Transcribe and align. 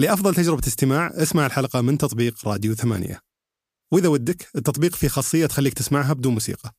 لأفضل 0.00 0.34
تجربة 0.34 0.60
استماع 0.66 1.06
اسمع 1.14 1.46
الحلقة 1.46 1.80
من 1.80 1.98
تطبيق 1.98 2.48
راديو 2.48 2.74
ثمانية. 2.74 3.20
وإذا 3.92 4.08
ودك 4.08 4.46
التطبيق 4.56 4.94
فيه 4.94 5.08
خاصية 5.08 5.46
تخليك 5.46 5.74
تسمعها 5.74 6.12
بدون 6.12 6.32
موسيقى. 6.32 6.70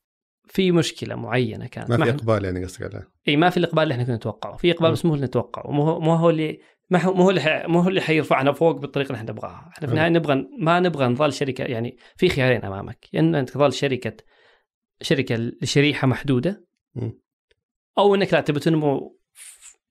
في 0.47 0.71
مشكلة 0.71 1.15
معينة 1.15 1.67
كانت. 1.67 1.89
ما 1.89 1.97
في 1.97 2.03
إحنا- 2.03 2.15
إقبال 2.15 2.45
يعني 2.45 2.65
قصدك 2.65 2.81
عليه 2.81 3.07
إي 3.27 3.37
ما 3.37 3.49
في 3.49 3.57
الإقبال 3.57 3.83
اللي 3.83 3.93
إحنا 3.93 4.03
كنا 4.03 4.15
نتوقعه. 4.15 4.57
في 4.57 4.71
إقبال. 4.71 4.91
بس 4.91 5.05
مو 5.05 5.15
اللي 5.15 5.25
نتوقعه. 5.25 5.71
مو 5.71 5.83
هو 5.83 5.99
مو 5.99 6.13
هو 6.13 6.29
اللي 6.29 6.59
ما 6.89 7.03
هو 7.03 7.13
مو 7.13 7.23
هو 7.23 7.29
اللي 7.29 7.63
مو 7.67 7.79
هو 7.79 7.89
اللي 7.89 8.01
حيرفعنا 8.01 8.51
فوق 8.51 8.77
بالطريقة 8.77 9.07
اللي 9.07 9.17
إحنا 9.17 9.31
نبغاها. 9.31 9.69
إحنا 9.75 9.87
في. 9.87 9.93
النهاية 9.93 10.09
نبغى 10.09 10.47
ما 10.59 10.79
نبغى 10.79 11.07
نظل 11.07 11.33
شركه 11.33 11.63
يعني 11.63 11.97
في 12.17 12.29
خيارين 12.29 12.65
أمامك. 12.65 13.07
يا 13.13 13.19
ان 13.19 13.35
انت 13.35 13.49
تظل 13.49 13.73
شركه 13.73 14.13
شركة 15.01 15.35
لشريحة 15.35 16.07
محدودة 16.07 16.65
مم. 16.95 17.19
أو 17.97 18.15
إنك 18.15 18.33
لا 18.33 18.41
تبي 18.41 18.59
تنمو 18.59 19.19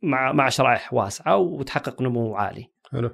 مع 0.03 0.33
مع 0.33 0.49
شرائح 0.49 0.95
واسعة 0.95 1.37
وتحقق 1.37 2.03
نمو 2.03 2.35
عالي. 2.35 2.67
حلو. 2.93 3.11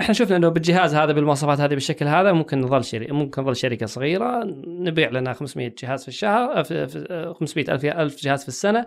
إحنا 0.00 0.14
شفنا 0.14 0.36
إنه 0.36 0.48
بالجهاز 0.48 0.94
هذا 0.94 1.12
بالمواصفات 1.12 1.60
هذه 1.60 1.74
بالشكل 1.74 2.06
هذا 2.06 2.32
ممكن 2.32 2.60
نظل 2.60 2.84
شركه 2.84 3.14
ممكن 3.14 3.42
نظل 3.42 3.56
شركة 3.56 3.86
صغيرة 3.86 4.44
نبيع 4.66 5.10
لنا 5.10 5.32
500 5.32 5.74
جهاز 5.82 6.02
في 6.02 6.08
الشهر 6.08 6.64
في 6.64 6.88
في- 6.88 7.34
500 7.40 7.72
ألف 7.74 7.84
ألف 7.84 8.16
جهاز 8.22 8.42
في 8.42 8.48
السنة 8.48 8.86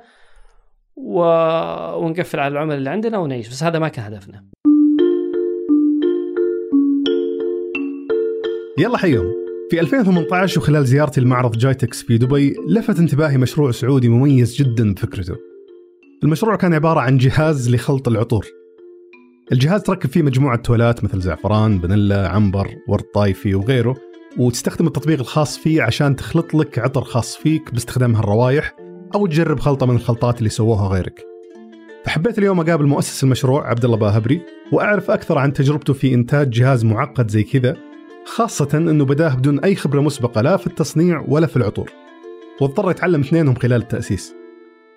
و... 0.96 1.20
ونقفل 1.96 2.40
على 2.40 2.52
العملاء 2.52 2.78
اللي 2.78 2.90
عندنا 2.90 3.18
ونعيش. 3.18 3.50
بس 3.50 3.64
هذا 3.64 3.80
ما 3.80 3.88
كان 3.88 4.06
هدفنا. 4.14 4.46
يلا 8.80 8.98
حيهم 8.98 9.34
في 9.72 9.80
2018 9.80 10.60
وخلال 10.60 10.86
زيارتي 10.86 11.22
لمعرض 11.22 11.58
جايتكس 11.58 12.04
في 12.04 12.18
دبي 12.18 12.56
لفت 12.70 13.00
انتباهي 13.00 13.38
مشروع 13.38 13.72
سعودي 13.72 14.10
مميز 14.10 14.56
جدا 14.56 14.94
بفكرته. 14.94 15.36
المشروع 16.24 16.56
كان 16.56 16.74
عبارة 16.74 17.00
عن 17.00 17.18
جهاز 17.18 17.76
لخلط 17.76 18.08
العطور. 18.08 18.46
الجهاز 19.52 19.82
تركب 19.82 20.10
فيه 20.10 20.22
مجموعة 20.22 20.58
توالات 20.58 21.04
مثل 21.04 21.22
زعفران، 21.22 21.80
فانيلا، 21.80 22.30
عنبر، 22.30 22.68
ورد 22.88 23.04
طايفي 23.04 23.56
وغيره 23.56 23.96
وتستخدم 24.38 24.88
التطبيق 24.88 25.20
الخاص 25.20 25.58
فيه 25.58 25.82
عشان 25.82 26.16
تخلط 26.16 26.54
لك 26.54 26.80
عطر 26.80 27.02
خاص 27.02 27.38
فيك 27.38 27.74
باستخدام 27.74 28.16
هالروائح 28.16 28.76
أو 29.16 29.28
تجرب 29.28 29.60
خلطة 29.60 29.86
من 29.86 29.96
الخلطات 29.96 30.38
اللي 30.40 30.50
سووها 30.50 30.88
غيرك. 30.88 31.24
فحبيت 32.06 32.38
اليوم 32.38 32.60
أقابل 32.60 32.86
مؤسس 32.86 33.24
المشروع 33.24 33.70
عبد 33.70 33.86
الله 33.86 33.98
باهبري 33.98 34.42
وأعرف 34.72 35.12
أكثر 35.12 35.38
عن 35.38 35.54
تجربته 35.54 35.94
في 35.94 36.14
إنتاج 36.14 36.50
جهاز 36.50 36.86
معقد 36.86 37.32
زي 37.32 37.44
كذا 37.44 37.78
خاصة 38.26 38.70
أنه 38.74 39.06
بداه 39.06 39.36
بدون 39.36 39.60
أي 39.60 39.76
خبرة 39.76 40.02
مسبقة 40.02 40.42
لا 40.42 40.58
في 40.58 40.68
التصنيع 40.68 41.26
ولا 41.28 41.48
في 41.48 41.58
العطور. 41.58 41.92
واضطر 42.62 42.92
يتعلم 42.92 43.22
اثنينهم 43.22 43.56
خلال 43.56 43.82
التأسيس. 43.82 44.36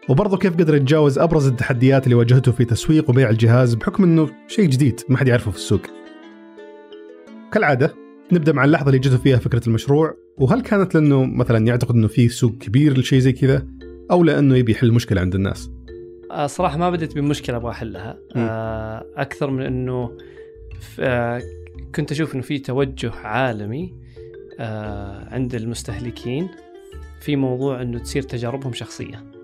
وبرضه 0.09 0.39
كيف 0.39 0.53
قدر 0.57 0.75
يتجاوز 0.75 1.19
أبرز 1.19 1.47
التحديات 1.47 2.05
اللي 2.05 2.15
واجهته 2.15 2.53
في 2.53 2.65
تسويق 2.65 3.11
وبيع 3.11 3.31
الجهاز 3.31 3.75
بحكم 3.75 4.05
أنه 4.05 4.31
شيء 4.49 4.67
جديد 4.67 5.01
ما 5.09 5.19
حد 5.19 5.29
يعرفه 5.29 5.51
في 5.51 5.57
السوق. 5.57 5.81
كالعادة 7.53 7.95
نبدأ 8.33 8.53
مع 8.53 8.65
اللحظة 8.65 8.87
اللي 8.87 8.99
جته 8.99 9.17
فيها 9.17 9.37
فكرة 9.37 9.63
المشروع 9.67 10.17
وهل 10.39 10.61
كانت 10.61 10.95
لأنه 10.95 11.25
مثلا 11.25 11.67
يعتقد 11.67 11.95
أنه 11.95 12.09
في 12.09 12.29
سوق 12.29 12.53
كبير 12.53 12.99
لشيء 12.99 13.19
زي 13.19 13.33
كذا 13.33 13.67
أو 14.11 14.25
لأنه 14.25 14.57
يبي 14.57 14.73
يحل 14.73 14.93
مشكلة 14.93 15.21
عند 15.21 15.35
الناس؟ 15.35 15.71
آه، 16.31 16.47
صراحة 16.47 16.79
ما 16.79 16.91
بديت 16.91 17.15
بمشكلة 17.15 17.57
أبغى 17.57 17.71
أحلها. 17.71 18.19
آه، 18.37 19.07
أكثر 19.17 19.51
من 19.51 19.63
إنه 19.63 20.19
آه، 21.01 21.43
كنت 21.95 22.13
أشوف 22.13 22.35
إنه 22.35 22.43
في 22.43 22.59
توجه 22.59 23.11
عالمي 23.11 23.95
عند 25.31 25.55
المستهلكين 25.55 26.49
في 27.21 27.37
موضوع 27.37 27.83
إنه 27.83 27.99
تصير 27.99 28.23
تجاربهم 28.23 28.73
شخصية. 28.73 29.38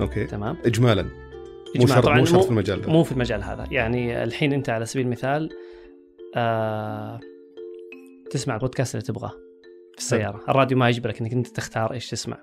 okay. 0.00 0.24
تمام. 0.24 0.56
اجمالا. 0.64 1.02
مو. 1.76 1.86
شرط 1.86 2.08
مو 2.08 2.24
شرط 2.24 2.44
في 2.44 2.50
المجال 2.50 2.82
ده. 2.82 2.92
مو 2.92 3.02
في 3.04 3.12
المجال 3.12 3.42
هذا. 3.42 3.64
يعني 3.70 4.22
الحين 4.24 4.52
أنت 4.52 4.70
على 4.70 4.86
سبيل 4.86 5.06
المثال 5.06 5.48
آه 6.36 7.20
تسمع 8.30 8.54
البودكاست 8.54 8.94
اللي 8.94 9.06
تبغاه 9.06 9.32
في 9.92 9.98
السيارة. 9.98 10.40
الراديو 10.48 10.78
ما 10.78 10.88
يجبرك 10.88 11.20
إنك 11.20 11.32
أنت 11.32 11.46
تختار 11.48 11.92
إيش 11.92 12.10
تسمع. 12.10 12.38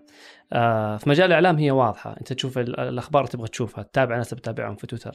آه 0.53 0.97
في 0.97 1.09
مجال 1.09 1.27
الإعلام 1.27 1.55
هي 1.57 1.71
واضحة. 1.71 2.15
أنت 2.19 2.33
تشوف 2.33 2.57
ال- 2.57 2.79
الأخبار 2.79 3.21
اللي 3.21 3.31
تبغى 3.31 3.47
تشوفها 3.47 3.83
تتابع 3.83 4.17
ناس 4.17 4.33
بتتابعهم 4.33 4.75
في 4.75 4.87
تويتر 4.87 5.11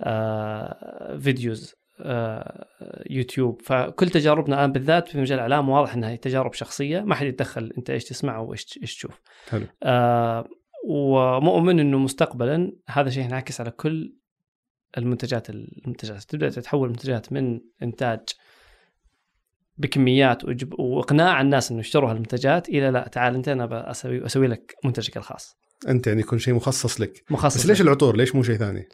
آه 0.00 1.18
videos 1.18 1.74
آه 2.00 2.66
يوتيوب. 3.10 3.62
فكل 3.62 4.08
تجاربنا 4.10 4.56
الآن 4.56 4.72
بالذات 4.72 5.08
في 5.08 5.18
مجال 5.20 5.38
الإعلام 5.38 5.68
واضح 5.68 5.94
إنها 5.94 6.16
تجارب 6.16 6.52
شخصية. 6.52 7.00
ما 7.00 7.14
حد 7.14 7.26
يتدخل 7.26 7.72
أنت 7.78 7.90
إيش 7.90 8.04
تسمع 8.04 8.38
وايش 8.38 8.78
إيش 8.82 8.96
تشوف. 8.96 9.20
حلو. 9.50 9.66
آه 9.82 10.48
ومؤمن 10.88 11.80
إنه 11.80 11.98
مستقبلا 11.98 12.72
هذا 12.88 13.10
شيء 13.10 13.24
ينعكس 13.24 13.60
على 13.60 13.70
كل 13.70 14.16
المنتجات 14.98 15.50
المنتجات. 15.50 16.22
تبدأ 16.22 16.50
تتحول 16.50 16.88
المنتجات 16.88 17.32
من 17.32 17.60
إنتاج 17.82 18.20
بكميات 19.78 20.44
وجب 20.44 20.80
وإقناع 20.80 21.40
الناس 21.40 21.70
إنه 21.70 21.80
يشتروا 21.80 22.10
هالمنتجات 22.10 22.68
إلى 22.68 22.90
لا 22.90 23.08
تعال 23.08 23.34
أنت 23.34 23.48
أنا 23.48 23.66
بسوي 23.66 24.26
أسوي 24.26 24.46
لك 24.46 24.74
منتجك 24.84 25.16
الخاص. 25.16 25.56
أنت 25.88 26.06
يعني 26.06 26.20
يكون 26.20 26.38
شيء 26.38 26.54
مخصص 26.54 27.00
لك. 27.00 27.24
مخصص 27.30 27.60
بس 27.60 27.66
ليش 27.66 27.80
لك. 27.80 27.86
العطور؟ 27.86 28.16
ليش 28.16 28.34
مو 28.34 28.42
شيء 28.42 28.56
ثاني؟ 28.56 28.88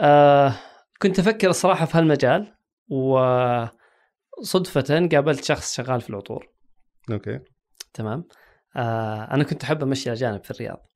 آه 0.00 0.54
كنت 1.02 1.18
أفكر 1.18 1.50
الصراحة 1.50 1.86
في 1.86 1.98
هالمجال 1.98 2.54
وصدفة 4.38 5.08
قابلت 5.12 5.44
شخص 5.44 5.74
شغال 5.76 6.00
في 6.00 6.10
العطور. 6.10 6.48
okay. 7.10 7.40
تمام؟ 7.94 8.24
آه 8.76 9.34
أنا 9.34 9.44
كنت 9.44 9.62
أحب 9.62 9.82
أمشي 9.82 10.08
الاجانب 10.08 10.44
في 10.44 10.50
الرياض. 10.50 10.86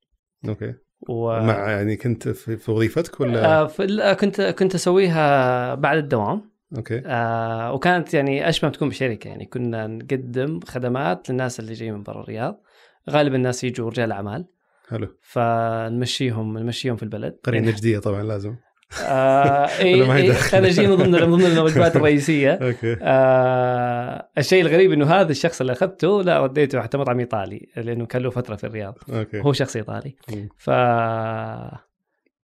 okay. 0.49 0.73
و... 1.09 1.39
مع 1.39 1.71
يعني 1.71 1.95
كنت 1.95 2.29
في, 2.29 2.57
في 2.57 2.71
وظيفتك 2.71 3.19
ولا؟ 3.21 3.45
آه 3.45 3.67
في 3.67 3.85
لا، 3.85 4.13
كنت 4.13 4.41
كنت 4.41 4.75
أسويها 4.75 5.75
بعد 5.75 5.97
الدوام. 5.97 6.51
okay. 6.77 7.01
آه 7.05 7.73
وكانت 7.73 8.13
يعني 8.13 8.49
أشبه 8.49 8.67
ما 8.67 8.73
تكون 8.73 8.89
بشركة. 8.89 9.27
يعني 9.27 9.45
كنا 9.45 9.87
نقدم 9.87 10.59
خدمات 10.59 11.29
للناس 11.29 11.59
اللي 11.59 11.73
جايين 11.73 11.93
من 11.93 12.03
برا 12.03 12.21
الرياض. 12.21 12.61
غالبا 13.09 13.35
الناس 13.35 13.63
يجوا 13.63 13.89
رجال 13.89 14.11
أعمال. 14.11 14.45
حلو. 14.89 15.07
فنمشيهم 15.21 16.57
نمشيهم 16.57 16.95
في 16.95 17.03
البلد. 17.03 17.37
قرية 17.43 17.59
يعني 17.59 17.71
نجدية 17.71 17.99
طبعا 17.99 18.23
لازم. 18.23 18.55
آه 19.03 19.65
إيه 19.79 20.15
إيه؟ 20.15 20.33
خريجين 20.33 20.89
من 20.89 20.95
ضمن 20.95 21.11
من 21.11 21.37
ضمن 21.37 21.45
الوجبات 21.45 21.95
الرئيسية. 21.95 22.53
okay. 22.67 22.97
آه 23.01 24.20
الشيء 24.41 24.61
الغريب 24.61 24.91
إنه 24.91 25.05
هذا 25.05 25.31
الشخص 25.31 25.61
اللي 25.61 25.73
أخذته 25.73 26.21
لا 26.21 26.39
وديته 26.39 26.81
حتى 26.81 26.97
مطعم 26.97 27.19
إيطالي 27.19 27.67
لأنه 27.75 28.05
كان 28.05 28.21
له 28.21 28.29
فترة 28.29 28.55
في 28.55 28.63
الرياض. 28.63 28.97
okay. 29.09 29.41
هو 29.41 29.53
شخص 29.53 29.75
إيطالي. 29.75 30.15
ف 30.57 30.69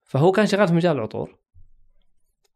فهو 0.05 0.33
كان 0.33 0.47
شغال 0.47 0.69
في 0.69 0.75
مجال 0.75 0.97
العطور. 0.97 1.41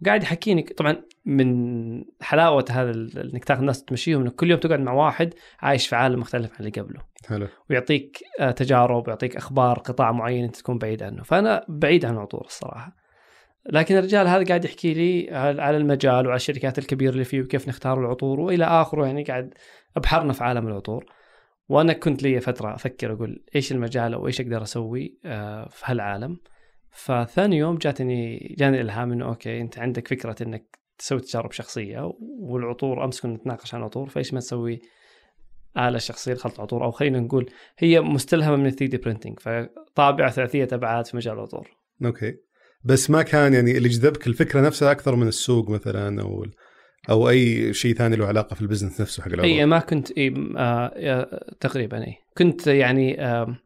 قاعد 0.07 0.23
يحكيني 0.23 0.63
طبعا 0.63 0.97
من 1.25 2.05
حلاوة 2.21 2.65
هذا 2.71 2.91
إنك 2.91 3.45
تاخذ 3.45 3.61
الناس 3.61 3.85
تمشيهم 3.85 4.21
انك 4.21 4.35
كل 4.35 4.51
يوم 4.51 4.61
تقعد 4.61 4.81
مع 4.81 4.93
واحد 4.93 5.35
عايش 5.61 5.89
في 5.89 5.97
عالم 5.97 6.21
مختلف 6.21 6.53
عن 6.53 6.59
اللي 6.61 6.71
قبله. 6.71 7.01
حلو. 7.29 7.49
ويعطيك 7.71 8.19
آه، 8.41 8.51
تجارب 8.51 9.07
ويعطيك 9.09 9.37
أخبار 9.37 9.79
قطاع 9.79 10.13
معين 10.13 10.45
أنت 10.45 10.57
تكون 10.57 10.79
بعيد 10.79 11.03
عنه. 11.03 11.23
فأنا 11.23 11.65
بعيد 11.69 12.05
عن 12.05 12.15
العطور 12.15 12.45
الصراحة. 12.45 13.04
لكن 13.67 13.97
الرجال 13.97 14.29
هذا 14.29 14.45
قاعد 14.45 14.65
يحكي 14.65 14.95
لي 14.95 15.29
على 15.37 15.77
المجال 15.77 16.27
وعلى 16.27 16.37
الشركات 16.37 16.79
الكبيرة 16.79 17.13
اللي 17.13 17.25
فيه 17.25 17.43
وكيف 17.43 17.69
نختار 17.69 18.01
العطور 18.01 18.41
وإلى 18.41 18.65
آخره 18.65 19.07
يعني 19.07 19.23
قاعد 19.23 19.55
أبحرنا 19.97 20.33
في 20.33 20.45
عالم 20.45 20.69
العطور. 20.69 21.07
وأنا 21.69 21.93
كنت 21.93 22.23
لي 22.23 22.41
فترة 22.41 22.75
أفكر 22.75 23.13
أقول 23.13 23.45
إيش 23.55 23.73
المجال 23.73 24.15
أو 24.15 24.27
إيش 24.27 24.41
أقدر 24.41 24.63
أسوي 24.63 25.19
آه، 25.25 25.69
في 25.69 25.83
هالعالم. 25.85 26.39
فثاني 26.91 27.57
يوم 27.57 27.77
جاتني 27.77 28.39
جاني 28.59 28.81
الالهام 28.81 29.13
إنه 29.13 29.27
أوكي 29.27 29.61
أنت 29.61 29.79
عندك 29.79 30.09
فكرة 30.09 30.37
إنك 30.43 30.79
تسوي 30.99 31.21
تجارب 31.21 31.53
شخصية 31.53 32.13
والعطور 32.41 33.05
أمس 33.05 33.21
كنا 33.21 33.35
نتناقش 33.35 33.75
عن 33.75 33.81
العطور 33.81 34.09
فإيش 34.09 34.35
ما 34.35 34.41
تسوي؟ 34.41 34.81
آلة 35.79 35.99
شخصية 35.99 36.33
لخلط 36.33 36.61
عطور 36.61 36.85
أو 36.85 36.91
خلينا 36.91 37.21
نقول 37.21 37.51
هي 37.79 38.01
مستلهمة 38.01 38.57
من 38.57 38.71
3D 38.71 38.97
printing 38.97 39.41
فطابعة 39.41 40.31
ثلاثية 40.31 40.69
أبعاد 40.73 41.07
في 41.07 41.17
مجال 41.17 41.35
العطور. 41.35 41.71
okay. 42.05 42.37
بس 42.85 43.11
ما 43.11 43.23
كان 43.23 43.55
يعني 43.55 43.77
اللي 43.77 43.89
جذبك 43.89 44.27
الفكرة 44.27 44.61
نفسها 44.61 44.91
أكثر 44.91 45.17
من 45.17 45.29
السوق 45.29 45.71
مثلا 45.71 46.23
أو 46.23 46.47
أو 47.11 47.29
أي 47.29 47.75
شيء 47.75 47.95
ثاني 47.95 48.17
له 48.17 48.27
علاقة 48.27 48.55
في 48.55 48.63
البزنس 48.63 49.01
نفسه 49.01 49.23
حق 49.23 49.29
العطور. 49.29 49.45
إي 49.53 49.67
ما 49.67 49.79
كنت 49.79 50.11
إيه 50.11 50.35
آه 50.57 51.45
تقريبا 51.61 52.05
إي. 52.07 52.15
كنت 52.39 52.67
يعني 52.67 53.25
آه 53.25 53.57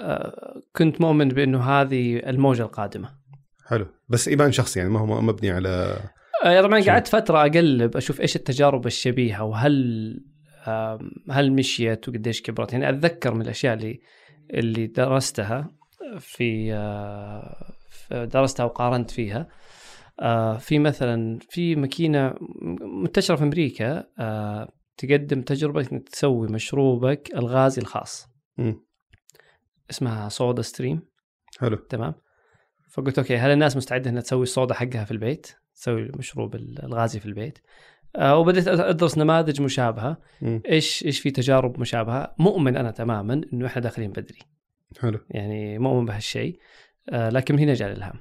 آه 0.00 0.60
كنت 0.76 1.00
مؤمن 1.00 1.28
بأنه 1.28 1.62
هذه 1.62 2.16
الموجة 2.16 2.62
القادمة. 2.62 3.10
حلو. 3.66 3.86
بس 4.08 4.28
إيمان 4.28 4.52
شخصي 4.52 4.78
يعني 4.78 4.90
ما 4.90 5.00
هو 5.00 5.20
مبني 5.20 5.50
على 5.50 5.98
آه 6.44 6.60
طبعا؟ 6.62 6.80
قعدت 6.80 7.08
فترة 7.08 7.40
أقلب 7.40 7.96
أشوف 7.96 8.20
إيش 8.20 8.36
التجارب 8.36 8.86
الشبيهة 8.86 9.44
وهل 9.44 10.24
آه 10.66 10.98
هل 11.30 11.52
مشيت 11.52 12.08
وقديش 12.08 12.42
كبرت. 12.42 12.72
يعني 12.72 12.88
أتذكر 12.88 13.34
من 13.34 13.42
الأشياء 13.42 13.74
اللي 13.74 14.00
اللي 14.54 14.86
درستها 14.86 15.70
في 16.18 16.72
آه 16.74 17.72
في- 17.85 17.85
درستها 18.10 18.64
وقارنت 18.64 19.10
فيها. 19.10 19.48
آه 20.20 20.56
في 20.56 20.78
مثلا 20.78 21.38
في 21.50 21.76
ماكينة 21.76 22.34
منتشره 23.02 23.36
في 23.36 23.42
أمريكا 23.42 24.04
آه 24.18 24.72
تقدم 24.96 25.42
تجربة 25.42 25.86
إنك 25.92 26.08
تسوي 26.08 26.48
مشروبك 26.48 27.30
الغازي 27.34 27.82
الخاص. 27.82 28.28
مم. 28.58 28.86
اسمها 29.90 30.28
SodaStream. 30.28 31.02
حلو. 31.58 31.76
تمام. 31.76 32.14
فقلت 32.90 33.18
okay 33.18 33.36
هل 33.36 33.50
الناس 33.50 33.76
مستعدة 33.76 34.10
إنها 34.10 34.22
تسوي 34.22 34.42
الصودا 34.42 34.74
حقها 34.74 35.04
في 35.04 35.10
البيت؟ 35.10 35.46
تسوي 35.74 36.02
المشروب 36.02 36.54
الغازي 36.54 37.20
في 37.20 37.26
البيت. 37.26 37.58
آه، 38.16 38.38
وبديت 38.38 38.68
أدرس 38.68 39.18
نماذج 39.18 39.62
مشابهة. 39.62 40.16
مم. 40.42 40.62
إيش 40.68 41.04
إيش 41.04 41.20
في 41.20 41.30
تجارب 41.30 41.80
مشابهة؟ 41.80 42.34
مؤمن 42.38 42.76
أنا 42.76 42.90
تماما 42.90 43.40
إنه 43.52 43.66
إحنا 43.66 43.82
داخلين 43.82 44.10
بدري. 44.12 44.38
حلو. 45.00 45.18
يعني 45.30 45.78
مؤمن 45.78 46.04
بهالشيء. 46.04 46.58
لكن 47.12 47.54
من 47.54 47.60
هنا 47.60 47.74
جاء 47.74 47.88
الإلهام 47.88 48.14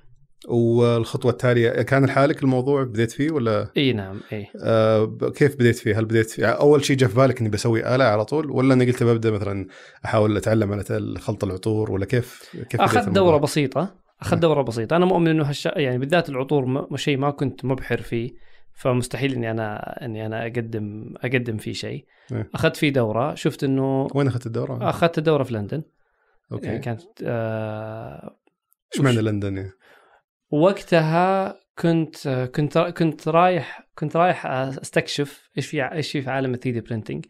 والخطوة 0.48 1.32
التالية 1.32 1.70
كان 1.70 2.06
لحالك 2.06 2.44
الموضوع 2.44 2.84
بديت 2.84 3.12
فيه 3.12 3.32
ولا 3.32 3.68
إي 3.78 3.94
نعم 3.94 4.20
إي 4.34 4.48
آه 4.64 5.06
كيف 5.36 5.56
بديت 5.56 5.76
فيه؟ 5.76 6.00
هل 6.00 6.06
بديت 6.06 6.30
فيه 6.30 6.46
أول 6.46 6.86
شيء 6.86 6.98
جاء 6.98 7.10
في 7.10 7.16
بالك 7.16 7.40
إني 7.40 7.50
بسوي 7.50 7.96
آلة 7.96 8.04
على 8.04 8.26
طول 8.26 8.52
ولا 8.52 8.74
إني 8.74 8.86
قلت 8.86 9.04
ببدأ 9.04 9.32
مثلا 9.32 9.68
أحاول 10.06 10.38
أتعلم 10.38 10.72
على 10.74 11.20
خلط 11.20 11.44
العطور 11.44 11.92
ولا 11.92 12.06
كيف 12.06 12.56
كيف 12.70 12.82
أخذت؟ 12.82 13.10
دورة 13.10 13.38
بسيطة 13.38 13.96
أخذت 14.22 14.34
نعم. 14.34 14.42
دورة 14.42 14.62
بسيطة 14.62 14.96
أنا 14.96 15.06
مؤمن 15.06 15.28
إنه 15.28 15.44
هالش... 15.44 15.66
يعني 15.66 15.98
بالذات 15.98 16.30
العطور 16.30 16.66
م... 16.66 16.98
شيء 16.98 17.18
ما 17.18 17.32
كنت 17.32 17.66
مبحر 17.66 18.02
فيه 18.02 18.32
فمستحيل 18.74 19.34
إني 19.34 19.52
أنا 19.52 19.80
إني 20.06 20.26
أنا 20.26 20.44
أقدم 20.44 21.14
أقدم 21.24 21.58
فيه 21.58 21.74
شيء 21.74 22.06
إيه. 22.32 22.50
أخذت 22.56 22.76
فيه 22.76 22.90
دورة 22.90 23.36
شفت 23.36 23.64
إنه 23.64 24.08
وين 24.16 24.28
أخذت 24.28 24.46
الدورة؟ 24.46 24.90
أخذت 24.90 25.20
دوره 25.20 25.44
في 25.44 25.54
لندن 25.54 25.84
يعني 26.52 26.76
okay 26.76 26.78
كانت 26.80 27.02
آه 27.24 28.36
إيش 28.94 29.02
معنى 29.02 29.22
لندن 29.22 29.58
يعني؟ 29.58 29.72
وقتها 30.52 31.56
كنت 31.80 32.28
كنت 32.56 32.78
كنت 32.78 33.28
رايح 33.28 33.90
كنت 33.96 34.16
رايح 34.16 34.46
أستكشف 34.46 35.50
إيش 35.58 35.68
في 35.68 35.92
إيش 35.92 36.12
في 36.12 36.22
في 36.22 36.30
عالم 36.30 36.54
ال 36.54 36.60
3D 36.60 36.82
printing 36.82 37.26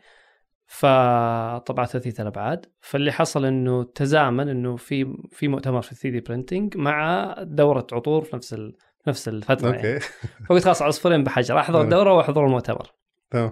فطباعة 0.68 1.86
ثلاثية 1.86 2.22
الأبعاد. 2.22 2.66
فاللي 2.82 3.12
حصل 3.12 3.46
إنه 3.46 3.84
تزامن 3.84 4.50
إنه 4.50 4.76
في 4.76 5.16
في 5.32 5.48
مؤتمر 5.48 5.82
في 5.82 5.96
3D 5.96 6.20
printing 6.20 6.78
مع 6.78 7.36
دورة 7.42 7.88
عطور 7.94 8.24
في 8.24 8.36
نفس 8.36 8.54
ال... 8.54 8.76
نفس 9.08 9.28
الفترة 9.28 9.76
يعني. 9.76 9.94
okay. 9.94 10.06
فقلت 10.50 10.64
خلاص 10.64 10.82
عصفورين 10.82 11.24
بحجر. 11.24 11.60
أحضر. 11.60 11.82
الدوره 11.82 12.14
وأحضر 12.14 12.46
المؤتمر. 12.46 12.92
تمام. 13.32 13.52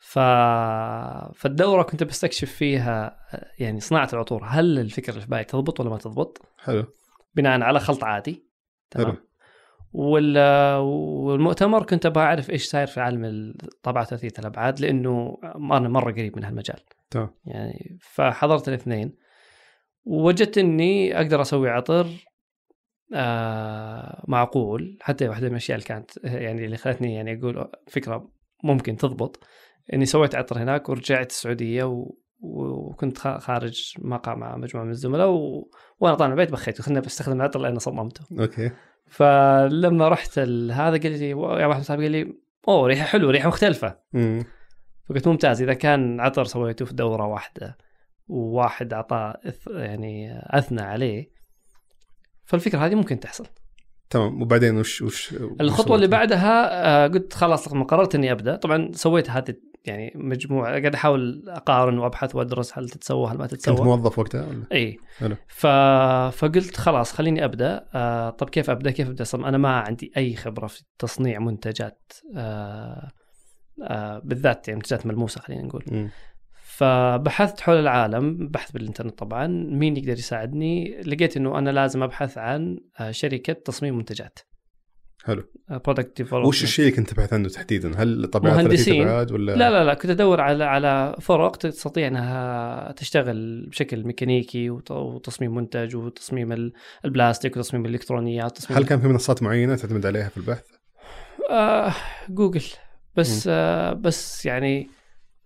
ف... 0.00 0.18
فالدورة 1.40 1.82
كنت 1.82 2.04
بستكشف 2.04 2.52
فيها 2.52 3.16
يعني 3.58 3.80
صناعة 3.80 4.08
العطور. 4.12 4.44
هل 4.44 4.78
الفكرة 4.78 5.10
اللي 5.10 5.20
في 5.20 5.28
بالي 5.28 5.44
تضبط 5.44 5.80
ولا 5.80 5.90
ما 5.90 5.96
تضبط؟ 5.96 6.38
حلو. 6.58 6.84
بناء 7.34 7.60
على 7.60 7.80
خلط 7.80 8.04
عادي. 8.04 8.46
تمام. 8.90 9.16
والمؤتمر 9.92 11.82
كنت 11.86 12.06
أبغى 12.06 12.24
أعرف 12.24 12.50
إيش 12.50 12.68
صاير 12.68 12.86
في 12.86 13.00
عالم 13.00 13.24
الطباعة 13.24 14.04
ثلاثية 14.04 14.32
الأبعاد 14.38 14.80
لأنه 14.80 15.38
أنا 15.54 15.88
مرة 15.88 16.12
قريب 16.12 16.36
من 16.36 16.44
هالمجال. 16.44 16.80
تمام. 17.10 17.30
يعني 17.44 17.98
فحضرت 18.02 18.68
الاثنين. 18.68 19.16
ووجدت 20.04 20.58
إني 20.58 21.16
أقدر 21.16 21.40
أسوي 21.40 21.70
عطر 21.70 22.06
آه 23.14 24.24
معقول 24.28 24.98
حتى 25.00 25.28
واحدة 25.28 25.46
من 25.46 25.52
الأشياء 25.52 25.76
اللي 25.76 25.88
كانت 25.88 26.10
يعني 26.24 26.64
اللي 26.64 26.76
خلتني 26.76 27.14
يعني 27.14 27.38
أقول 27.38 27.70
فكرة 27.88 28.32
ممكن 28.64 28.96
تضبط. 28.96 29.44
إني 29.92 30.06
سويت 30.06 30.34
عطر 30.34 30.62
هناك 30.62 30.88
ورجعت 30.88 31.30
السعودية 31.30 31.84
و... 31.84 32.14
وكنت 32.90 33.18
خا- 33.18 33.38
خارج 33.38 33.94
مقهى 33.98 34.34
مع 34.36 34.56
مجموعة 34.56 34.84
من 34.84 34.90
الزملاء 34.90 35.28
و... 35.28 35.70
وأنا 36.00 36.14
طالع 36.14 36.26
من 36.26 36.32
البيت 36.40 36.52
بخيت. 36.52 36.80
وخلنا 36.80 37.00
بستخدم 37.00 37.36
العطر 37.36 37.60
لأنه 37.60 37.78
صممته 37.78 38.24
okay. 38.40 38.70
فلما 39.06 40.08
رحت 40.08 40.38
ال- 40.38 40.72
هذا 40.72 40.96
قال 41.02 41.12
لي 41.18 41.28
يا 41.30 41.66
واحد 41.66 41.82
صاحبي 41.82 42.02
قال 42.02 42.12
لي 42.12 42.34
أوه 42.68 42.86
ريحة 42.86 43.04
حلوة 43.04 43.30
ريحة 43.32 43.48
مختلفة. 43.48 43.98
مم. 44.12 44.44
فقلت 45.08 45.28
ممتاز 45.28 45.62
إذا 45.62 45.74
كان 45.74 46.20
عطر 46.20 46.44
سويته 46.44 46.84
في 46.84 46.94
دورة 46.94 47.26
واحدة 47.26 47.76
وواحد 48.28 48.92
أعطاه 48.92 49.40
يعني 49.66 50.40
اثنى 50.46 50.82
عليه 50.82 51.30
فالفكرة 52.44 52.78
هذه 52.78 52.94
ممكن 52.94 53.20
تحصل. 53.20 53.46
تمام. 54.10 54.42
وبعدين 54.42 54.76
وش 54.78 55.02
وش 55.02 55.34
الخطوة 55.60 55.96
اللي؟ 55.96 56.06
بعدها 56.06 56.84
آه، 57.04 57.06
قلت 57.08 57.32
خلاص 57.32 57.72
لما 57.72 57.84
قررت 57.84 58.14
إني 58.14 58.32
أبدأ. 58.32 58.56
طبعا 58.56 58.90
سويت 58.94 59.30
هذه 59.30 59.54
يعني 59.84 60.12
مجموعة 60.14 60.70
قاعد 60.70 60.94
أحاول 60.94 61.44
أقارن 61.48 61.98
وأبحث 61.98 62.36
وأدرس 62.36 62.78
هل 62.78 62.88
تتسوى 62.88 63.30
هل 63.30 63.38
ما 63.38 63.46
كنت 63.46 63.60
تتسوى. 63.60 63.86
موظف 63.86 64.18
وقتها 64.18 64.46
ولا؟ 64.46 64.64
إي. 64.72 64.98
ف... 65.48 65.66
فقلت 66.36 66.76
خلاص 66.76 67.12
خليني 67.12 67.44
أبدأ. 67.44 67.86
آه 67.94 68.30
طب 68.30 68.50
كيف 68.50 68.70
أبدأ؟ 68.70 68.90
كيف 68.90 69.08
أبدأ؟ 69.08 69.22
أصلاً 69.22 69.48
أنا 69.48 69.58
ما 69.58 69.80
عندي 69.80 70.12
أي 70.16 70.36
خبرة 70.36 70.66
في 70.66 70.82
تصنيع 70.98 71.38
منتجات 71.38 72.12
آه 72.36 73.08
آه 73.82 74.18
بالذات 74.24 74.68
يعني 74.68 74.78
منتجات 74.78 75.06
ملموسة 75.06 75.40
خلينا 75.40 75.62
نقول. 75.62 75.84
مم. 75.90 76.10
فبحثت 76.62 77.60
حول 77.60 77.76
العالم 77.76 78.48
بحث 78.48 78.70
بالإنترنت 78.72 79.18
طبعا 79.18 79.46
مين 79.46 79.96
يقدر 79.96 80.12
يساعدني؟ 80.12 81.00
لقيت 81.00 81.36
إنه 81.36 81.58
أنا 81.58 81.70
لازم 81.70 82.02
أبحث 82.02 82.38
عن 82.38 82.78
آه، 83.00 83.10
شركة 83.10 83.52
تصميم 83.52 83.96
منتجات. 83.96 84.38
حلو 85.24 85.42
product 85.68 86.16
development 86.16 86.48
وش 86.48 86.62
الشيء 86.62 86.84
اللي 86.86 86.96
كنت 86.96 87.10
تبحث 87.10 87.32
عنه 87.32 87.48
تحديدا؟ 87.48 88.02
هل 88.02 88.26
طبيعه 88.26 88.54
مهندسين. 88.54 89.02
ابعاد 89.08 89.32
ولا 89.32 89.52
لا 89.56 89.70
لا 89.70 89.84
لا 89.84 89.94
كنت 89.94 90.10
أدور 90.10 90.40
على 90.40 90.64
على 90.64 91.16
فرق 91.20 91.56
تستطيع 91.56 92.06
إنها 92.06 92.92
تشتغل 92.92 93.66
بشكل 93.66 94.04
ميكانيكي 94.04 94.70
وت- 94.70 94.90
وتصميم 94.90 95.54
منتج 95.54 95.96
وتصميم 95.96 96.52
ال- 96.52 96.72
البلاستيك 97.04 97.56
وتصميم 97.56 97.86
الإلكترونيات 97.86 98.56
تصميم 98.56 98.78
هل 98.78 98.84
كان 98.86 99.00
في 99.00 99.08
منصات 99.08 99.42
معينة 99.42 99.76
تعتمد 99.76 100.06
عليها 100.06 100.28
في 100.28 100.36
البحث؟ 100.36 100.64
آه 101.50 101.92
جوجل 102.28 102.64
بس 103.16 103.48
آه 103.52 103.92
بس 103.92 104.46
يعني 104.46 104.88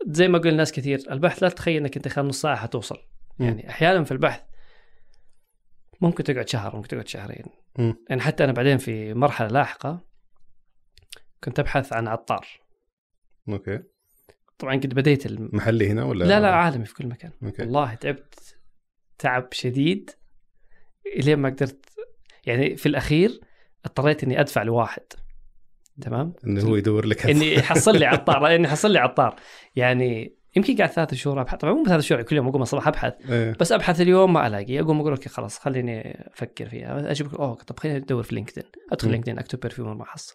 زي 0.07 0.29
ما 0.29 0.39
قلنا 0.39 0.57
ناس 0.57 0.73
كثير 0.73 1.03
البحث 1.11 1.43
لا 1.43 1.49
تتخيل 1.49 1.77
إنك 1.77 1.97
أنت 1.97 2.09
خلال 2.09 2.27
نص 2.27 2.41
ساعة 2.41 2.57
حتوصل. 2.57 2.97
يعني 3.39 3.71
أحيانا 3.71 4.05
في 4.05 4.13
البحث 4.13 4.41
ممكن 6.01 6.25
تقعد 6.25 6.49
شهر 6.49 6.77
ممكن 6.77 6.89
تقعد 6.89 7.09
شهرين. 7.09 7.45
يعني 7.79 8.21
حتى 8.21 8.45
أنا 8.45 8.53
بعدين 8.53 8.79
في 8.79 9.15
مرحلة 9.15 9.49
لاحقة 9.49 10.05
كنت 11.45 11.59
أبحث 11.59 11.93
عن 11.93 12.09
عطار. 12.09 12.47
okay. 13.49 13.81
طبعا 14.59 14.75
قد 14.75 14.95
بديت 14.95 15.27
الم... 15.27 15.51
محلي 15.53 15.89
هنا 15.89 16.05
ولا؟ 16.05 16.25
لا 16.25 16.41
لا 16.41 16.55
عالمي 16.55 16.85
في 16.85 16.95
كل 16.95 17.07
مكان. 17.07 17.31
okay. 17.43 17.63
والله 17.63 17.95
تعبت 17.95 18.57
تعب 19.19 19.49
شديد 19.53 20.11
إلين 21.17 21.39
ما 21.39 21.49
قدرت 21.49 21.85
يعني 22.47 22.77
في 22.77 22.87
الأخير 22.87 23.41
اضطريت 23.85 24.25
إني 24.25 24.41
أدفع 24.41 24.63
لواحد. 24.63 25.03
تمام؟ 26.01 26.33
إنه 26.47 26.63
هو 26.63 26.77
يدور 26.77 27.07
لك 27.07 27.27
إني 27.27 27.55
يحصل 27.55 27.97
لي 27.97 28.07
عطار 28.15 28.55
إني 28.55 28.65
يحصل 28.65 28.91
لي 28.93 28.99
عطار. 28.99 29.37
يعني 29.77 30.37
يمكن 30.57 30.77
قاعد 30.77 30.91
ثلاث 30.91 31.15
شهور 31.15 31.41
أبحث. 31.41 31.59
طبعا 31.59 31.73
مو 31.75 31.85
ثلاث 31.85 32.05
شهور 32.05 32.23
كل 32.23 32.37
يوم 32.37 32.49
أقوم 32.49 32.63
الصباح 32.63 32.89
أبحث. 32.89 33.31
إيه. 33.31 33.55
بس 33.61 33.73
أبحث 33.73 34.01
اليوم 34.01 34.33
ما 34.33 34.47
ألاقي. 34.47 34.81
أقوم 34.81 35.01
أقول 35.01 35.13
okay 35.13 35.29
خلاص 35.29 35.59
خليني 35.59 36.29
أفكر 36.33 36.69
فيها. 36.69 37.11
أجيب 37.11 37.35
أوه 37.35 37.55
طب 37.55 37.79
خليني 37.79 37.99
أدور 37.99 38.23
في 38.23 38.35
LinkedIn. 38.35 38.65
أدخل 38.93 39.09
م. 39.09 39.11
LinkedIn 39.11 39.39
أكتب 39.39 39.61
perfume 39.61 39.99
ما 39.99 40.03
احصل 40.03 40.35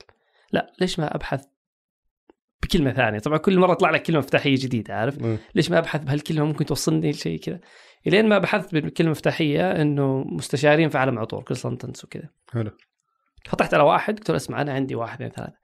لا 0.52 0.74
ليش 0.80 1.00
ما 1.00 1.16
أبحث 1.16 1.46
بكلمة 2.64 2.94
ثانية؟ 2.94 3.20
طبعا 3.20 3.38
كل 3.38 3.60
مرة 3.60 3.72
يطلع 3.72 3.90
لك 3.90 4.04
كلمة 4.04 4.20
مفتاحية 4.20 4.56
جديدة 4.56 4.94
عارف؟ 4.94 5.24
إيه. 5.24 5.38
ليش 5.56 5.72
ما 5.72 5.78
أبحث 5.78 6.04
بهالكلمة؟ 6.04 6.46
ممكن 6.46 6.66
توصلني 6.66 7.10
لشيء 7.10 7.40
كذا. 7.40 7.60
إلين 8.08 8.30
ما 8.30 8.38
بحثت 8.38 8.74
بالكلمة 8.74 9.08
المفتاحية 9.08 9.72
إنه 9.72 10.24
مستشارين 10.24 10.90
في 10.90 10.98
عالم 10.98 11.20
عطور 11.20 11.44
consultants 11.44 12.06
وكذا. 12.06 12.30
حلو. 12.54 12.72
فتحت 13.46 13.74
على 13.74 13.84
واحد 13.84 14.18
قلت 14.18 14.30
له 14.30 14.36
اسمع 14.36 14.62
أنا 14.62 14.74
عندي 14.74 14.96
واحد 14.96 15.14
اثنين 15.14 15.30
ثلاثة. 15.30 15.58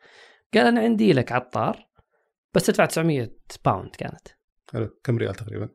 قال 0.54 0.68
أنا 0.68 0.82
عندي 0.82 1.14
لك 1.14 1.32
عطار 1.32 1.88
بس 2.54 2.66
تدفع 2.66 2.86
900 2.86 3.32
pound 3.66 3.96
كانت. 3.96 4.28
حلو 4.74 5.00
كم 5.04 5.18
ريال 5.18 5.36
تقريبا؟ 5.36 5.70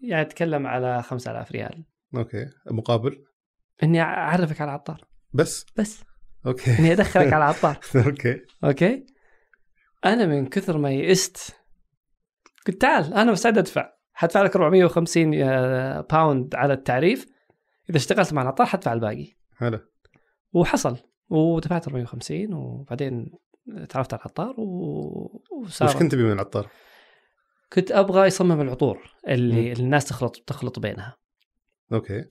يعني 0.00 0.22
أتكلم 0.22 0.66
على 0.66 1.02
5000 1.02 1.52
ريال. 1.52 1.84
okay. 2.16 2.46
مقابل؟ 2.70 3.24
إني 3.82 4.00
أعرفك 4.00 4.60
على 4.60 4.70
عطار. 4.70 5.04
بس؟ 5.32 5.66
بس. 5.76 6.04
okay. 6.46 6.78
إني 6.78 6.92
أدخلك 6.92 7.32
على 7.32 7.44
عطار. 7.44 7.78
okay. 8.06 8.40
okay. 8.64 9.06
أنا 10.04 10.26
من 10.26 10.46
كثر 10.46 10.78
ما 10.78 10.90
يئست 10.90 11.56
قلت 12.66 12.80
تعال 12.80 13.14
أنا 13.14 13.32
مستعد 13.32 13.58
أدفع. 13.58 13.92
حدفع 14.12 14.42
لك 14.42 14.56
450 14.56 15.34
آه، 15.34 16.00
pound 16.00 16.54
على 16.54 16.72
التعريف. 16.72 17.26
إذا 17.90 17.96
اشتغلت 17.96 18.32
مع 18.32 18.42
العطار 18.42 18.66
حدفع 18.66 18.92
الباقي. 18.92 19.36
حلو 19.56 19.80
وحصل. 20.52 20.96
ودفعت 21.30 21.88
450 21.88 22.54
وبعدين 22.54 23.32
تعرفت 23.88 24.14
على 24.14 24.20
العطار 24.20 24.54
و... 24.60 25.42
وصار 25.62 25.88
وش 25.88 25.96
كنت 25.96 26.12
تبي 26.12 26.22
من 26.22 26.32
العطار؟ 26.32 26.70
كنت 27.72 27.92
أبغى 27.92 28.26
يصمم 28.26 28.60
العطور 28.60 28.98
اللي 29.28 29.62
مم. 29.68 29.72
الناس 29.80 30.04
تخلط 30.04 30.36
تخلط 30.46 30.78
بينها 30.78 31.16
أوكي 31.92 32.24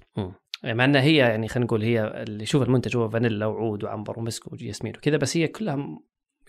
يعني 0.64 0.78
مع 0.78 0.86
إنها 0.86 1.02
هي 1.02 1.16
يعني 1.16 1.48
خلينا 1.48 1.66
نقول 1.66 1.84
هي 1.84 2.24
اللي 2.24 2.46
شوف 2.46 2.64
المنتج 2.64 2.98
هو 2.98 3.10
فانيلا 3.10 3.46
وعود 3.46 3.84
وعنبر 3.84 4.20
ومسك 4.20 4.52
وياسمين 4.54 4.94
وكذا 4.98 5.18
بس 5.18 5.38
هي 5.38 5.48
كلها 5.48 5.76
م- 5.76 6.00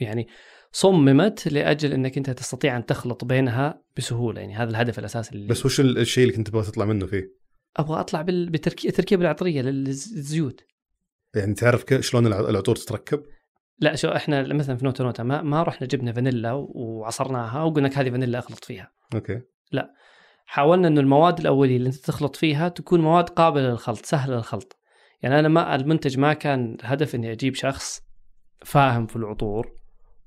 يعني 0.00 0.28
صممت 0.72 1.48
لأجل 1.48 1.92
إنك 1.92 2.16
أنت 2.16 2.30
تستطيع 2.30 2.76
أن 2.76 2.86
تخلط 2.86 3.24
بينها 3.24 3.82
بسهولة 3.96 4.40
يعني 4.40 4.54
هذا 4.56 4.70
الهدف 4.70 4.98
الأساسي 4.98 5.34
اللي 5.34 5.46
بس 5.48 5.66
وش 5.66 5.80
ال- 5.80 5.98
الشيء 5.98 6.24
اللي 6.24 6.36
كنت 6.36 6.48
تبغى 6.48 6.62
تطلع 6.62 6.84
منه 6.84 7.06
فيه؟ 7.06 7.32
أبغى 7.76 8.00
أطلع 8.00 8.22
بال- 8.22 8.50
بتركي- 8.50 8.88
التركيبة 8.88 9.22
العطرية 9.22 9.62
للزيوت 9.62 10.60
يعني 11.36 11.54
تعرف 11.54 11.84
شلون 12.00 12.26
الع- 12.26 12.40
العطور 12.48 12.76
تتركب؟ 12.76 13.22
لا 13.80 13.96
شو 13.96 14.08
إحنا 14.08 14.54
مثلا 14.54 14.76
في 14.76 14.84
نوتا 14.84 15.04
نوتا 15.04 15.22
ما, 15.22 15.42
ما 15.42 15.62
رحنا 15.62 15.86
جبنا 15.86 16.12
فانيلا 16.12 16.52
وعصرناها 16.52 17.62
وقلنا 17.62 17.88
لك 17.88 17.98
هذه 17.98 18.10
فانيلا 18.10 18.38
أخلط 18.38 18.64
فيها. 18.64 18.90
أوكي. 19.14 19.40
حاولنا 20.46 20.88
إنه 20.88 21.00
المواد 21.00 21.38
الأولية 21.38 21.76
اللي 21.76 21.86
أنت 21.86 21.96
تخلط 21.96 22.36
فيها 22.36 22.68
تكون 22.68 23.00
مواد 23.00 23.28
قابلة 23.28 23.70
للخلط 23.70 24.06
سهلة 24.06 24.36
للخلط. 24.36 24.76
يعني 25.22 25.38
أنا 25.38 25.48
ما 25.48 25.74
المنتج 25.74 26.18
ما 26.18 26.32
كان 26.32 26.76
الهدف 26.80 27.14
إني 27.14 27.32
أجيب 27.32 27.54
شخص 27.54 28.02
فاهم 28.64 29.06
في 29.06 29.16
العطور 29.16 29.72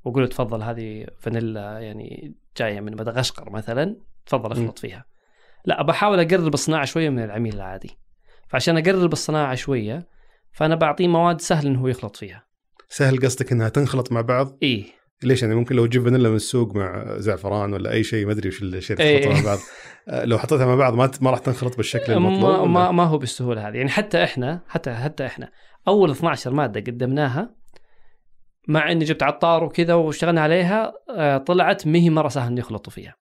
وأقول 0.03 0.27
تفضل 0.27 0.63
هذه 0.63 1.08
فانيلا 1.20 1.79
يعني 1.79 2.36
جاية 2.58 2.79
من 2.79 2.91
مدغشقر 2.91 3.50
مثلا 3.50 3.96
تفضل 4.25 4.51
أخلط 4.51 4.79
فيها. 4.79 5.05
لا 5.65 5.84
بحاول 5.84 6.20
أقرب 6.20 6.53
الصناعة 6.53 6.86
شوية 6.86 7.10
من 7.10 7.24
العميل 7.24 7.55
العادي. 7.55 7.98
فعشان 8.48 8.77
أقرب 8.77 9.13
الصناعة 9.13 9.55
شوية 9.55 10.08
فأنا 10.51 10.75
بعطيه 10.75 11.08
مواد 11.08 11.41
سهل 11.41 11.67
إنه 11.67 11.81
هو 11.81 11.88
يخلط 11.88 12.15
فيها. 12.15 12.50
سهل 12.92 13.20
قصدك 13.20 13.52
إنها 13.52 13.70
تنخلط 13.70 14.12
مع 14.12 14.22
بعض؟ 14.22 14.58
إيه 14.64 14.86
ليش 15.24 15.42
يعني؟ 15.42 15.56
ممكن 15.56 15.76
لو 15.76 15.86
تجيب 15.86 16.04
فانيلا 16.04 16.30
من 16.30 16.36
السوق 16.36 16.76
مع 16.76 17.18
زعفران 17.18 17.74
ولا 17.74 17.92
أي 17.92 18.04
شيء 18.04 18.26
ما 18.26 18.32
أدري 18.32 18.50
وش 18.50 18.64
الشيء 18.64 18.98
اللي 18.98 19.10
إيه. 19.10 19.22
تخلطها 19.22 19.42
مع 19.42 19.46
بعض. 19.46 19.60
آه، 20.10 20.26
لو 20.26 20.38
حطيتها 20.38 20.66
مع 20.66 20.76
بعض 20.76 20.94
ما 20.94 21.12
ما 21.22 21.32
راح 21.32 21.40
تنخلط 21.40 21.78
بالشكل 21.78 22.14
المطلوب؟ 22.14 22.44
ما؟ 22.44 22.66
ما, 22.66 22.92
ما 22.92 23.04
هو 23.04 23.18
بالسهولة 23.18 23.68
هذه. 23.68 23.76
يعني 23.76 23.90
حتى 23.90 24.24
إحنا 24.24 24.62
حتى 24.68 24.94
حتى 24.94 25.26
إحنا 25.26 25.52
أول 25.88 26.12
12 26.12 26.54
مادة 26.54 26.80
قدمناها 26.80 27.56
مع 28.68 28.92
إني 28.92 29.06
جبت 29.06 29.24
عطار 29.24 29.64
وكذا 29.64 29.94
واشتغلنا 29.94 30.42
عليها 30.42 30.94
آه، 31.18 31.38
طلعت 31.38 31.88
ما 31.88 32.00
هي 32.00 32.10
مرة 32.10 32.28
سهل 32.28 32.60
يخلطوا 32.60 32.94
فيها. 32.94 33.16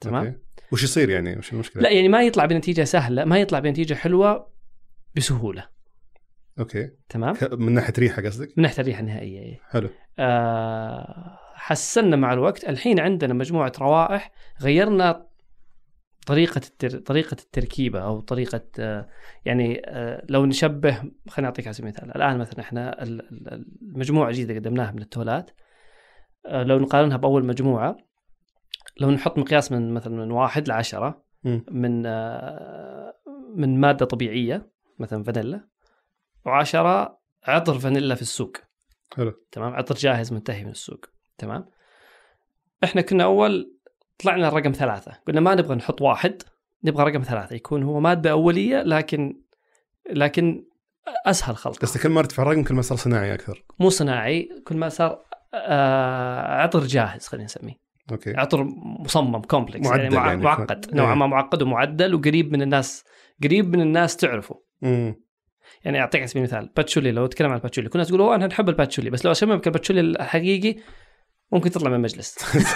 تمام؟ 0.00 0.26
أوكي. 0.26 0.38
وش 0.72 0.82
يصير 0.82 1.10
يعني؟ 1.10 1.38
وش 1.38 1.52
المشكلة؟ 1.52 1.82
لا 1.82 1.90
يعني 1.90 2.08
ما 2.08 2.22
يطلع 2.22 2.44
بنتيجة 2.44 2.84
سهلة 2.84 3.24
ما 3.24 3.38
يطلع 3.38 3.58
بنتيجة 3.58 3.94
حلوة 3.94 4.52
بسهولة. 5.16 5.77
أوكي 6.58 6.90
تمام 7.08 7.34
من 7.52 7.72
ناحية 7.72 7.92
ريحة 7.98 8.22
قصدك؟ 8.22 8.48
من 8.56 8.62
ناحية 8.62 8.80
الريحة 8.80 9.00
النهائية 9.00 9.40
إيه. 9.40 9.60
حلو 9.70 9.88
آه 10.18 11.38
حسنا 11.54 12.16
مع 12.16 12.32
الوقت 12.32 12.64
الحين 12.68 13.00
عندنا 13.00 13.34
مجموعة 13.34 13.72
روائح 13.80 14.30
غيرنا 14.62 15.26
طريقة 16.26 16.58
التر... 16.58 16.98
طريقة 16.98 17.36
التركيبة 17.42 18.00
أو 18.00 18.20
طريقة 18.20 18.60
آه، 18.78 19.08
يعني 19.44 19.82
آه، 19.86 20.26
لو 20.28 20.46
نشبه 20.46 21.02
خليني 21.28 21.46
أعطيك 21.46 21.66
على 21.66 21.74
سبيل 21.74 21.88
المثال 21.90 22.16
الآن 22.16 22.38
مثلا 22.38 22.60
إحنا 22.60 23.02
ال- 23.02 23.20
ال- 23.20 23.64
المجموعة 23.82 24.28
الجديدة 24.28 24.54
قدمناها 24.54 24.92
من 24.92 25.02
التولات 25.02 25.50
آه، 26.46 26.62
لو 26.62 26.78
نقارنها 26.78 27.16
بأول 27.16 27.44
مجموعة 27.44 27.96
لو 29.00 29.10
نحط 29.10 29.38
مقياس 29.38 29.72
من 29.72 29.94
مثلا 29.94 30.16
من 30.16 30.30
واحد 30.30 30.68
لعشرة 30.68 31.24
مم. 31.44 31.64
من 31.70 32.02
آه، 32.06 33.14
من 33.54 33.80
مادة 33.80 34.06
طبيعية 34.06 34.70
مثلا 34.98 35.24
فانيلا 35.24 35.68
وعشرة 36.48 37.18
عطر 37.44 37.78
فانيلا 37.78 38.14
في 38.14 38.22
السوق. 38.22 38.56
حلو. 39.16 39.32
تمام؟ 39.52 39.74
عطر 39.74 39.94
جاهز 39.94 40.32
منتهي 40.32 40.64
من 40.64 40.70
السوق. 40.70 41.04
تمام؟ 41.38 41.68
إحنا 42.84 43.02
كنا 43.02 43.24
أول 43.24 43.74
طلعنا 44.18 44.48
الرقم 44.48 44.72
ثلاثة. 44.72 45.12
قلنا 45.28 45.40
ما 45.40 45.54
نبغى 45.54 45.74
نحط 45.74 46.02
واحد 46.02 46.42
نبغى 46.84 47.04
رقم 47.10 47.22
ثلاثة. 47.22 47.56
يكون 47.56 47.82
هو 47.82 48.00
مادة 48.00 48.30
أولية 48.30 48.82
لكن 48.82 49.40
لكن 50.10 50.64
أسهل 51.26 51.56
خلطها 51.56 51.80
قصدك 51.80 52.02
كل 52.02 52.08
ما 52.08 52.20
ارتفع 52.20 52.42
الرقم 52.42 52.64
كل 52.64 52.74
ما 52.74 52.82
صار 52.82 52.98
صناعي 52.98 53.34
أكثر. 53.34 53.64
مو 53.80 53.90
صناعي 53.90 54.48
كل 54.66 54.76
ما 54.76 54.88
صار 54.88 55.24
آه 55.54 56.62
عطر 56.62 56.80
جاهز 56.80 57.26
خلينا 57.26 57.44
نسميه. 57.44 57.74
أوكي. 58.12 58.36
عطر 58.36 58.64
مصمم 59.00 59.42
complex 59.42 59.86
معدل 59.86 60.02
يعني, 60.02 60.16
مع 60.16 60.26
يعني. 60.26 60.42
معقد. 60.42 60.86
إيه. 60.88 60.94
نوعا 60.94 61.14
ما 61.14 61.26
معقد 61.26 61.62
ومعدل 61.62 62.14
وقريب 62.14 62.52
من 62.52 62.62
الناس 62.62 63.04
قريب 63.42 63.76
من 63.76 63.80
الناس 63.80 64.16
تعرفه. 64.16 64.62
مم. 64.82 65.27
يعني 65.84 66.00
أعطيك 66.00 66.20
على 66.20 66.28
سبيل 66.28 66.42
المثال 66.42 66.70
باتشولي 66.76 67.12
لو 67.12 67.24
اتكلم 67.24 67.48
عن 67.48 67.56
الباتشولي 67.56 67.88
الناس 67.94 68.08
تقول 68.08 68.20
أوه 68.20 68.34
أنا 68.34 68.46
نحب 68.46 68.68
الباتشولي 68.68 69.10
بس 69.10 69.24
لو 69.24 69.32
اشممك 69.32 69.66
الباتشولي 69.66 70.00
الحقيقي 70.00 70.76
ممكن 71.52 71.70
تطلع 71.70 71.88
من 71.90 71.96
المجلس 71.96 72.34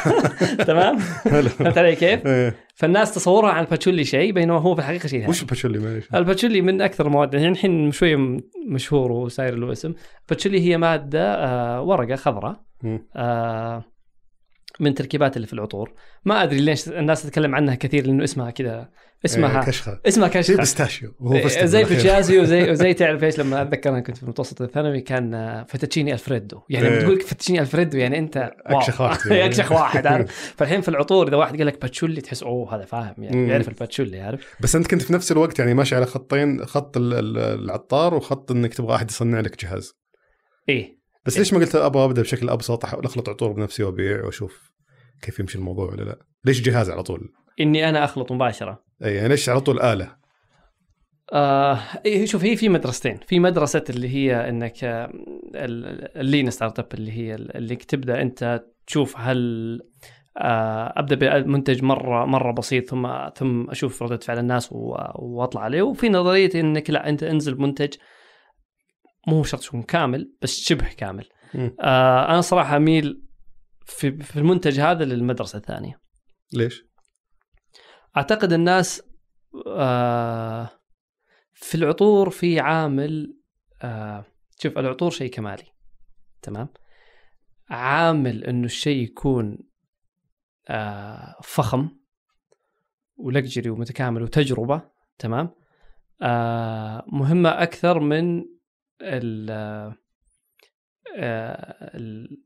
تمام 0.67 0.99
فهمت 0.99 1.79
علي 1.79 1.97
كيف؟ 1.97 2.27
إيه. 2.27 2.55
فالناس 2.75 3.15
تصورها 3.15 3.51
عن 3.51 3.65
الباتشولي 3.65 4.05
شيء 4.05 4.33
بينما 4.33 4.59
هو 4.59 4.75
في 4.75 4.81
الحقيقة 4.81 5.07
شيء 5.07 5.29
وش 5.29 5.37
ثاني 5.37 5.43
الباتشولي 5.43 5.79
معليش؟ 5.79 6.15
الباتشولي 6.15 6.61
من 6.61 6.83
أكثر 6.83 7.07
المواد 7.07 7.35
يعني 7.35 7.49
الحين 7.49 7.93
شوية 7.93 8.17
مشهور 8.69 9.13
وساير 9.13 9.55
له 9.55 9.73
اسم 9.73 9.95
الباتشولي 10.23 10.61
هي 10.61 10.77
مادة 10.77 11.35
آه 11.35 11.83
ورقة 11.83 12.17
خضراء. 12.17 12.61
آه 13.17 13.85
من 14.81 14.95
تركيبات 14.95 15.37
اللي 15.37 15.47
في 15.47 15.53
العطور 15.53 15.93
ما 16.25 16.43
أدري 16.43 16.61
ليش 16.61 16.89
الناس 16.89 17.23
تتكلم 17.23 17.55
عنها 17.55 17.75
كثير 17.75 18.07
لأنه 18.07 18.25
اسمها 18.25 18.51
كذا 18.51 18.89
اسمها 19.25 19.61
إيه، 19.61 19.67
كشخة 19.67 20.01
اسمها 20.07 20.29
زي 20.29 20.35
كشخة 20.41 20.57
إيه، 21.35 21.47
زي 21.67 21.79
بالأخير. 21.79 21.97
بيتشازي 21.97 22.39
وزي 22.41 22.63
وزي 22.71 22.95
تعرف 22.95 23.25
إيش 23.25 23.39
لما 23.39 23.63
أتذكر 23.63 23.91
أنا 23.91 24.01
كنت 24.01 24.17
في 24.17 24.23
المتوسط 24.23 24.63
الثانوي 24.63 25.01
كان 25.01 25.35
آه، 25.35 25.63
فيتوتشيني 25.65 26.13
ألفريدو 26.13 26.61
يعني 26.71 26.87
لما 26.87 26.97
إيه. 26.97 27.03
تقول 27.03 27.15
لك 27.15 27.23
فيتوتشيني 27.23 27.61
ألفريدو 27.61 27.99
يعني 27.99 28.19
أنت 28.19 28.53
واو. 28.71 28.79
أكشخ 28.79 29.01
واحد 29.01 29.27
يعني. 29.31 29.45
أكشخ 29.45 29.73
واحد 29.73 30.07
عارف 30.07 30.31
فالحين 30.59 30.81
في 30.81 30.89
العطور 30.89 31.29
إذا 31.29 31.37
واحد 31.37 31.57
قال 31.59 31.67
لك 31.67 31.81
باتشولي 31.83 32.21
تحس 32.21 32.43
أوه 32.43 32.75
هذا 32.77 32.85
فاهم 32.85 33.15
يعني. 33.19 33.49
يعرف 33.49 33.69
الباتشولي 33.69 34.21
عارف 34.21 34.57
بس 34.61 34.77
أنت 34.77 34.87
كنت 34.87 35.03
في 35.03 35.13
نفس 35.13 35.33
الوقت 35.33 35.59
يعني 35.59 35.75
ماشي 35.75 35.97
على 35.97 36.07
خطين 36.07 36.65
خط 36.67 36.97
ال- 36.97 37.15
ال- 37.15 37.39
العطار 37.39 38.15
وخط 38.15 38.51
إنك 38.51 38.75
تبغى 38.75 38.95
أحد 38.97 39.11
يصنع 39.11 39.41
لك 39.41 39.65
جهاز 39.65 39.93
إيه 40.69 41.02
بس 41.27 41.39
ليش 41.39 41.53
ما 41.53 41.59
قلت 41.59 41.75
أبغى 41.75 42.05
ابدا 42.05 42.23
بشكل 42.23 42.49
أبسط؟ 42.51 42.85
أحاول 42.85 43.05
أخلط 43.05 43.29
عطور 43.29 43.53
بنفسي 43.53 43.83
وأبيع 43.83 44.25
وأشوف 44.25 44.71
كيف 45.23 45.41
يمشي 45.41 45.59
الموضوع 45.59 45.91
ولا 45.91 46.03
لا. 46.03 46.19
ليش 46.45 46.61
جهاز 46.61 46.91
على 46.91 47.03
طول؟ 47.03 47.29
إني 47.61 47.89
أنا 47.89 48.05
أخلط 48.05 48.33
مباشرة. 48.33 48.83
إي 49.05 49.15
يعني 49.15 49.29
ليش 49.29 49.49
على 49.49 49.61
طول 49.61 49.81
آلة؟ 49.81 50.17
آه 51.33 51.79
شوف 52.25 52.45
هي 52.45 52.57
في 52.57 52.69
مدرستين. 52.69 53.19
في 53.27 53.41
مدرسة 53.41 53.85
اللي 53.91 54.09
هي 54.09 54.49
إنك 54.49 54.85
آه، 54.85 55.05
ال- 55.55 56.19
ال 56.19 56.51
lean 56.51 56.79
startup 56.79 56.87
اللي 56.95 57.13
هي 57.13 57.35
اللي 57.35 57.77
تبدأ 57.77 58.23
أنت 58.23 58.65
تشوف 58.87 59.15
هل 59.19 59.81
آه 60.39 60.93
أبدأ 60.97 61.39
بمنتج 61.41 61.83
مرة 61.83 62.25
مرة 62.25 62.53
بسيط 62.53 62.91
ثم 62.91 63.09
ثم 63.37 63.71
أشوف 63.71 64.03
ردة 64.03 64.17
فعل 64.17 64.39
الناس 64.39 64.69
وأطلع 64.73 65.61
عليه. 65.63 65.83
وفي 65.83 66.09
نظريه 66.09 66.51
إنك 66.55 66.91
لا 66.91 67.09
أنت 67.09 67.23
انزل 67.23 67.55
بمنتج 67.55 67.95
مو 69.27 69.45
شرط 69.45 69.65
يكون 69.65 69.83
كامل 69.83 70.33
بس 70.43 70.61
شبه 70.61 70.89
كامل. 70.89 71.29
آه 71.81 72.31
أنا 72.31 72.41
صراحة 72.41 72.77
أميل 72.77 73.23
في 73.87 74.17
في 74.17 74.37
المنتج 74.37 74.81
هذا 74.81 75.05
للمدرسة 75.05 75.57
الثانية 75.57 76.01
ليش؟ 76.53 76.85
أعتقد 78.17 78.53
الناس 78.53 79.03
آه 79.67 80.71
في 81.53 81.75
العطور 81.75 82.31
في 82.31 82.61
عامل 82.61 83.37
آه 83.83 84.25
شوف 84.59 84.79
العطور 84.79 85.11
شيء 85.11 85.31
كمالي 85.31 85.65
تمام 86.43 86.69
عامل 87.71 88.45
إنه 88.45 88.65
الشيء 88.65 89.03
يكون 89.03 89.59
آه 90.69 91.37
فخم 91.43 91.89
ولكجري 93.17 93.71
ومتكامل 93.71 94.23
وتجربة 94.23 94.83
تمام 95.19 95.55
آه 96.23 97.05
مهمة 97.07 97.49
أكثر 97.49 98.01
من 98.01 98.45
ال 99.03 99.51
آه 101.17 101.97
ال- 101.97 102.43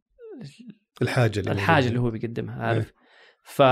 الحاجة 1.03 1.41
اللي 1.41 1.53
الحاجة 1.53 1.89
اللي 1.89 2.01
هو 2.01 2.11
بيقدمها 2.11 2.67
عارف؟ 2.67 2.93
ف... 3.43 3.63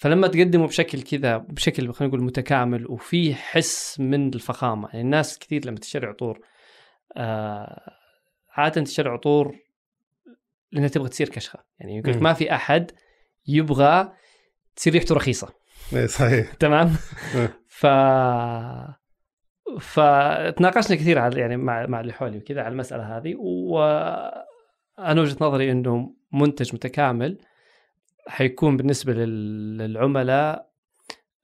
فلما 0.00 0.26
تقدمه 0.28 0.66
بشكل 0.66 1.02
كذا 1.02 1.36
بشكل 1.36 1.92
خلينا 1.92 2.14
نقول 2.14 2.24
متكامل 2.26 2.86
وفي 2.86 3.34
حس 3.34 4.00
من 4.00 4.34
الفخامة 4.34 4.88
يعني 4.88 5.00
الناس 5.00 5.38
كثير 5.38 5.66
لما 5.66 5.78
تشتري 5.78 6.06
عطور 6.06 6.40
آه 7.16 7.92
عادة 8.50 8.84
تشتري 8.84 9.08
عطور 9.08 9.56
لأنها 10.72 10.88
تبغى 10.88 11.08
تصير 11.08 11.28
كشخة. 11.28 11.64
يعني 11.78 11.96
يقول 11.98 12.16
مم. 12.16 12.22
ما 12.22 12.32
في 12.32 12.54
أحد 12.54 12.90
يبغى 13.46 14.12
تصير 14.76 14.92
ريحته 14.92 15.14
رخيصة. 15.14 15.48
إيه 15.92 16.06
صحيح. 16.06 16.54
تمام؟ 16.54 16.96
إيه. 17.34 17.60
ف 17.68 17.86
فتناقشنا 19.80 20.96
كثير 20.96 21.18
على 21.18 21.40
يعني 21.40 21.56
مع 21.56 21.86
مع 21.86 22.00
اللي 22.00 22.12
حولي 22.12 22.38
وكذا 22.38 22.60
على 22.62 22.72
المسألة 22.72 23.16
هذه 23.16 23.34
وأنا 23.36 25.20
وجهة 25.20 25.36
نظري 25.40 25.70
إنه 25.72 26.14
منتج 26.32 26.74
متكامل 26.74 27.38
حيكون 28.28 28.76
بالنسبة 28.76 29.12
لل- 29.12 29.78
للعملاء 29.78 30.70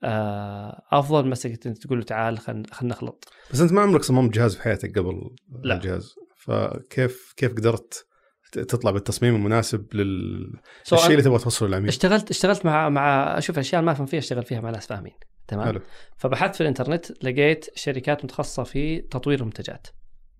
آه، 0.03 0.83
أفضل 0.91 1.23
من 1.23 1.29
مسألة 1.29 1.57
انت 1.65 1.77
تقول 1.77 1.97
له 1.97 2.03
تعال 2.03 2.37
خلينا 2.39 2.63
نخلط. 2.83 3.33
بس 3.51 3.61
أنت 3.61 3.71
ما 3.73 3.81
عمرك 3.81 4.03
صممت 4.03 4.33
جهاز 4.33 4.55
في 4.55 4.61
حياتك 4.61 4.99
قبل 4.99 5.35
لا. 5.63 5.75
الجهاز 5.75 6.15
فكيف 6.35 7.33
كيف 7.37 7.51
قدرت 7.53 8.05
تطلع 8.51 8.91
بالتصميم 8.91 9.35
المناسب 9.35 9.95
لل 9.95 10.53
So 10.89 11.05
اللي 11.09 11.21
تبغى 11.21 11.39
توصله 11.39 11.67
للعميل؟ 11.69 11.87
اشتغلت 11.87 12.29
اشتغلت 12.29 12.65
مع 12.65 12.89
مع 12.89 13.37
أشوف 13.37 13.59
أشياء 13.59 13.81
ما 13.81 13.91
افهم 13.91 14.05
فيها 14.05 14.19
أشتغل 14.19 14.43
فيها 14.43 14.61
مع 14.61 14.69
ناس 14.69 14.87
فاهمين. 14.87 15.13
تمام؟ 15.47 15.65
حلو. 15.65 15.81
فبحثت 16.17 16.55
في 16.55 16.61
الإنترنت 16.61 17.23
لقيت 17.23 17.65
شركات 17.75 18.23
متخصصة 18.23 18.63
في 18.63 19.01
تطوير 19.01 19.39
المنتجات. 19.39 19.87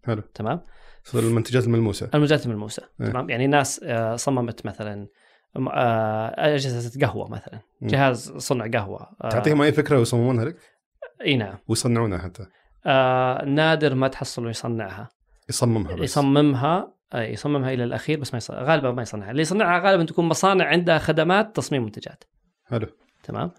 حلو. 0.06 0.22
تمام؟ 0.34 0.62
المنتجات 1.16 1.64
الملموسة. 1.64 2.10
المنتجات 2.14 2.46
الملموسة. 2.46 2.84
إيه. 3.02 3.08
تمام؟ 3.08 3.30
يعني 3.30 3.48
ناس 3.48 3.82
آه، 3.84 4.16
صممت 4.16 4.66
مثلا 4.66 5.08
آه، 5.58 6.56
أجهزة 6.56 7.06
قهوة 7.06 7.30
مثلا. 7.30 7.60
جهاز 7.82 8.32
صنع 8.32 8.68
قهوة. 8.68 9.10
آه، 9.24 9.30
تعطيهم 9.30 9.62
أي 9.62 9.72
فكرة 9.72 9.98
ويصممونها 10.00 10.46
لك؟ 10.46 10.58
إي 11.26 11.38
نعم. 11.38 11.58
ويصنعونها 11.68 12.18
حتى. 12.18 12.46
آه، 12.86 13.46
نادر 13.46 13.96
ما 13.96 14.08
تحصله 14.08 14.50
يصنعها. 14.50 15.10
يصممها 15.50 15.96
بس. 15.96 16.04
يصممها 16.04 16.94
يصممها 17.16 17.74
إلى 17.74 17.84
الأخير 17.84 18.20
بس 18.20 18.34
ما 18.34 18.38
يصنع. 18.38 18.62
غالبا 18.62 18.92
ما 18.92 19.02
يصنعها. 19.02 19.32
اللي 19.32 19.42
يصنعها 19.42 19.80
غالبا 19.80 20.04
تكون 20.04 20.26
مصانع 20.26 20.66
عندها 20.66 20.98
خدمات 20.98 21.56
تصميم 21.56 21.84
منتجات. 21.84 22.24
حلو. 22.66 22.88
تمام؟ 23.24 23.52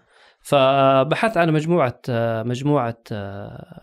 فبحثت 0.49 1.37
عن 1.37 1.51
مجموعة 1.51 2.01
آه، 2.09 2.43
مجموعة 2.43 2.97
آه، 3.11 3.81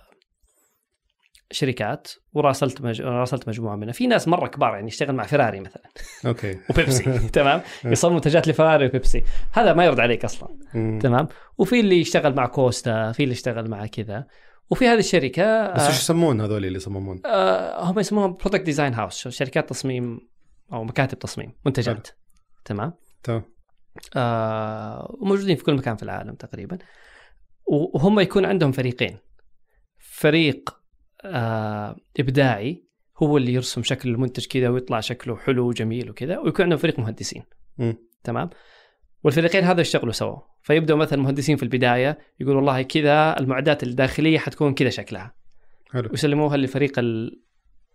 شركات 1.51 2.09
وراسلت 2.33 2.81
مج... 2.81 3.03
راسلت 3.03 3.49
مجموعة 3.49 3.77
منها. 3.77 3.93
في 3.93 4.07
ناس 4.07 4.29
مرة 4.29 4.47
كبار 4.47 4.75
يعني 4.75 4.87
يشتغل 4.87 5.15
مع 5.15 5.25
فيراري 5.25 5.61
مثلا. 5.61 5.83
أوكي. 6.27 6.59
وبيبسي 6.71 7.19
تمام؟ 7.39 7.61
يصمم 7.85 8.15
منتجات 8.15 8.49
لفيراري 8.49 8.87
وبيبسي. 8.87 9.23
هذا 9.53 9.73
ما 9.73 9.85
يرد 9.85 10.01
عليك 10.01 10.25
أصلا. 10.25 10.49
تمام؟ 11.03 11.29
وفي 11.59 11.81
اللي 11.81 12.01
يشتغل 12.01 12.35
مع 12.35 12.47
كوستا 12.47 13.13
في 13.13 13.23
اللي 13.23 13.33
يشتغل 13.33 13.71
مع 13.71 13.87
كذا. 13.87 14.27
وفي 14.71 14.89
هذه 14.89 14.99
الشركة 14.99 15.73
بس 15.73 15.81
آه، 15.81 15.89
إيش 15.89 15.99
يسمون 15.99 16.41
هذول 16.41 16.65
اللي 16.65 16.77
يصممون؟ 16.77 17.21
آه، 17.27 17.83
هم 17.85 17.99
يسموهم 17.99 18.33
product 18.33 18.63
design 18.63 18.95
house 18.95 19.29
شركات 19.29 19.69
تصميم 19.69 20.21
أو 20.73 20.85
مكاتب 20.85 21.19
تصميم 21.19 21.53
منتجات. 21.67 22.09
تمام؟ 22.65 22.93
تمام. 23.23 23.39
آه 23.39 23.56
وموجودين 25.21 25.57
في 25.57 25.65
كل 25.65 25.75
مكان 25.75 25.97
في 25.97 26.03
العالم 26.03 26.35
تقريبا. 26.35 26.79
وهم 27.67 28.21
يكون 28.21 28.45
عندهم 28.45 28.73
فريقين. 28.73 29.17
فريق 29.99 30.81
آه 31.25 31.97
إبداعي 32.21 32.85
هو 33.23 33.37
اللي 33.37 33.53
يرسم 33.53 33.83
شكل 33.83 34.09
المنتج 34.09 34.47
كذا 34.47 34.69
ويطلع 34.69 35.01
شكله 35.01 35.37
حلو 35.37 35.69
وجميل 35.69 36.11
وكذا 36.11 36.39
ويكون 36.39 36.63
عندهم 36.63 36.79
فريق 36.79 36.99
مهندسين. 36.99 37.45
مم. 37.79 37.97
تمام؟ 38.25 38.51
والفريقين 39.25 39.65
هذا 39.65 39.81
يشتغلوا 39.81 40.13
سوا. 40.13 40.37
فيبدأوا 40.63 40.99
مثلا 40.99 41.23
مهندسين 41.23 41.57
في 41.57 41.63
البداية 41.63 42.19
يقولوا 42.41 42.57
والله 42.57 42.83
كذا 42.83 43.39
المعدات 43.39 43.83
الداخلية 43.83 44.39
حتكون 44.39 44.75
كذا 44.75 44.91
شكلها. 44.91 45.35
حلو. 45.93 46.09
ويسلموها 46.11 46.57
لفريق 46.57 46.99
ال. 46.99 47.41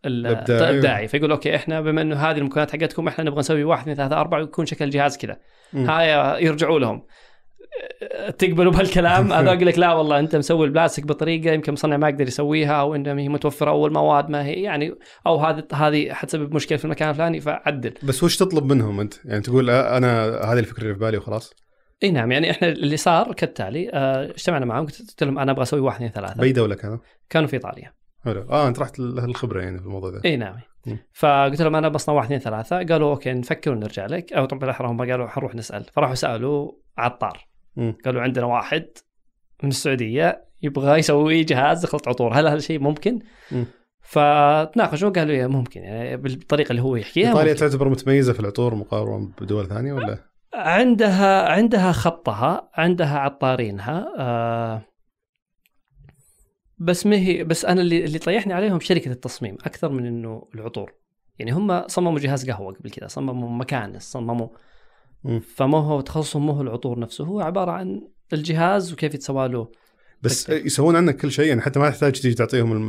الابداعي 0.05 1.08
فيقول 1.08 1.31
أوكي 1.31 1.55
إحنا 1.55 1.81
بما 1.81 2.01
إنه 2.01 2.15
هذه 2.15 2.38
المكونات 2.38 2.72
حقتكم 2.72 3.08
إحنا 3.08 3.24
نبغى 3.24 3.39
نسوي 3.39 3.63
واحد 3.63 3.81
اثنين 3.81 3.96
ثلاثة 3.96 4.22
أربعة 4.22 4.39
ويكون 4.39 4.65
شكل 4.65 4.86
الجهاز 4.86 5.17
كذا. 5.17 5.38
هاي 5.74 6.46
يرجعوا 6.46 6.79
لهم. 6.79 7.03
تقبلوا 8.38 8.72
بهالكلام؟ 8.72 9.31
هذا 9.34 9.53
يقول 9.53 9.67
لك 9.67 9.79
لا 9.79 9.93
والله 9.93 10.20
أنت 10.20 10.36
مسوي 10.36 10.65
البلاستيك 10.65 11.05
بطريقة 11.05 11.53
يمكن 11.53 11.74
مصنع 11.74 11.98
ما 11.98 12.10
يقدر 12.10 12.27
يسويها 12.27 12.74
أو 12.74 12.96
انها 12.96 13.13
ما 13.13 13.22
هي 13.22 13.29
متوفرة 13.29 13.70
أو 13.70 13.88
المواد 13.88 14.29
ما 14.29 14.46
هي 14.46 14.53
يعني 14.53 14.96
أو 15.27 15.38
هذه 15.38 15.63
هذه 15.74 16.13
حتسبب 16.13 16.55
مشكلة 16.55 16.77
في 16.77 16.86
المكان 16.86 17.10
الفلاني 17.10 17.41
فعدل. 17.41 17.93
بس 18.03 18.24
وش 18.24 18.38
تطلب 18.38 18.74
منهم 18.74 19.00
أنت؟ 19.00 19.13
يعني 19.25 19.41
تقول 19.41 19.70
أنا 19.70 20.25
هذه 20.25 20.60
الفكرة 20.60 20.84
اللي 20.84 20.93
في 20.93 21.00
بالي 21.00 21.17
وخلاص. 21.17 21.53
إي 22.03 22.12
نعم 22.12 22.31
يعني 22.31 22.51
إحنا 22.51 22.67
اللي 22.67 22.98
صار 22.98 23.34
كالتالي 23.34 23.89
آه، 23.93 24.25
اجتمعنا 24.25 24.65
معهم 24.65 24.86
قلت 24.86 25.24
لهم 25.24 25.39
أنا 25.39 25.51
أبغى 25.51 25.63
أسوي 25.63 25.79
واحد 25.79 25.96
اثنين 25.96 26.12
ثلاثة. 26.12 26.36
بأي 26.36 26.51
دولة 26.51 26.75
كان؟ 26.75 27.00
كانوا 27.29 27.48
في 27.48 27.53
إيطاليا. 27.53 28.00
حلو 28.25 28.42
آه 28.42 28.68
أنت 28.68 28.80
رحت 28.80 29.00
الخبره 29.00 29.62
يعني 29.62 29.80
في 29.80 29.86
الموضوع 29.86 30.10
ذا 30.10 30.22
إي 30.25 30.38
نعم. 30.38 30.56
فقلت 31.13 31.62
لهم 31.62 31.75
أنا 31.75 31.90
بصنع 31.90 32.16
واحد 32.16 32.25
اثنين 32.25 32.40
ثلاثة 32.40 32.78
قالوا 32.78 33.10
أوكي 33.12 33.34
نفكر 33.34 33.72
ونرجع 33.72 34.06
لك 34.06 34.34
أو 34.34 34.46
طبعا 34.46 34.60
بالأحرى 34.60 34.88
هم 34.88 35.12
قالوا 35.12 35.28
حنروح 35.28 35.56
نسأل 35.56 35.84
فراحوا 35.84 36.16
سألوا 36.16 36.72
عطار. 36.98 37.48
قالوا 38.06 38.22
عندنا 38.22 38.46
واحد 38.46 38.88
من 39.63 39.70
السعودية 39.70 40.46
يبغى 40.62 41.00
يسوي 41.00 41.44
جهاز 41.44 41.86
خلط 41.86 42.08
عطور 42.08 42.34
هل 42.34 42.48
هذا 42.48 42.56
الشيء 42.56 42.80
ممكن؟ 42.80 43.20
مم. 43.51 43.66
فتناقشوا 44.01 45.10
قالوا 45.10 45.36
يا 45.36 45.48
ممكن 45.48 45.82
يعني 45.82 46.18
بالطريقة 46.18 46.72
اللي 46.72 46.82
هو 46.82 46.96
يحكيها 46.96 47.30
إيطاليا. 47.30 47.54
تعتبر 47.54 47.90
متميزة 47.90 48.34
في 48.34 48.40
العطور 48.40 48.75
مقارنة 48.75 49.32
بدول 49.42 49.68
ثانية 49.68 49.94
ولا؟ 49.94 50.18
عندها 50.54 51.50
عندها 51.50 51.92
خطها 51.92 52.70
عندها 52.74 53.20
عطارينها 53.20 54.13
آه 54.20 54.82
بس 56.82 57.06
ما 57.06 57.16
هي 57.16 57.44
بس 57.44 57.66
أنا 57.66 57.82
اللي 57.82 58.06
اللي 58.06 58.20
طيحني 58.20 58.54
عليهم 58.54 58.80
شركة 58.80 59.12
التصميم 59.12 59.58
أكثر 59.66 59.92
من 59.92 60.06
إنه 60.06 60.48
العطور 60.56 60.94
يعني 61.40 61.52
هم 61.52 61.88
صمموا 61.88 62.20
جهاز 62.20 62.50
قهوة 62.50 62.74
قبل 62.74 62.90
كذا 62.90 63.08
صمموا 63.08 63.50
مكانس 63.50 64.04
صمموا 64.04 64.48
مم. 65.24 65.40
فما 65.40 65.78
هو 65.78 66.02
تخصصهم 66.02 66.46
مو 66.46 66.52
هو 66.52 66.62
العطور 66.62 67.00
نفسه 67.00 67.26
هو 67.26 67.42
عبارة 67.42 67.72
عن 67.72 68.02
الجهاز 68.34 68.94
وكيف 68.94 69.14
يتسوى 69.14 69.48
له 69.48 69.68
بس 70.22 70.50
يسوون 70.50 70.96
عنك 70.96 71.18
كل 71.18 71.32
شيء 71.32 71.46
يعني 71.46 71.62
حتى 71.62 71.80
ما 71.80 71.90
تحتاج 71.90 72.12
تيجي 72.12 72.36
تعطيهم 72.36 72.88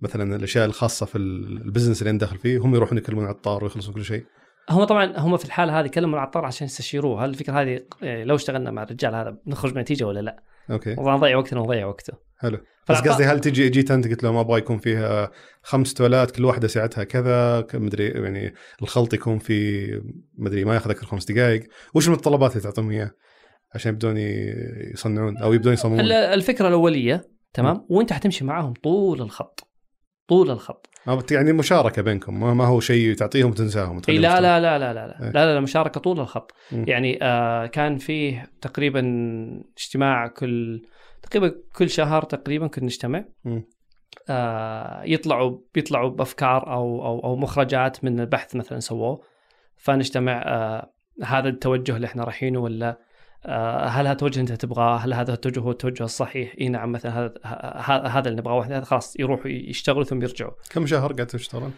مثلا 0.00 0.36
الأشياء 0.36 0.66
الخاصة 0.66 1.06
في 1.06 1.18
ال- 1.18 1.62
البزنس 1.62 2.02
اللي 2.02 2.10
أنت 2.10 2.20
داخل 2.20 2.38
فيه 2.38 2.58
هم 2.58 2.74
يروحون 2.74 2.98
يكلمون 2.98 3.24
عطار 3.26 3.64
ويخلصون 3.64 3.94
كل 3.94 4.04
شيء 4.04 4.24
هم 4.70 4.84
طبعا 4.84 5.18
هم 5.18 5.36
في 5.36 5.44
الحاله 5.44 5.80
هذه 5.80 5.86
كلموا 5.86 6.14
العطار 6.18 6.44
عشان 6.44 6.64
يستشيروه 6.64 7.24
هل 7.24 7.30
الفكرة 7.30 7.52
هذه 7.62 7.80
يعني 8.02 8.24
لو 8.24 8.34
اشتغلنا 8.34 8.70
مع 8.70 8.82
الرجال 8.82 9.14
هذا 9.14 9.36
بنخرج 9.46 9.72
بنتيجة 9.72 10.04
ولا 10.04 10.20
لا؟ 10.20 10.42
أوكي. 10.70 10.94
والله 10.98 11.14
نضيع 11.16 11.36
وقتنا 11.36 11.60
ونضيع 11.60 11.86
وقته. 11.86 12.12
حلو. 12.38 12.58
بس 12.88 12.96
قصدي 13.00 13.24
هل 13.24 13.40
تجي 13.40 13.68
جيت 13.68 13.90
أنت 13.90 14.08
قلت 14.08 14.22
لهم 14.22 14.36
أبغى 14.36 14.58
يكون 14.58 14.78
فيها 14.78 15.30
خمس 15.62 15.94
تولات 15.94 16.30
كل 16.30 16.44
واحدة 16.44 16.68
سعتها 16.68 17.04
كذا 17.04 17.66
مدري 17.74 18.06
يعني 18.08 18.54
الخلط 18.82 19.14
يكون 19.14 19.38
في 19.38 19.86
مدري 20.38 20.64
ما 20.64 20.74
ياخذ 20.74 20.90
أكثر 20.90 21.06
خمس 21.06 21.24
دقائق 21.24 21.62
وش 21.94 22.06
المتطلبات 22.08 22.50
اللي 22.50 22.62
تعطيهم 22.62 22.90
إياها؟ 22.90 23.12
عشان 23.74 23.92
يبدون 23.92 24.16
يصنعون 24.92 25.38
أو 25.38 25.52
يبدون 25.52 25.72
يصممون. 25.72 26.00
ال- 26.00 26.12
الفكرة 26.12 26.68
الأولية 26.68 27.22
تمام؟ 27.52 27.86
وأنت 27.90 28.12
حتمشي 28.12 28.44
معاهم 28.44 28.72
طول 28.72 29.22
الخط. 29.22 29.68
طول 30.28 30.50
الخط. 30.50 30.88
يعني 31.30 31.52
مشاركة 31.52 32.02
بينكم 32.02 32.56
ما 32.56 32.64
هو 32.66 32.80
شيء 32.80 33.14
تعطيهم 33.14 33.50
وتنساهم 33.50 34.00
لا. 34.08 34.14
لا 34.14 34.40
لا 34.40 34.60
لا 34.60 34.78
لا 34.78 34.94
لا 34.94 35.22
إيه. 35.22 35.30
لا, 35.30 35.46
لا, 35.46 35.54
لا 35.54 35.60
مشاركة 35.60 36.00
طول 36.00 36.20
الخط 36.20 36.54
مم. 36.72 36.84
يعني 36.88 37.18
آه 37.22 37.66
كان 37.66 37.98
فيه 37.98 38.50
تقريبا 38.60 39.00
اجتماع 39.78 40.26
كل 40.26 40.82
تقريبا 41.22 41.54
كل 41.76 41.90
شهر 41.90 42.22
تقريبا 42.22 42.66
كنا 42.66 42.84
نجتمع. 42.84 43.24
آه 44.28 45.02
يطلعوا 45.04 45.58
بيطلعوا 45.74 46.10
بأفكار 46.10 46.72
أو 46.72 47.06
أو 47.06 47.24
أو 47.24 47.36
مخرجات 47.36 48.04
من 48.04 48.20
البحث 48.20 48.56
مثلا 48.56 48.80
سووه 48.80 49.22
فنجتمع 49.76 50.42
آه 50.46 50.92
هذا 51.24 51.48
التوجه 51.48 51.96
اللي 51.96 52.06
إحنا 52.06 52.24
رايحينه 52.24 52.58
ولا 52.60 52.98
هل 53.44 54.06
هذا 54.06 54.12
التوجه 54.12 54.40
انت 54.40 54.52
تبغاه؟ 54.52 54.96
هل 54.96 55.14
هذا 55.14 55.34
التوجه 55.34 55.60
هو 55.60 55.70
التوجه 55.70 56.04
الصحيح؟ 56.04 56.54
إي 56.60 56.68
نعم 56.68 56.92
مثلا 56.92 57.34
هذا 57.44 58.08
هذا 58.08 58.28
اللي 58.28 58.40
نبغاه 58.40 58.54
واحد 58.54 58.84
خلاص 58.84 59.20
يروحوا 59.20 59.50
يشتغلوا 59.50 60.04
ثم 60.04 60.22
يرجعوا. 60.22 60.52
كم 60.70 60.86
شهر 60.86 61.12
قاعد 61.12 61.26
تشتغلون؟ 61.26 61.72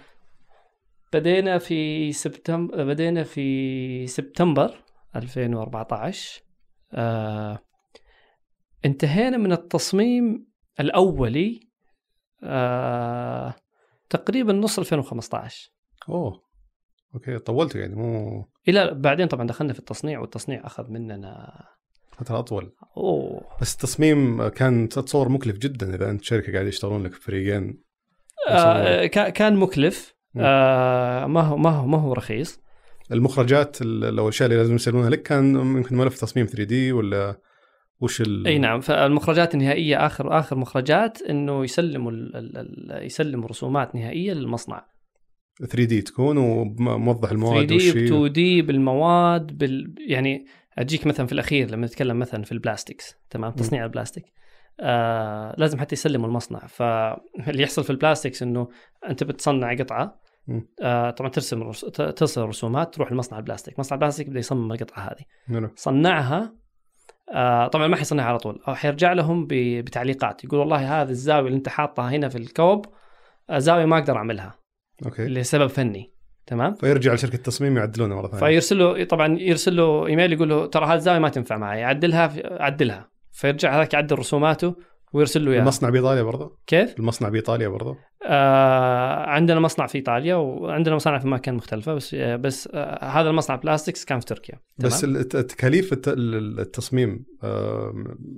بدينا 1.12 1.58
في 1.58 2.12
سبتمبر 2.12 2.84
بدينا 2.84 3.22
في 3.22 4.06
سبتمبر 4.06 4.74
2014 5.16 6.42
آه 6.92 7.58
انتهينا 8.84 9.36
من 9.36 9.52
التصميم 9.52 10.46
الأولي 10.80 11.60
آه 12.42 13.54
تقريبا 14.10 14.52
نص 14.52 14.78
2015 14.78 15.70
أوه 16.08 16.43
أوكي 17.14 17.38
طولتوا 17.38 17.80
يعني 17.80 17.94
مو 17.94 18.44
إلى 18.68 18.94
بعدين 18.94 19.26
طبعا 19.26 19.46
دخلنا 19.46 19.72
في 19.72 19.78
التصنيع 19.78 20.20
والتصنيع 20.20 20.66
أخذ 20.66 20.90
مننا 20.90 21.62
فترة 22.18 22.38
أطول. 22.38 22.72
أوه. 22.96 23.40
بس 23.60 23.74
التصميم 23.74 24.48
كان 24.48 24.88
تتصور 24.88 25.28
مكلف 25.28 25.58
جدا 25.58 25.94
إذا 25.94 26.10
أنت 26.10 26.24
شركة 26.24 26.52
قاعد 26.52 26.66
يشتغلون 26.66 27.02
لك 27.02 27.14
فريقين. 27.14 27.82
آه 28.48 29.06
كا- 29.06 29.28
كان 29.28 29.56
مكلف. 29.56 30.14
آه 30.36 31.26
ما 31.26 31.40
هو 31.40 31.56
ما 31.56 31.70
هو 31.70 31.86
ما 31.86 31.98
هو 31.98 32.12
رخيص. 32.12 32.60
المخرجات 33.12 33.82
ال- 33.82 34.00
لو 34.16 34.22
الأشياء 34.24 34.46
اللي 34.48 34.58
لازم 34.60 34.74
يسلمونها 34.74 35.10
لك 35.10 35.22
كان 35.22 35.54
يمكن 35.56 35.96
ملف 35.96 36.20
تصميم 36.20 36.46
3D 36.46 36.92
ولا 36.92 37.40
وش 38.00 38.20
ال؟ 38.20 38.46
إي 38.46 38.58
نعم 38.58 38.80
فالمخرجات 38.80 39.54
النهائية 39.54 40.06
آخر 40.06 40.38
آخر 40.38 40.56
مخرجات 40.56 41.22
إنه 41.22 41.64
يسلموا 41.64 42.10
ال 42.10 42.36
ال 42.36 42.56
ال 42.58 43.06
يسلموا 43.06 43.48
رسومات 43.48 43.94
نهائية 43.94 44.32
للمصنع. 44.32 44.86
3 45.58 45.84
دي 45.84 46.02
تكون 46.02 46.36
وموضح 46.38 47.20
3 47.28 47.32
المواد 47.32 47.66
دي 47.66 47.76
وش 47.76 47.90
ب 47.90 47.96
هي 47.96 48.04
2 48.04 48.32
دي 48.32 48.62
بالمواد 48.62 49.58
بال 49.58 49.94
يعني 50.08 50.46
أجيك 50.78 51.06
مثلا 51.06 51.26
في 51.26 51.32
الأخير 51.32 51.70
لما 51.70 51.86
نتكلم 51.86 52.18
مثلا 52.18 52.42
في 52.42 52.52
ال 52.52 52.59
plastics 52.59 53.16
تمام؟ 53.30 53.52
تصنيع 53.52 53.84
البلاستيك. 53.84 54.24
آه 54.80 55.54
لازم 55.58 55.78
حتى 55.80 55.92
يسلموا 55.92 56.26
المصنع. 56.28 56.58
فاللي 56.58 57.62
يحصل 57.62 57.84
في 57.84 57.90
ال 57.90 57.96
plastics 57.96 58.42
إنه 58.42 58.68
أنت 59.08 59.24
بتصنع 59.24 59.74
قطعة. 59.74 60.20
آه 60.82 61.10
طبعا 61.10 61.30
ترسم 61.30 61.62
رس- 61.62 61.80
ت- 61.84 62.02
ترسل 62.02 62.42
رسومات 62.42 62.94
تروح 62.94 63.12
لمصنع 63.12 63.38
البلاستيك. 63.38 63.78
مصنع 63.78 63.94
البلاستيك 63.94 64.28
بده 64.28 64.38
يصمم 64.38 64.72
القطعة 64.72 65.00
هذه. 65.02 65.24
حلو. 65.48 65.70
صنعها 65.76 66.54
آه 67.34 67.66
طبعا 67.66 67.86
ما 67.86 67.96
حيصنعها 67.96 68.26
على 68.26 68.38
طول. 68.38 68.60
أو 68.68 68.74
حيرجع 68.74 69.12
لهم 69.12 69.46
ب- 69.46 69.54
بتعليقات. 69.84 70.44
يقول 70.44 70.60
والله 70.60 71.02
هذه 71.02 71.10
الزاوية 71.10 71.46
اللي 71.46 71.56
أنت 71.56 71.68
حاطها 71.68 72.10
هنا 72.10 72.28
في 72.28 72.38
الكوب 72.38 72.86
آه، 73.50 73.58
زاوية 73.58 73.84
ما 73.84 73.98
أقدر 73.98 74.16
أعملها. 74.16 74.63
أوكي. 75.06 75.24
لسبب 75.26 75.66
فني 75.66 76.12
تمام؟ 76.46 76.74
فيرجع 76.74 77.14
لشركة 77.14 77.34
التصميم 77.36 77.76
يعدلونها 77.76 78.16
مرة 78.16 78.26
ثانية. 78.28 78.40
فيرسل 78.46 78.78
له 78.78 79.04
طبعا 79.04 79.38
يرسل 79.40 79.76
له 79.76 80.06
إيميل 80.06 80.32
يقول 80.32 80.48
له 80.48 80.66
ترى 80.66 80.86
هذه 80.86 80.94
الزاوية 80.94 81.18
ما 81.18 81.28
تنفع 81.28 81.56
معي 81.56 81.84
عدلها 81.84 82.32
عدلها. 82.62 83.10
فيرجع 83.32 83.76
هذاك 83.76 83.94
يعدل 83.94 84.18
رسوماته 84.18 84.74
ويرسل 85.12 85.44
له 85.44 85.50
اياها 85.52 85.60
المصنع 85.62 85.90
بإيطاليا 85.90 86.22
برضه 86.22 86.58
كيف؟ 86.66 86.94
المصنع 86.98 87.28
بإيطاليا 87.28 87.68
برضه 87.68 87.96
آه 88.26 89.26
عندنا 89.26 89.60
مصنع 89.60 89.86
في 89.86 89.94
إيطاليا 89.98 90.34
وعندنا 90.34 90.94
مصانع 90.94 91.18
في 91.18 91.24
اماكن 91.24 91.54
مختلفة 91.54 91.94
بس 91.94 92.14
آه 92.14 92.36
بس 92.36 92.68
آه 92.74 93.04
هذا 93.04 93.30
المصنع 93.30 93.56
بلاستكس 93.56 94.04
كان 94.04 94.20
في 94.20 94.26
تركيا 94.26 94.54
بس 94.78 95.00
تمام؟ 95.00 95.16
الت- 95.16 95.34
التكاليف 95.36 95.92
الت- 95.92 96.08
ال- 96.08 96.60
التصميم 96.60 97.24
آه، 97.42 97.92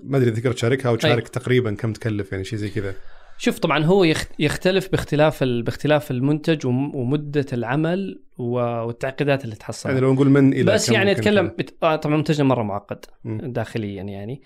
ما 0.05 0.16
أدري 0.16 0.29
إذا 0.31 0.40
تقدر 0.40 0.53
تشاركها 0.53 0.88
أو 0.88 0.97
تشارك 0.97 1.29
تقريبا 1.29 1.75
كم 1.75 1.92
تكلف 1.92 2.33
يعني 2.33 2.45
شيء 2.45 2.59
زي 2.59 2.71
كذا. 2.71 2.95
شوف 3.38 3.59
طبعا 3.59 3.85
هو 3.85 4.05
يخت- 4.05 4.33
يختلف 4.38 4.88
باختلاف 4.90 5.42
ال... 5.42 5.62
باختلاف 5.62 6.11
المنتج 6.11 6.66
وم- 6.66 6.96
ومدة 6.96 7.46
العمل 7.53 8.22
و- 8.38 8.59
والتعقيدات 8.59 9.44
اللي 9.44 9.57
تحصل 9.57 9.88
يعني 9.88 10.01
لو 10.01 10.14
نقول 10.14 10.29
من 10.29 10.53
إلى 10.53 10.72
بس 10.75 10.88
يعني 10.90 11.12
أتكلم 11.12 11.57
آه 11.83 11.96
طبعا 11.96 12.16
منتجنا 12.16 12.44
مرة 12.49 12.62
معقد. 12.62 13.05
داخليا 13.25 14.03
يعني. 14.03 14.42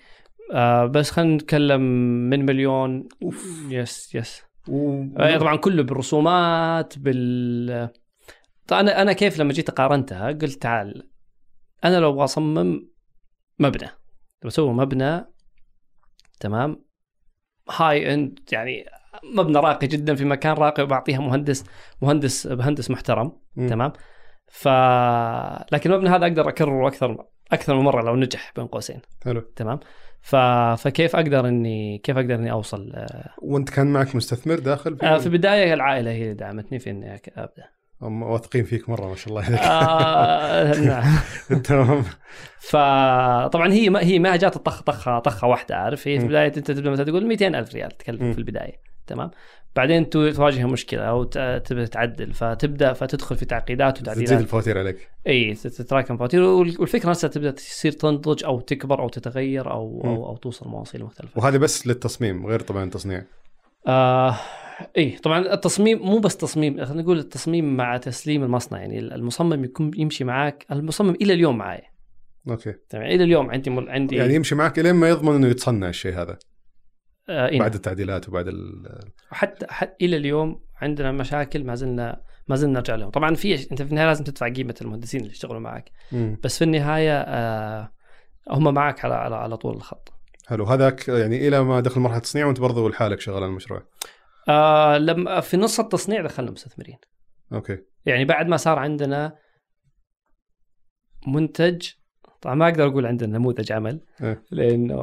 آه 0.53 0.85
بس 0.85 1.11
خلينا 1.11 1.35
نتكلم 1.35 1.81
من 2.29 2.45
مليون. 2.45 3.07
أوف. 3.23 3.65
yes 3.69 4.15
yes. 4.15 4.41
و... 4.67 5.03
آه، 5.17 5.37
طبعا 5.37 5.55
كله 5.55 5.83
بالرسومات 5.83 6.99
بال 6.99 7.89
طبعا 8.67 8.81
أنا 8.81 9.01
أنا 9.01 9.13
كيف 9.13 9.39
لما 9.39 9.53
جيت 9.53 9.71
قارنتها 9.71 10.27
قلت 10.27 10.61
تعال 10.61 11.09
أنا 11.85 11.97
لو 11.97 12.09
أبغى 12.09 12.23
أصمم 12.23 12.87
مبنى 13.59 13.89
بسوي 14.45 14.73
مبنى 14.73 15.25
تمام؟ 16.39 16.83
high 17.77 18.13
end 18.13 18.39
يعني 18.51 18.85
مبنى 19.23 19.57
راقي 19.57 19.87
جدا 19.87 20.15
في 20.15 20.25
مكان 20.25 20.53
راقي 20.53 20.83
وبعطيها 20.83 21.19
مهندس 21.19 21.63
مهندس 22.01 22.47
مهندس 22.47 22.91
محترم 22.91 23.31
مم. 23.55 23.67
تمام؟ 23.67 23.93
ف 24.47 24.67
لكن 25.71 25.91
المبنى 25.91 26.09
هذا 26.09 26.25
أقدر 26.25 26.49
أكرره 26.49 26.87
أكثر 26.87 27.25
أكثر 27.51 27.75
من 27.75 27.81
مرة 27.81 28.01
لو 28.01 28.15
نجح 28.15 28.51
بين 28.55 28.67
قوسين 28.67 29.01
حلو. 29.25 29.41
تمام؟ 29.55 29.79
ف... 30.21 30.35
فكيف 30.81 31.15
أقدر 31.15 31.47
إني 31.47 31.97
كيف 31.97 32.17
أقدر 32.17 32.35
إني 32.35 32.51
أوصل 32.51 32.93
وأنت 33.37 33.69
كان 33.69 33.87
معك 33.87 34.15
مستثمر 34.15 34.59
داخل 34.59 34.97
آه، 35.03 35.17
في 35.17 35.25
البدايه 35.25 35.73
العائلة 35.73 36.11
هي 36.11 36.23
اللي 36.23 36.33
دعمتني 36.33 36.79
في 36.79 36.89
إني 36.89 37.21
أبدأ. 37.37 37.80
واثقين 38.01 38.63
فيك 38.63 38.89
مرة 38.89 39.07
ما 39.09 39.15
شاء 39.15 39.29
الله 39.29 39.43
عليك. 39.45 39.59
آه 39.59 40.79
نعم. 40.87 41.17
تمام. 41.61 42.03
فطبعا 42.59 43.73
هي 43.73 43.89
ما 43.89 43.99
هي 44.03 44.19
ما 44.19 44.35
جات 44.35 44.55
الطخ 44.55 44.81
طخه 44.81 45.19
طخة 45.19 45.47
واحدة 45.47 45.75
عارف؟ 45.75 46.07
هي 46.07 46.17
في. 46.19 46.23
البداية 46.25 46.47
أنت 46.47 46.71
تبدأ 46.71 46.89
مثلا 46.89 47.05
تقول 47.05 47.25
200 47.27 47.47
ألف 47.47 47.73
ريال 47.75 47.91
تكلف 47.97 48.21
م. 48.21 48.31
في 48.33 48.37
البداية 48.37 48.79
تمام؟ 49.07 49.31
بعدين 49.75 50.09
تو- 50.09 50.29
تواجه 50.31 50.65
مشكلة 50.67 51.01
أو 51.03 51.23
تبدا 51.23 51.85
تعدل 51.85 52.33
فتبدأ 52.33 52.93
فتدخل 52.93 53.35
في 53.37 53.45
تعقيدات 53.45 53.97
تزيد 53.97 54.07
وتعديلات. 54.09 54.41
الفواتير 54.41 54.77
عليك. 54.77 55.09
إي 55.27 55.53
تتراكم 55.53 56.17
فواتير 56.17 56.41
وال- 56.43 56.75
والفكرة 56.79 57.09
نفسها 57.09 57.27
تبدأ 57.27 57.51
تصير 57.51 57.91
تنضج 57.91 58.43
أو 58.43 58.59
تكبر 58.59 58.99
أو 59.01 59.09
تتغير 59.09 59.71
أو. 59.71 60.01
أو, 60.05 60.25
أو 60.25 60.37
توصل 60.37 60.69
مواصيل 60.69 61.03
مختلفة. 61.03 61.41
وهذه 61.41 61.57
بس 61.57 61.87
للتصميم 61.87 62.45
غير 62.47 62.59
طبعا 62.59 62.83
التصنيع. 62.83 63.23
آه 63.87 64.35
اي 64.97 65.11
طبعا 65.11 65.53
التصميم 65.53 65.99
مو 65.99 66.19
بس 66.19 66.37
تصميم 66.37 66.85
خلينا 66.85 67.01
نقول 67.01 67.19
التصميم 67.19 67.77
مع 67.77 67.97
تسليم 67.97 68.43
المصنع 68.43 68.79
يعني 68.79 68.99
المصمم 68.99 69.63
يكون 69.63 69.91
يمشي 69.97 70.23
معك 70.23 70.65
المصمم 70.71 71.15
إلى 71.21 71.33
اليوم 71.33 71.57
معي 71.57 71.81
أوكي. 72.49 72.73
تمام 72.89 73.05
إلى 73.05 73.23
اليوم 73.23 73.51
عندي 73.51 73.69
مل... 73.69 73.89
عندي 73.89 74.15
يعني 74.15 74.35
يمشي 74.35 74.55
معك 74.55 74.79
لين 74.79 74.95
ما 74.95 75.09
يضمن 75.09 75.35
إنه 75.35 75.47
يتصنع 75.47 75.89
الشيء 75.89 76.13
هذا. 76.13 76.37
آه 77.29 77.47
إيه. 77.47 77.59
بعد 77.59 77.73
التعديلات 77.73 78.29
وبعد 78.29 78.47
ال... 78.47 78.87
حتى 79.29 79.65
حتى 79.69 80.05
إلى 80.05 80.17
اليوم 80.17 80.61
عندنا 80.81 81.11
مشاكل 81.11 81.63
ما 81.63 81.75
زلنا 81.75 82.21
ما 82.47 82.55
زلنا 82.55 82.73
نرجع 82.73 82.95
لهم. 82.95 83.09
طبعا 83.09 83.35
في 83.35 83.71
أنت 83.71 83.81
في 83.81 83.89
النهاية 83.89 84.07
لازم 84.07 84.23
تدفع 84.23 84.49
قيمة 84.49 84.75
المهندسين 84.81 85.19
اللي 85.21 85.31
يشتغلوا 85.31 85.59
معك 85.59 85.91
مم. 86.11 86.37
بس 86.43 86.57
في 86.57 86.63
النهاية 86.63 87.21
آه 87.21 87.91
هم 88.49 88.73
معك 88.73 89.05
على 89.05 89.13
على, 89.13 89.35
على 89.35 89.57
طول 89.57 89.75
الخط. 89.75 90.13
حلو. 90.47 90.65
هذاك 90.65 91.07
يعني 91.07 91.47
إلى 91.47 91.63
ما 91.63 91.79
دخل 91.79 92.01
مرحلة 92.01 92.19
تصنيع 92.19 92.45
وأنت 92.45 92.59
برضه 92.59 92.89
لحالك 92.89 93.19
شغال 93.19 93.37
على 93.37 93.45
المشروع. 93.45 93.83
آه 94.49 94.97
لما 94.97 95.39
في 95.39 95.57
نص 95.57 95.79
التصنيع 95.79 96.21
دخلنا 96.21 96.51
مستثمرين 96.51 96.97
أوكي. 97.53 97.77
يعني 98.05 98.25
بعد 98.25 98.47
ما 98.47 98.57
صار 98.57 98.79
عندنا 98.79 99.37
منتج 101.27 101.89
طبعا 102.41 102.55
ما 102.55 102.69
أقدر 102.69 102.87
أقول 102.87 103.05
عندنا 103.05 103.37
نموذج 103.37 103.71
عمل 103.71 104.01
إيه. 104.23 104.43
لأنه 104.51 105.01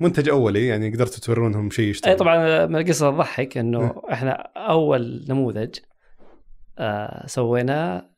منتج 0.00 0.28
أولي 0.28 0.66
يعني 0.66 0.90
قدرتوا 0.90 1.18
تورونهم 1.20 1.70
شيء 1.70 1.88
يشتغل 1.88 2.12
اي 2.12 2.18
طبعا 2.18 2.66
من 2.66 2.76
القصة 2.76 3.10
تضحك 3.10 3.58
إنه 3.58 4.02
إحنا 4.12 4.32
أول 4.56 5.24
نموذج 5.28 5.78
آه 6.78 7.26
سويناه 7.26 8.10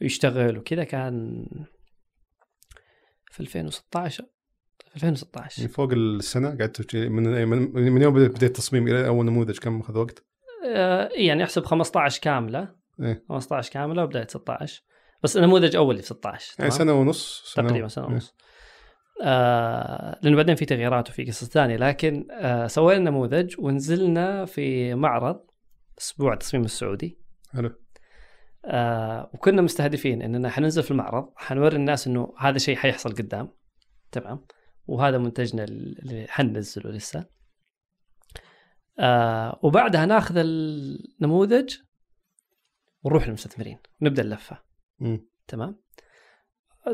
يشتغل 0.00 0.58
وكذا 0.58 0.84
كان 0.84 1.46
في 3.30 3.40
2016 3.40 4.24
في 4.24 4.30
2016 4.94 5.58
يعني 5.62 5.72
فوق 5.72 5.92
السنة 5.92 6.48
قعدتوا 6.48 6.84
شي- 6.90 7.08
من 7.08 7.48
من, 7.48 7.92
من 7.92 8.02
يوم 8.02 8.14
بديت 8.14 8.42
التصميم 8.42 8.88
إلى 8.88 9.06
أول 9.06 9.24
نموذج 9.26 9.58
كم 9.58 9.80
اخذ 9.80 9.98
وقت؟ 9.98 10.24
آه 10.74 11.08
يعني 11.12 11.44
أحسب 11.44 11.64
15 11.64 12.20
كاملة. 12.20 12.74
إيه. 13.02 13.24
15 13.28 13.72
كاملة 13.72 14.02
وبدايه 14.04 14.26
16 14.26 14.82
بس 15.22 15.36
النموذج 15.36 15.76
اول 15.76 15.96
في 15.96 16.02
16 16.02 16.54
يعني؟ 16.58 16.70
سنة 16.70 16.92
ونص 16.92 17.42
سنة 17.54 17.68
تقريبا 17.68 17.88
سنة 17.88 18.04
إيه. 18.06 18.12
ونص. 18.12 18.34
آه 19.22 20.18
لأنه 20.22 20.36
بعدين 20.36 20.54
في 20.54 20.64
تغييرات 20.64 21.10
وفي 21.10 21.24
قصص 21.24 21.48
ثانية. 21.48 21.76
لكن 21.76 22.26
آه 22.30 22.66
سوينا 22.66 23.10
نموذج 23.10 23.54
ونزلنا 23.58 24.44
في 24.44 24.94
معرض 24.94 25.40
أسبوع 25.98 26.32
التصميم 26.32 26.64
السعودي. 26.64 27.18
حلو. 27.52 27.70
آه 28.64 29.30
وكنا 29.34 29.62
مستهدفين 29.62 30.22
إننا 30.22 30.50
حننزل 30.50 30.82
في 30.82 30.90
المعرض. 30.90 31.28
حنوري 31.36 31.76
الناس 31.76 32.06
إنه 32.06 32.34
هذا 32.38 32.58
شيء 32.58 32.76
حيحصل 32.76 33.10
قدام. 33.14 33.48
تمام؟ 34.12 34.44
وهذا 34.86 35.18
منتجنا 35.18 35.64
اللي 35.64 36.26
حننزله 36.28 36.90
لسه. 36.90 37.26
آه 38.98 39.58
وبعدها 39.62 40.06
ناخذ 40.06 40.34
النموذج 40.36 41.76
ونروح 43.02 43.26
للمستثمرين 43.26 43.78
نبدأ 44.02 44.22
اللفه 44.22 44.58
مم. 44.98 45.26
تمام؟ 45.48 45.84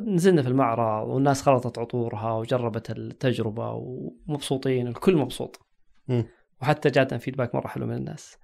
نزلنا 0.02 0.42
في 0.42 0.48
المعرض 0.48 1.08
والناس 1.08 1.42
خلطت 1.42 1.78
عطورها 1.78 2.32
وجربت 2.32 2.90
التجربة 2.90 3.72
ومبسوطين 3.72 4.86
الكل 4.86 5.16
مبسوط. 5.16 5.60
مم. 6.08 6.26
وحتى 6.62 6.90
جاتنا 6.90 7.18
فيدباك 7.18 7.54
مرة 7.54 7.68
حلو 7.68 7.86
من 7.86 7.96
الناس. 7.96 8.38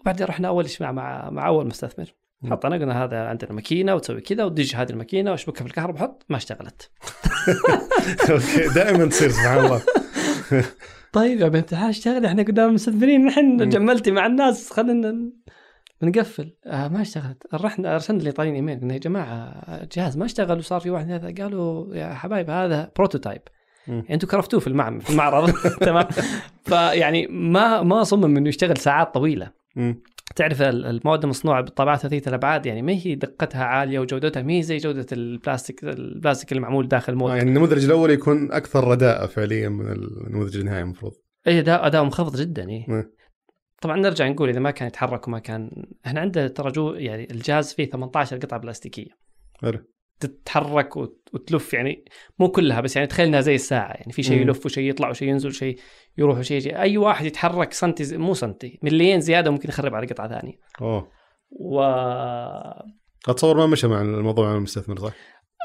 وبعدين 0.00 0.26
رحنا 0.26 0.48
أول 0.48 0.64
اجتماع 0.64 0.92
مع 0.92 1.30
مع 1.30 1.46
أول 1.46 1.66
مستثمر. 1.66 2.14
مم. 2.42 2.50
حطينا 2.50 2.76
قلنا 2.76 3.04
هذا 3.04 3.26
عندنا 3.26 3.52
ماكينة 3.52 3.94
وتسوي 3.94 4.20
كذا 4.20 4.44
وتدج 4.44 4.76
هذه 4.76 4.90
الماكينة 4.90 5.30
واشبكها 5.30 5.60
في 5.62 5.66
الكهرباء 5.70 6.02
حط 6.02 6.24
ما 6.28 6.36
اشتغلت 6.36 6.90
أوكي 8.30 8.68
دائما 8.74 9.06
تصير 9.06 9.28
سبحان 9.30 9.64
الله 9.64 9.82
طيب 11.12 11.40
يا 11.40 11.48
بنت 11.48 11.72
الحلال 11.72 11.88
اشتغل 11.90 12.26
إحنا 12.26 12.42
قدام 12.42 12.68
المستثمرين 12.68 13.24
نحن. 13.24 13.68
جملتي 13.68 14.10
مع 14.10 14.26
الناس 14.26 14.70
خلينا 14.72 15.10
ن- 15.10 15.32
نقفل 16.02 16.54
آه 16.66 16.88
ما 16.88 17.02
اشتغلت 17.02 17.42
رحنا 17.54 17.94
ارسلنا 17.94 18.20
الايطاليين 18.20 18.54
إيميل 18.54 18.80
قلنا 18.80 18.94
يا 18.94 18.98
جماعة 18.98 19.34
الجهاز 19.82 20.16
ما 20.16 20.24
اشتغل 20.24 20.58
وصار 20.58 20.80
في 20.80 20.90
واحد 20.90 21.06
ثلاثة 21.06 21.42
قالوا 21.42 21.94
يا 21.94 22.14
حبايب 22.14 22.50
هذا 22.50 22.90
prototype. 22.96 23.42
يعني 23.88 24.14
أنتم 24.14 24.28
كرفتوه 24.28 24.60
في 24.60 24.70
في 25.00 25.10
المعرض 25.10 25.50
تمام 25.86 26.06
فيعني 26.64 27.26
ما 27.26 27.82
ما 27.82 28.04
صمم 28.04 28.36
إنه 28.36 28.48
يشتغل 28.48 28.76
ساعات 28.76 29.14
طويلة. 29.14 29.50
تعرف 30.36 30.62
ال- 30.62 30.86
المواد 30.86 31.22
المصنوعة 31.22 31.60
بالطابعات 31.62 32.00
ثلاثيه 32.00 32.22
الأبعاد؟ 32.28 32.66
يعني 32.66 32.82
ما 32.82 32.92
هي 32.92 33.14
دقتها 33.14 33.64
عالية 33.64 33.98
وجودتها 33.98 34.42
ما 34.42 34.52
هي 34.52 34.62
زي 34.62 34.76
جودة 34.76 35.06
البلاستيك 35.12 35.84
البلاستيك 35.84 36.52
اللي 36.52 36.60
معمول 36.62 36.88
داخل 36.88 37.12
آه 37.12 37.14
ال 37.14 37.17
mould 37.17 37.30
يعني 37.36 37.48
النموذج 37.50 37.84
الأول 37.84 38.10
يكون 38.10 38.52
أكثر 38.52 38.84
رداءة 38.88 39.26
فعليا 39.26 39.68
من 39.68 39.92
النموذج 39.92 40.56
النهائي 40.56 40.82
المفروض. 40.82 41.12
اي 41.46 41.58
اداء 41.58 41.86
أداء 41.86 42.04
منخفض 42.04 42.36
جدا 42.36 42.68
إيه. 42.68 42.84
مم. 42.88 43.12
طبعا 43.82 43.96
نرجع 43.96 44.28
نقول 44.28 44.48
إذا 44.48 44.60
ما 44.60 44.70
كان 44.70 44.88
يتحرك 44.88 45.28
وما 45.28 45.38
كان 45.38 45.70
إحنا 46.06 46.20
عندنا 46.20 46.48
ترى 46.48 47.04
يعني 47.04 47.28
الجهاز 47.30 47.72
فيه 47.74 47.90
18 47.90 48.36
قطعة 48.38 48.60
بلاستيكية. 48.60 49.10
حلو. 49.62 49.78
تتحرك 50.26 50.96
وت- 50.96 51.28
وتلف 51.32 51.74
يعني 51.74 52.04
مو 52.38 52.48
كلها 52.48 52.80
بس 52.80 52.96
يعني 52.96 53.08
تخيل 53.08 53.26
إنها 53.26 53.40
زي 53.40 53.54
الساعة 53.54 53.92
يعني 53.92 54.12
في 54.12 54.22
شيء. 54.22 54.40
يلف 54.40 54.66
وشيء 54.66 54.90
يطلع 54.90 55.10
وشيء 55.10 55.28
ينزل 55.28 55.48
وشيء 55.48 55.78
يروح 56.18 56.38
وشيء 56.38 56.56
يجي. 56.56 56.76
أي 56.78 56.98
واحد 56.98 57.26
يتحرك 57.26 57.72
سنتي 57.72 58.16
مو 58.16 58.34
سنتي 58.34 58.78
مليين 58.82 59.20
زيادة 59.20 59.50
ممكن 59.50 59.68
يخرب 59.68 59.94
على 59.94 60.06
قطعة 60.06 60.28
ثانية. 60.28 60.54
أوه. 60.80 61.08
و 61.50 61.80
أتصور 63.28 63.56
ما 63.56 63.66
مشى 63.66 63.88
مع 63.88 64.00
الموضوع 64.02 64.50
مع 64.50 64.56
المستثمر 64.56 64.98
صح؟ 64.98 65.12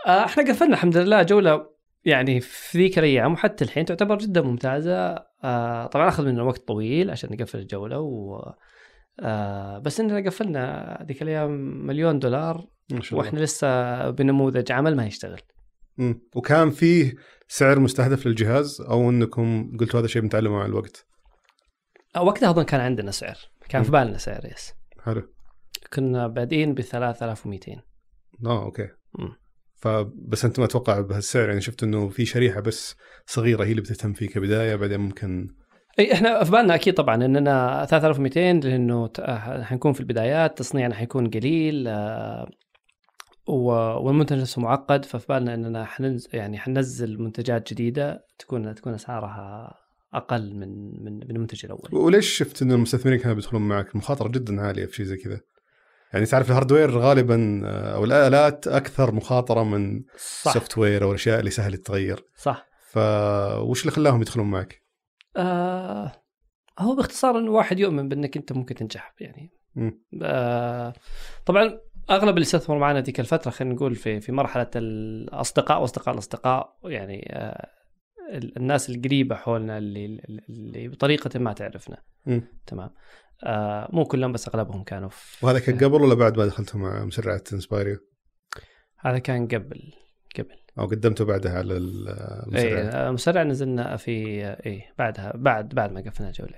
آه، 0.07 0.25
إحنا 0.25 0.43
قفلنا 0.43 0.73
الحمد 0.73 0.97
لله 0.97 1.23
جولة 1.23 1.69
يعني 2.05 2.39
في 2.39 2.77
ذيك 2.77 2.99
الأيام 2.99 3.33
وحتى 3.33 3.63
الحين 3.63 3.85
تعتبر 3.85 4.17
جدا 4.17 4.41
ممتازة. 4.41 5.25
آه، 5.43 5.85
طبعا 5.85 6.07
أخذ 6.07 6.25
مننا 6.25 6.43
وقت 6.43 6.67
طويل 6.67 7.11
عشان 7.11 7.29
نقفل 7.33 7.59
الجولة 7.59 7.99
و 7.99 8.41
آه، 9.19 9.79
بس 9.79 9.99
إننا 9.99 10.29
قفلنا 10.29 11.05
ذيك 11.07 11.21
الأيام 11.21 11.51
مليون 11.87 12.19
دولار. 12.19 12.67
وإحنا 13.11 13.39
لسه 13.39 14.09
بنموذج 14.09 14.71
عمل 14.71 14.95
ما 14.95 15.05
يشتغل. 15.05 15.41
مم. 15.97 16.21
وكان 16.35 16.69
فيه 16.69 17.15
سعر 17.47 17.79
مستهدف 17.79 18.27
للجهاز 18.27 18.81
أو 18.81 19.09
إنكم 19.09 19.77
قلتوا 19.79 19.99
هذا 19.99 20.07
شيء 20.07 20.21
بنتعلمه 20.21 20.55
مع 20.55 20.65
الوقت؟ 20.65 21.05
آه، 22.15 22.23
وقتها 22.23 22.49
أظن 22.49 22.63
كان 22.63 22.79
عندنا 22.81 23.11
سعر. 23.11 23.37
كان 23.69 23.83
في 23.83 23.91
مم. 23.91 23.99
بالنا 23.99 24.17
سعر 24.17 24.45
yes. 24.45 24.73
حلو. 25.03 25.33
كنا 25.93 26.27
بادئين 26.27 26.73
ب 26.73 26.81
3200 26.81 27.71
آه 28.45 28.63
أوكي. 28.63 28.87
مم. 29.19 29.35
فبس 29.75 30.45
أنتم 30.45 30.63
أتوقع 30.63 31.01
بهالسعر 31.01 31.49
يعني 31.49 31.61
شفت 31.61 31.83
إنه 31.83 32.09
في 32.09 32.25
شريحة 32.25 32.59
بس 32.61 32.95
صغيرة 33.25 33.63
هي 33.63 33.71
اللي 33.71 33.81
بتهتم 33.81 34.13
فيه 34.13 34.27
كبداية 34.27 34.75
بعدين 34.75 34.99
ممكن 34.99 35.47
إي 35.99 36.13
إحنا 36.13 36.43
في 36.43 36.51
بالنا 36.51 36.75
أكيد 36.75 36.93
طبعا 36.93 37.15
إننا 37.15 37.85
3200 37.85 38.59
لأنه 38.69 39.09
آه، 39.19 39.63
حنكون 39.63 39.93
في 39.93 39.99
البدايات 39.99 40.57
تصنيعنا 40.57 40.95
حيكون 40.95 41.29
قليل 41.29 41.87
آه، 41.87 42.49
والمنتج 43.47 44.39
نفسه 44.39 44.61
معقد 44.61 45.05
ففي 45.05 45.27
بالنا 45.27 45.53
إننا 45.53 45.85
حننز 45.85 46.27
يعني 46.33 46.59
حننزل 46.59 47.21
منتجات 47.21 47.73
جديدة 47.73 48.25
تكون 48.39 48.75
تكون 48.75 48.93
أسعارها 48.93 49.73
أقل 50.13 50.55
من 50.55 51.03
من 51.03 51.13
من 51.13 51.31
المنتج 51.31 51.65
الأول. 51.65 51.89
وليش 51.91 52.37
شفت 52.37 52.61
إنه 52.61 52.75
المستثمرين 52.75 53.19
كانوا 53.19 53.35
بيدخلون 53.35 53.61
معك؟ 53.61 53.91
المخاطره 53.91 54.27
جدا 54.27 54.61
عالية 54.61 54.85
في 54.85 54.95
شيء 54.95 55.05
زي 55.05 55.17
كذا. 55.17 55.39
يعني 56.13 56.25
تعرف 56.25 56.49
ال 56.49 56.55
hardware 56.55 56.97
غالبا 56.97 57.61
آه، 57.65 57.95
أو 57.95 58.05
الالات 58.05 58.67
أكثر 58.67 59.11
مخاطرة 59.11 59.63
من 59.63 60.03
ال 60.15 60.77
software 60.77 61.03
أو 61.03 61.09
الأشياء 61.09 61.39
اللي 61.39 61.51
سهل 61.51 61.77
تتغير. 61.77 62.25
صح. 62.35 62.67
فوش 62.87 63.81
اللي 63.81 63.91
خلاهم 63.91 64.21
يدخلون 64.21 64.51
معك؟ 64.51 64.83
آه 65.37 66.11
هو 66.79 66.95
باختصار 66.95 67.39
انه 67.39 67.51
واحد 67.51 67.79
يؤمن 67.79 68.09
بإنك 68.09 68.37
أنت 68.37 68.51
ممكن 68.51 68.75
تنجح 68.75 69.15
يعني. 69.19 69.51
آه 70.23 70.93
طبعا 71.45 71.79
أغلب 72.09 72.29
اللي 72.29 72.41
استثمروا 72.41 72.81
معنا 72.81 73.01
ذيك 73.01 73.19
الفترة 73.19 73.51
خلينا 73.51 73.73
نقول 73.75 73.95
في 73.95 74.19
في 74.21 74.31
مرحلة 74.31 74.69
الأصدقاء 74.75 75.81
وأصدقاء 75.81 76.13
الأصدقاء 76.13 76.77
يعني 76.83 77.29
آه 77.35 77.69
ال- 78.33 78.57
الناس 78.57 78.89
القريبة 78.89 79.35
حولنا 79.35 79.77
اللي 79.77 80.05
اللي 80.49 80.87
بطريقة 80.87 81.39
ما 81.39 81.53
تعرفنا. 81.53 81.97
مم. 82.25 82.41
تمام. 82.67 82.89
آه 83.43 83.89
مو 83.93 84.05
كلهم 84.05 84.31
بس 84.31 84.47
أغلبهم 84.47 84.83
كانوا 84.83 85.09
في 85.09 85.45
وهذا 85.45 85.59
كان 85.59 85.77
قبل 85.77 86.01
ولا 86.01 86.13
بعد 86.13 86.37
ما 86.37 86.45
دخلتوا 86.45 86.79
مع 86.79 87.05
مسرعة 87.05 87.43
انسبايريو 87.53 87.97
هذا 88.99 89.19
كان 89.19 89.47
قبل 89.47 89.93
قبل. 90.37 90.55
أو 90.79 90.85
قدمتوا 90.85 91.25
بعدها 91.25 91.51
على 91.57 91.77
ال- 91.77 92.07
المسرعات 92.47 92.95
اي 92.95 93.11
مسرع 93.11 93.43
انزلنا 93.43 93.95
في 93.97 94.43
اي 94.65 94.83
بعدها 94.99 95.31
بعد 95.35 95.69
بعد 95.69 95.91
ما 95.91 96.01
قفلنا 96.01 96.29
الجوله 96.29 96.55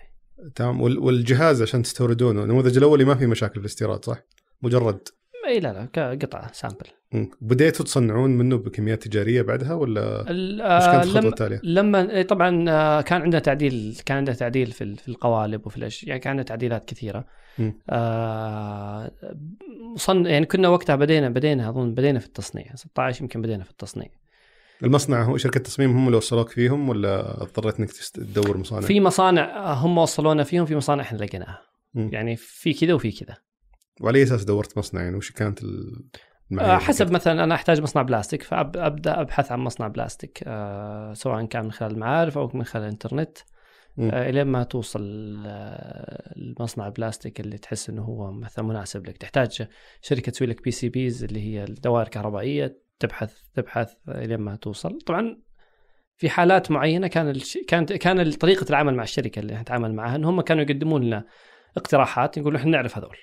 تمام. 0.56 0.82
وال- 0.82 1.00
والجهاز 1.00 1.62
عشان 1.62 1.82
تستوردونه 1.84 2.44
النموذج 2.44 2.78
الاولي 2.78 3.06
ما 3.06 3.16
في 3.16 3.26
مشاكل 3.28 3.54
في 3.54 3.60
الاستيراد 3.60 4.06
صح؟ 4.06 4.18
مجرد. 4.62 5.08
اي 5.50 5.60
لا 5.60 5.74
لا 5.74 5.86
ك- 5.94 6.24
قطعة 6.26 6.52
sample. 6.54 6.86
بديتوا 7.42 7.86
تصنعون 7.86 8.30
منه 8.38 8.58
بكميات 8.58 9.04
تجارية 9.04 9.42
بعدها 9.42 9.74
ولا 9.74 10.20
إيش 10.30 10.62
آه، 10.62 10.92
كانت 10.92 11.04
الخطوه 11.06 11.22
لما 11.22 11.30
التالية؟ 11.30 11.60
لما 11.64 12.12
إيه 12.12 12.22
طبعا 12.24 12.66
آه، 12.70 13.02
كان 13.02 13.22
عندنا 13.22 13.40
تعديل 13.40 13.98
كان 14.06 14.18
عندنا 14.18 14.36
تعديل 14.36 14.72
في 14.72 14.96
في 14.96 15.08
القوالب 15.08 15.68
وفي 15.68 15.78
الاشياء 15.78 16.10
يعني 16.10 16.20
كان 16.22 16.30
عندنا 16.32 16.44
تعديلات 16.46 16.86
كثيرة. 16.86 17.26
آه 17.90 19.12
صن 19.96 20.26
يعني 20.26 20.46
كنا 20.46 20.70
وقتها 20.70 20.96
بدينا 20.96 21.30
بدينا 21.30 21.70
أظن 21.70 21.94
بدينا 21.94 22.20
في 22.20 22.26
التصنيع 22.26 22.76
16 22.76 23.22
يمكن 23.22 23.42
بدينا 23.42 23.64
في 23.64 23.72
التصنيع 23.72 24.08
المصنع 24.84 25.24
هو 25.24 25.38
شركة 25.38 25.60
تصميم 25.60 25.92
هم 25.98 26.06
اللي 26.06 26.18
وصلوك 26.18 26.50
فيهم 26.50 26.90
ولا 26.90 27.42
اضطريت 27.42 27.80
إنك 27.80 27.90
تدور 28.14 28.58
مصانع؟ 28.58 28.88
في 28.88 29.00
مصانع 29.02 29.74
هم 29.74 29.98
وصلونا 29.98 30.44
فيهم 30.44 30.66
في 30.66 30.76
مصانع 30.76 31.04
إحنا 31.04 31.18
لقيناها. 31.18 31.62
يعني 31.96 32.36
في 32.36 32.74
كذا 32.74 32.94
وفي 32.94 33.12
كذا 33.12 33.38
وعلى 34.00 34.24
أساس 34.24 34.44
دورت 34.44 34.78
مصنع؟ 34.78 35.02
يعني 35.02 35.16
وش 35.16 35.32
كانت 35.32 35.64
آه، 35.64 35.68
المعايير 36.52 36.80
حسب 36.80 37.12
مثلا 37.12 37.44
أنا 37.44 37.56
أحتاج 37.56 37.82
مصنع 37.82 38.02
بلاستيك 38.02 38.44
فأبدأ 38.44 39.22
أبحث 39.22 39.52
عن 39.52 39.60
مصنع 39.60 39.88
بلاستيك 39.88 40.44
آه، 40.48 41.14
سواء 41.14 41.46
كان 41.46 41.64
من 41.64 41.72
خلال 41.72 41.92
المعارف 41.92 42.38
أو 42.38 42.52
من 42.54 42.64
خلال 42.64 42.84
الإنترنت. 42.84 43.38
آه، 44.00 44.30
الين 44.30 44.48
ما 44.48 44.64
توصل 44.64 45.02
المصنع 46.38 46.88
البلاستيك 46.88 47.40
اللي 47.40 47.58
تحس 47.58 47.90
إنه 47.90 48.02
هو 48.02 48.32
مثلا 48.32 48.66
مناسب 48.66 49.06
لك. 49.06 49.18
تحتاج 49.18 49.68
شركة 50.02 50.32
تسوي 50.32 50.48
لك 50.48 50.64
PCBs 50.64 51.24
اللي 51.24 51.42
هي 51.42 51.64
الدوائر 51.64 52.06
الكهربائية 52.06 52.82
تبحث 53.00 53.34
تبحث 53.54 53.94
الين 54.10 54.40
ما 54.40 54.56
توصل. 54.56 54.98
طبعا 55.02 55.38
في 56.18 56.30
حالات 56.30 56.72
معينة 56.72 57.08
كان 57.08 57.30
الش... 57.30 57.58
كانت 57.68 57.94
كان 57.94 58.32
طريقة 58.32 58.66
العمل 58.70 58.96
مع 58.96 59.04
الشركة 59.04 59.40
اللي 59.40 59.56
نتعامل 59.56 59.94
معها 59.94 60.16
ان 60.16 60.26
هم 60.26 60.42
كانوا 60.42 60.64
يقدمون 60.64 61.04
لنا 61.04 61.26
اقتراحات 61.78 62.38
يقولوا 62.38 62.60
إحنا 62.60 62.72
نعرف 62.72 62.98
هذول. 62.98 63.18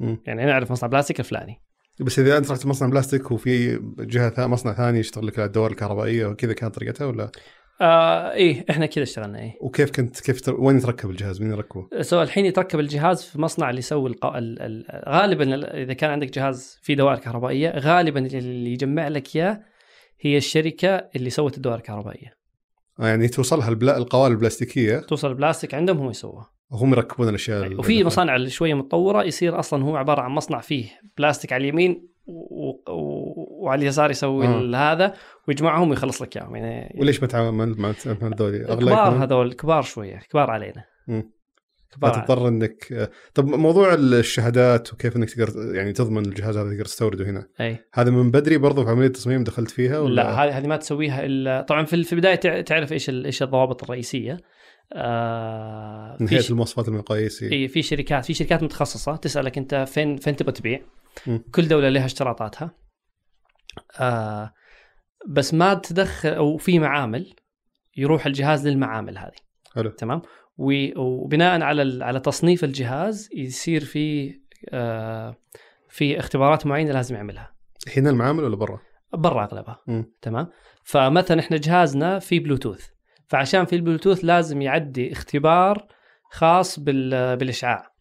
مم. 0.00 0.22
يعني 0.26 0.44
نعرف 0.44 0.70
مصنع 0.72 0.88
بلاستيك 0.88 1.20
الفلاني 1.20 1.60
بس 2.00 2.18
إذا 2.18 2.38
أنت 2.38 2.50
رحت 2.50 2.66
مصنع 2.66 2.88
بلاستيك 2.88 3.30
وفي 3.30 3.80
جهة 3.98 4.30
ثا- 4.30 4.46
مصنع 4.46 4.72
ثاني 4.72 4.98
يشتغل 4.98 5.26
لك 5.26 5.38
على 5.38 5.46
الدوائر 5.46 5.70
الكهربائية 5.70 6.26
وكذا 6.26 6.52
كانت 6.52 6.74
طريقتها 6.74 7.06
ولا 7.06 7.30
آه 7.80 8.32
إيه 8.32 8.64
إحنا 8.70 8.86
كذا 8.86 9.02
اشتغلنا 9.02 9.38
إيه 9.40 9.52
وكيف 9.60 9.90
كنت 9.90 10.20
كيف 10.20 10.40
تر... 10.40 10.60
وين 10.60 10.76
يتركب 10.76 11.10
الجهاز؟ 11.10 11.40
مين 11.42 11.50
يركبه؟ 11.50 11.86
so 12.00 12.22
الحين 12.22 12.46
يتركب 12.46 12.80
الجهاز 12.80 13.22
في 13.22 13.40
مصنع 13.40 13.70
اللي 13.70 13.78
يسوي 13.78 14.10
الق... 14.10 14.26
ال... 14.26 14.62
ال... 14.62 14.84
غالبا 15.08 15.54
ال- 15.54 15.64
إذا 15.64 15.92
كان 15.92 16.10
عندك 16.10 16.30
جهاز 16.30 16.78
فيه 16.82 16.94
دوائر 16.94 17.18
كهربائية 17.18 17.70
غالبا 17.78 18.20
اللي 18.26 18.72
يجمع 18.72 19.08
لك 19.08 19.36
إياه 19.36 19.60
هي 20.20 20.36
الشركة 20.36 20.88
اللي 21.16 21.30
سوت 21.30 21.56
الدوائر 21.56 21.78
الكهربائية 21.78 22.34
آه 23.00 23.06
يعني 23.08 23.28
توصلها 23.28 23.68
البلا... 23.68 23.96
القوالب 23.96 24.32
البلاستيكية 24.34 24.98
توصل 24.98 25.28
البلاستيك 25.30 25.74
عندهم 25.74 25.98
هم 25.98 26.10
يسووها 26.10 26.50
وهم 26.70 26.92
يركبون 26.92 27.28
الأشياء 27.28 27.66
ال- 27.66 27.78
وفي 27.78 28.04
مصانع 28.04 28.36
اللي 28.36 28.50
شوية 28.50 28.74
متطورة 28.74 29.22
يصير 29.24 29.58
أصلا 29.58 29.84
هو 29.84 29.96
عبارة 29.96 30.20
عن 30.22 30.30
مصنع 30.30 30.60
فيه 30.60 30.88
بلاستيك 31.18 31.52
على 31.52 31.60
اليمين 31.60 32.08
و... 32.26 32.70
و... 32.92 33.64
وعلى 33.64 33.82
اليسار 33.82 34.10
يسوي 34.10 34.46
آه. 34.46 34.92
هذا 34.92 35.14
ويجمعهم 35.48 35.90
ويخلص 35.90 36.22
لك 36.22 36.36
إياهم 36.36 36.56
يعني 36.56 36.96
وليش 37.00 37.20
ما 37.20 37.26
تعامل 37.26 37.74
مع 37.78 37.92
هذول؟ 38.22 38.64
كبار 38.66 39.24
هذول 39.24 39.52
كبار 39.52 39.82
شوية 39.82 40.16
كبار 40.30 40.50
علينا 40.50 40.84
مم. 41.08 41.30
كبار. 41.96 42.12
فتضطر 42.12 42.48
انك 42.48 43.10
طب 43.34 43.46
موضوع 43.48 43.94
الشهادات 43.94 44.92
وكيف 44.92 45.16
إنك 45.16 45.30
تقدر 45.30 45.74
يعني 45.74 45.92
تضمن 45.92 46.26
الجهاز 46.26 46.56
هذا 46.56 46.70
تقدر 46.70 46.84
تستورده 46.84 47.24
هنا 47.30 47.46
أي 47.60 47.78
هذا 47.94 48.10
من 48.10 48.30
بدري 48.30 48.58
برضو 48.58 48.84
في 48.84 48.90
عملية 48.90 49.06
التصميم 49.06 49.44
دخلت 49.44 49.70
فيها 49.70 49.98
ولا 49.98 50.14
لا 50.14 50.44
هذه 50.44 50.58
هذه 50.58 50.66
ما 50.66 50.76
تسويها 50.76 51.24
الا 51.26 51.62
طبعا 51.62 51.84
في 51.84 52.12
البداية 52.12 52.34
تع- 52.34 52.60
تعرف 52.60 52.92
إيش 52.92 53.10
إيش 53.10 53.42
الضوابط 53.42 53.82
الرئيسية 53.84 54.38
آه 54.92 56.16
من 56.20 56.28
حيث 56.28 56.50
المواصفات 56.50 56.88
المقاييس 56.88 57.42
اي 57.42 57.68
في 57.68 57.82
شركات 57.82 58.24
في 58.24 58.34
شركات 58.34 58.62
متخصصة 58.62 59.16
تسألك 59.16 59.58
أنت 59.58 59.74
فين 59.74 60.16
فين 60.16 60.36
تبغى 60.36 60.52
تبيع. 60.52 60.80
كل 61.54 61.68
دولة 61.68 61.88
لها 61.88 62.04
اشتراطاتها. 62.04 62.70
آه 64.00 64.52
بس 65.28 65.54
ما 65.54 65.74
تدخل 65.74 66.28
أو 66.28 66.56
في 66.56 66.78
معامل 66.78 67.34
يروح 67.96 68.26
الجهاز 68.26 68.68
للمعامل 68.68 69.18
هذه. 69.18 69.36
حلو. 69.74 69.90
تمام؟ 69.90 70.22
وبناء 70.96 71.62
على 71.62 72.04
على 72.04 72.20
تصنيف 72.20 72.64
الجهاز 72.64 73.28
يصير 73.34 73.84
في 73.84 74.34
آه 74.68 75.36
في 75.88 76.18
اختبارات 76.18 76.66
معينة 76.66 76.92
لازم 76.92 77.14
يعملها. 77.14 77.54
هنا 77.96 78.10
المعامل 78.10 78.44
ولا 78.44 78.56
برا؟ 78.56 78.80
برا 79.12 79.44
أغلبها. 79.44 79.78
تمام؟ 80.22 80.48
فمثلا 80.84 81.40
إحنا 81.40 81.56
جهازنا 81.56 82.18
في 82.18 82.38
بلوتوث 82.38 82.86
فعشان 83.30 83.64
في 83.64 83.76
البلوتوث 83.76 84.24
لازم 84.24 84.62
يعدي 84.62 85.12
اختبار 85.12 85.86
خاص 86.30 86.78
بال 86.80 87.36
بالإشعاع. 87.36 87.92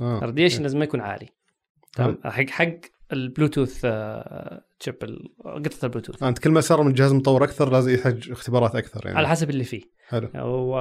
آه 0.00 0.18
ال 0.18 0.22
radiation 0.22 0.62
لازم 0.62 0.78
ما 0.78 0.84
يكون 0.84 1.00
عالي. 1.00 1.28
تمام؟ 1.92 2.18
حق 2.24 2.46
حق 2.50 2.74
البلوتوث 3.12 3.80
آه، 3.84 4.64
chip 4.80 4.94
ال- 5.02 5.28
قطعه 5.44 5.78
البلوتوث. 5.84 6.22
آه، 6.22 6.28
أنت 6.28 6.38
كل 6.38 6.50
ما 6.50 6.60
صار 6.60 6.82
من 6.82 6.88
الجهاز 6.90 7.12
مطور 7.12 7.44
أكثر 7.44 7.72
لازم 7.72 7.94
يحتاج 7.94 8.30
اختبارات 8.30 8.74
أكثر 8.74 9.06
يعني. 9.06 9.18
على 9.18 9.28
حسب 9.28 9.50
اللي 9.50 9.64
فيه. 9.64 9.82
حلو. 10.08 10.28
و... 10.36 10.76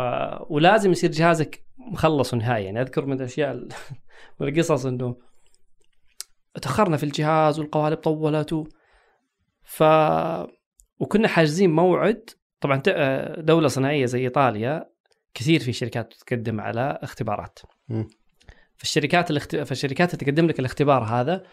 ولازم 0.50 0.92
يصير 0.92 1.12
جهازك 1.12 1.64
مخلص 1.92 2.34
ونهائي. 2.34 2.66
يعني 2.66 2.82
أذكر 2.82 3.06
من 3.06 3.14
الأشياء 3.14 3.52
ال- 3.52 3.70
من 4.40 4.48
القصص 4.48 4.86
إنه 4.86 5.16
تأخرنا 6.62 6.98
في 6.98 7.04
الجهاز 7.04 7.60
والقوالب 7.60 7.98
طولت 7.98 8.54
و... 8.54 8.68
ف 9.64 9.84
وكنا 11.00 11.28
حاجزين 11.28 11.70
موعد 11.70 12.30
طبعا 12.60 12.82
ت- 12.84 13.40
دولة 13.40 13.68
صناعية 13.68 14.06
زي 14.06 14.20
إيطاليا 14.20 14.90
كثير 15.34 15.60
في 15.60 15.74
شركات 15.74 16.14
تقدم 16.14 16.62
على 16.62 17.00
اختبارات. 17.04 17.60
فالشركات 18.78 19.32
الاخت... 19.32 19.56
فالشركات 19.56 20.14
اللي 20.14 20.26
تقدم 20.26 20.48
لك 20.48 20.60
الاختبار 20.60 21.04
هذا 21.04 21.44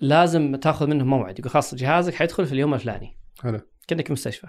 لازم 0.00 0.56
تاخذ 0.56 0.86
منهم 0.86 1.08
موعد. 1.08 1.38
يقول 1.38 1.50
خلاص 1.50 1.74
جهازك 1.74 2.14
حيدخل 2.14 2.46
في 2.46 2.52
اليوم 2.52 2.74
الفلاني. 2.74 3.18
حلو. 3.42 3.60
كأنك 3.88 4.10
مستشفى. 4.10 4.46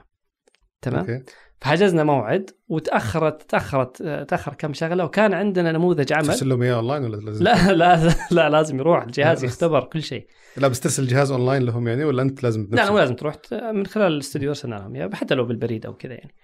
تمام؟ 0.81 0.99
أوكي. 0.99 1.23
فحجزنا 1.61 2.03
موعد 2.03 2.49
وتاخرت 2.67 3.49
تاخرت 3.49 4.03
تأخر 4.03 4.53
كم 4.53 4.73
شغلة 4.73 5.05
وكان 5.05 5.33
عندنا 5.33 5.71
نموذج 5.71 6.13
عمل 6.13 6.25
ترسل 6.25 6.49
لهم 6.49 6.61
إياه 6.61 6.75
أونلاين 6.75 7.03
ولا 7.03 7.15
لازم 7.15 7.43
لا 7.43 7.73
لا 7.73 8.13
لا 8.31 8.49
لازم 8.49 8.79
يروح 8.79 9.03
الجهاز. 9.03 9.43
يختبر 9.43 9.83
كل 9.83 10.03
شيء 10.03 10.27
لا 10.57 10.67
بس 10.67 10.79
ترسل 10.79 11.03
الجهاز 11.03 11.31
أونلاين 11.31 11.63
لهم 11.63 11.87
يعني 11.87 12.03
ولا 12.03 12.21
أنت 12.21 12.43
لازم 12.43 12.67
لا؟ 12.71 12.91
مو 12.91 12.97
لازم 12.97 13.15
تروح 13.15 13.35
من 13.51 13.85
خلال 13.85 14.11
الاستوديو 14.13 14.49
ارسلنا 14.49 14.75
لهم 14.75 14.95
إياه 14.95 15.09
حتى 15.13 15.35
لو 15.35 15.45
بالبريد 15.45 15.85
أو 15.85 15.93
كذا 15.93 16.13
يعني 16.13 16.35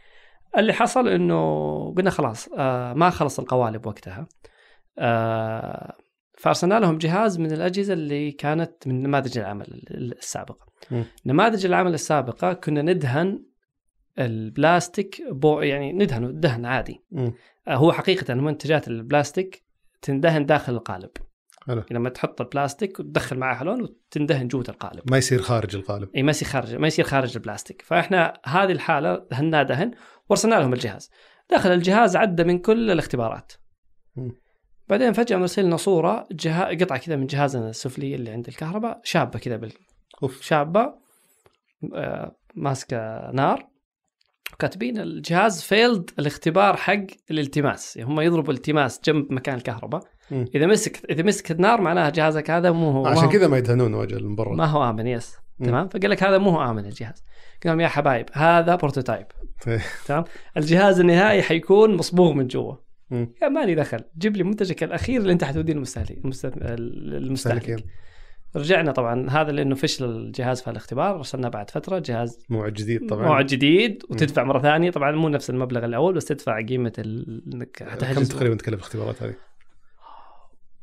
اللي 0.57 0.73
حصل 0.73 1.07
إنه 1.07 1.93
قلنا 1.97 2.09
خلاص 2.09 2.49
آه 2.57 2.93
ما 2.93 3.09
خلص 3.09 3.39
القوالب 3.39 3.85
وقتها 3.85 4.27
آه 4.99 5.93
فأرسلنا 6.37 6.79
لهم 6.79 6.97
جهاز 6.97 7.39
من 7.39 7.51
الأجهزة 7.51 7.93
اللي 7.93 8.31
كانت 8.31 8.87
من 8.87 9.03
نماذج 9.03 9.37
العمل 9.37 9.83
السابقة. 9.91 10.65
نماذج 11.25 11.65
العمل 11.65 11.93
السابقة 11.93 12.53
كنا 12.53 12.81
ندهن 12.81 13.43
البلاستيك 14.19 15.21
بو 15.31 15.61
يعني 15.61 15.93
ندهنه 15.93 16.31
دهن 16.31 16.65
عادي. 16.65 17.03
مم. 17.11 17.33
آه، 17.67 17.75
هو 17.75 17.91
حقيقة 17.91 18.33
منتجات 18.33 18.87
البلاستيك 18.87 19.63
تندهن 20.01 20.45
داخل 20.45 20.73
القالب. 20.73 21.09
حلو. 21.67 21.83
لما 21.91 22.09
تحط 22.09 22.41
البلاستيك 22.41 22.99
وتدخل 22.99 23.37
معاه 23.37 23.63
لون 23.63 23.81
وتندهن 23.81 24.47
جوة 24.47 24.65
القالب. 24.69 25.11
ما 25.11 25.17
يصير 25.17 25.41
خارج 25.41 25.75
القالب. 25.75 26.09
إي 26.15 26.23
ما 26.23 26.29
يصير 26.29 26.47
خارج 26.47 26.75
ما 26.75 26.87
يصير 26.87 27.05
خارج 27.05 27.35
البلاستيك. 27.35 27.81
فإحنا 27.81 28.33
هذه 28.45 28.71
الحالة 28.71 29.25
دهناه 29.31 29.63
دهن 29.63 29.91
وارسلنا 30.29 30.55
لهم 30.55 30.73
الجهاز. 30.73 31.09
دخل 31.51 31.71
الجهاز 31.71 32.15
عدى 32.15 32.43
من 32.43 32.59
كل 32.59 32.91
الاختبارات. 32.91 33.53
مم. 34.15 34.31
بعدين 34.89 35.13
فجأة 35.13 35.37
مرسل 35.37 35.65
لنا 35.65 35.77
صورة 35.77 36.27
جها... 36.31 36.65
قطعة 36.65 36.99
كذا 36.99 37.15
من 37.15 37.25
جهازنا 37.25 37.69
السفلي 37.69 38.15
اللي 38.15 38.31
عند 38.31 38.47
الكهرباء 38.47 39.01
شابة 39.03 39.39
كذا 39.39 39.57
بال... 39.57 39.71
أوف. 40.23 40.41
شابة 40.41 40.93
آه، 41.93 42.35
ماسكة 42.55 43.31
نار. 43.31 43.74
كاتبين 44.59 44.97
الجهاز 44.97 45.61
failed 45.61 46.09
الاختبار 46.19 46.75
حق 46.75 47.05
الالتماس. 47.31 47.97
يعني 47.97 48.09
هم 48.09 48.21
يضربوا 48.21 48.53
التماس 48.53 49.01
جنب 49.05 49.33
مكان 49.33 49.55
الكهرباء. 49.55 50.01
مم. 50.31 50.45
إذا 50.55 50.65
مسك 50.65 51.05
إذا 51.09 51.23
مسك 51.23 51.51
النار 51.51 51.81
معناها 51.81 52.09
جهازك 52.09 52.51
هذا 52.51 52.71
مو 52.71 52.91
هو. 52.91 53.07
عشان 53.07 53.29
كذا 53.29 53.47
ما 53.47 53.57
يدهنون 53.57 53.93
وجه 53.93 54.35
برا. 54.35 54.55
ما 54.55 54.65
هو 54.65 54.89
آمن 54.89 55.07
yes 55.07 55.35
مم. 55.59 55.65
تمام؟ 55.65 55.87
فقال 55.87 56.09
لك 56.09 56.23
هذا 56.23 56.37
مو 56.37 56.49
هو 56.49 56.71
آمن 56.71 56.85
الجهاز. 56.85 57.23
قال 57.63 57.71
لهم 57.71 57.79
يا 57.79 57.87
حبايب 57.87 58.25
هذا 58.33 58.75
prototype. 58.75 59.25
تمام؟ 60.05 60.23
الجهاز 60.57 60.99
النهائي 60.99 61.41
حيكون 61.41 61.95
مصبوغ 61.95 62.33
من 62.33 62.47
جوا. 62.47 62.75
قال 63.41 63.53
مالي 63.53 63.75
دخل. 63.75 63.99
جيب 64.17 64.37
لي 64.37 64.43
منتجك 64.43 64.83
الأخير 64.83 65.21
اللي 65.21 65.33
أنت 65.33 65.43
حتوديه 65.43 65.73
المستهلك. 65.73 66.21
المستهلك 66.25 67.85
رجعنا 68.55 68.91
طبعا 68.91 69.29
هذا 69.29 69.51
لأنه 69.51 69.75
فشل 69.75 70.05
الجهاز 70.05 70.61
في 70.61 70.69
الاختبار 70.69 71.19
رسلنا 71.19 71.49
بعد 71.49 71.69
فترة 71.69 71.99
جهاز 71.99 72.45
موعد 72.49 72.73
جديد 72.73 73.09
طبعا 73.09 73.25
موعد 73.25 73.45
جديد 73.45 74.03
وتدفع 74.09 74.43
مرة 74.43 74.59
ثانية 74.59 74.91
طبعا 74.91 75.11
مو 75.11 75.29
نفس 75.29 75.49
المبلغ 75.49 75.85
الأول 75.85 76.13
بس 76.13 76.25
تدفع 76.25 76.61
قيمة. 76.61 76.93
إنك 77.53 77.83
كم 78.15 78.23
تقريبا 78.23 78.55
تكلف 78.55 78.75
الاختبارات 78.79 79.23
هذه؟ 79.23 79.35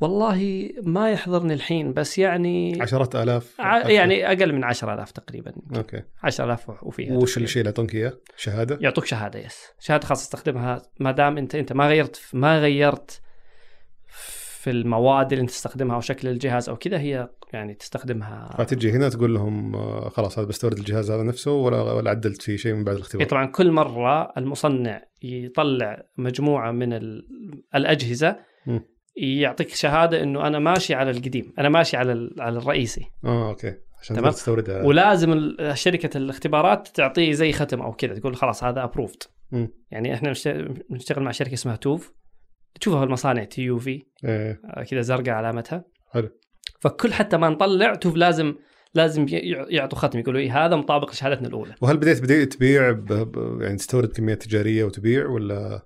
والله 0.00 0.68
ما 0.82 1.10
يحضرني 1.10 1.54
الحين 1.54 1.92
بس 1.92 2.18
يعني 2.18 2.82
عشرات 2.82 3.16
آلاف 3.16 3.60
ع... 3.60 3.88
يعني 3.88 4.26
أقل 4.26 4.52
من 4.52 4.64
10000 4.64 5.10
تقريبا 5.10 5.52
okay 5.76 6.02
10000 6.22 6.70
وفيها 6.82 7.16
وش. 7.16 7.38
الشيء 7.38 7.60
اللي 7.60 7.70
يعطونك 7.70 7.94
إياه؟ 7.94 8.12
شهادة؟ 8.36 8.78
يعطوك 8.80 9.04
شهادة 9.04 9.38
yes 9.38 9.62
شهادة 9.80 10.06
خاصة 10.06 10.22
تستخدمها 10.22 10.82
ما 11.00 11.10
دام 11.10 11.38
انت 11.38 11.54
أنت 11.54 11.72
ما 11.72 11.88
غيرت 11.88 12.20
ما 12.32 12.58
غيرت 12.58 13.20
في 14.62 14.70
المواد 14.70 15.32
اللي 15.32 15.42
أنت 15.42 15.50
تستخدمها 15.50 15.96
أو 15.96 16.00
شكل 16.00 16.28
الجهاز 16.28 16.68
أو 16.68 16.76
كذا 16.76 16.98
هي 16.98 17.28
يعني 17.52 17.74
تستخدمها. 17.74 18.54
فتجي 18.58 18.90
هنا 18.92 19.08
تقول 19.08 19.34
لهم 19.34 19.74
آه، 19.76 20.08
خلاص 20.08 20.38
هذا 20.38 20.46
بستورد 20.48 20.78
الجهاز 20.78 21.10
هذا 21.10 21.22
نفسه 21.22 21.50
ولا 21.52 21.82
ولا 21.92 22.10
عدلت 22.10 22.42
فيه 22.42 22.56
شيء 22.56 22.74
من 22.74 22.84
بعد 22.84 22.94
الاختبار. 22.96 23.26
طبعا 23.26 23.46
كل 23.46 23.70
مرة 23.70 24.32
المصنع 24.36 25.02
يطلع 25.22 26.02
مجموعة 26.18 26.70
من 26.70 26.92
ال- 26.92 27.26
الأجهزة 27.74 28.36
مم. 28.66 28.80
يعطيك 29.16 29.68
شهادة 29.68 30.22
إنه 30.22 30.46
أنا 30.46 30.58
ماشي 30.58 30.94
على 30.94 31.10
القديم 31.10 31.52
أنا 31.58 31.68
ماشي 31.68 31.96
على 31.96 32.30
على 32.40 32.58
الرئيسي. 32.58 33.04
آه 33.24 33.48
okay. 33.48 33.74
عشان 34.00 34.16
تمام. 34.16 34.30
تستوردها. 34.30 34.82
ولازم 34.82 35.54
شركة 35.74 36.16
الاختبارات 36.18 36.88
تعطيه 36.88 37.32
زي 37.32 37.52
ختم 37.52 37.80
أو 37.82 37.92
كذا 37.92 38.14
تقول 38.14 38.36
خلاص 38.36 38.64
هذا 38.64 38.84
approved. 38.84 39.22
يعني 39.90 40.14
إحنا 40.14 40.30
نشت- 40.30 40.82
نشتغل 40.90 41.22
مع 41.22 41.30
شركة 41.30 41.54
اسمها 41.54 41.76
توف. 41.76 42.12
تشوفها 42.80 42.98
في 42.98 43.06
المصانع 43.06 43.44
TÜV 43.44 44.02
إيه. 44.24 44.60
كذا 44.90 45.00
زرقاء 45.00 45.34
علامتها. 45.34 45.84
حلو. 46.12 46.28
فكل 46.80 47.12
حتى 47.12 47.36
ما 47.36 47.48
نطلع 47.48 47.94
توف 47.94 48.16
لازم 48.16 48.54
لازم 48.94 49.26
يعطوا 49.68 49.98
ختم. 49.98 50.18
يقولوا 50.18 50.40
إيه 50.40 50.64
هذا 50.64 50.76
مطابق 50.76 51.10
لشهادتنا 51.10 51.48
الأولى. 51.48 51.74
وهل 51.80 51.96
بديت 51.96 52.22
بديت 52.22 52.52
تبيع. 52.52 53.04
يعني 53.60 53.76
تستورد 53.76 54.08
كميات 54.08 54.42
تجارية 54.42 54.84
وتبيع 54.84 55.26
ولا؟ 55.26 55.82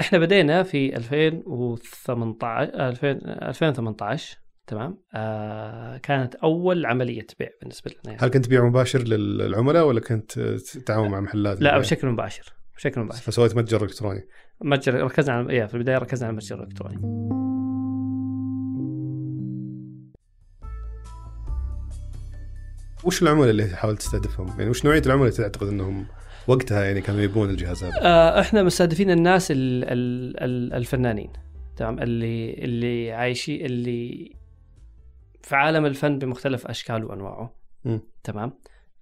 إحنا 0.00 0.18
بدينا 0.18 0.62
في 0.62 0.96
2018 0.96 2.88
2000 2.88 3.10
2018 3.48 4.38
تمام؟ 4.66 4.98
آه 5.14 5.96
كانت 5.96 6.34
أول 6.34 6.86
عملية 6.86 7.26
بيع 7.38 7.48
بالنسبة 7.60 7.90
لنا. 7.90 8.00
يعني. 8.14 8.26
هل 8.26 8.30
كنت 8.30 8.44
تبيع 8.44 8.64
مباشر 8.64 9.02
للعملاء 9.02 9.86
ولا 9.86 10.00
كنت 10.00 10.32
تتعاون 10.40 11.10
مع 11.10 11.20
محلات؟ 11.20 11.60
لا؟ 11.60 11.78
بشكل 11.78 12.08
مباشر. 12.08 12.52
بشكل 12.82 13.00
مباشر. 13.00 13.22
فسويت 13.22 13.56
متجر 13.56 13.84
إلكتروني. 13.84 14.28
متجر 14.60 14.94
ركزنا 14.94 15.36
على 15.36 15.50
إيه 15.50 15.66
في 15.66 15.74
البداية 15.74 15.98
ركزنا 15.98 16.26
على 16.26 16.32
المتجر 16.32 16.62
الالكتروني 16.62 16.96
وش 23.04 23.22
العملاء 23.22 23.50
اللي 23.50 23.64
تحاول 23.64 23.96
تستهدفهم؟ 23.96 24.48
يعني 24.58 24.70
وش 24.70 24.84
نوعية 24.84 25.02
العملاء 25.06 25.28
اللي 25.28 25.36
تعتقد 25.36 25.66
إنهم 25.66 26.06
وقتها 26.48 26.84
يعني 26.84 27.00
كانوا 27.00 27.20
يبون 27.20 27.50
الجهاز 27.50 27.84
هذا؟ 27.84 27.94
آه 28.02 28.40
إحنا 28.40 28.62
مستهدفين 28.62 29.10
الناس 29.10 29.50
ال 29.50 29.84
ال 29.84 30.36
ال 30.42 30.72
الفنانين. 30.72 31.32
تمام؟ 31.76 31.98
اللي 31.98 32.54
اللي 32.54 33.12
عايشين 33.12 33.66
اللي 33.66 34.32
في 35.42 35.56
عالم 35.56 35.86
الفن 35.86 36.18
بمختلف 36.18 36.66
أشكاله 36.66 37.06
وأنواعه. 37.06 37.54
تمام؟ 38.24 38.52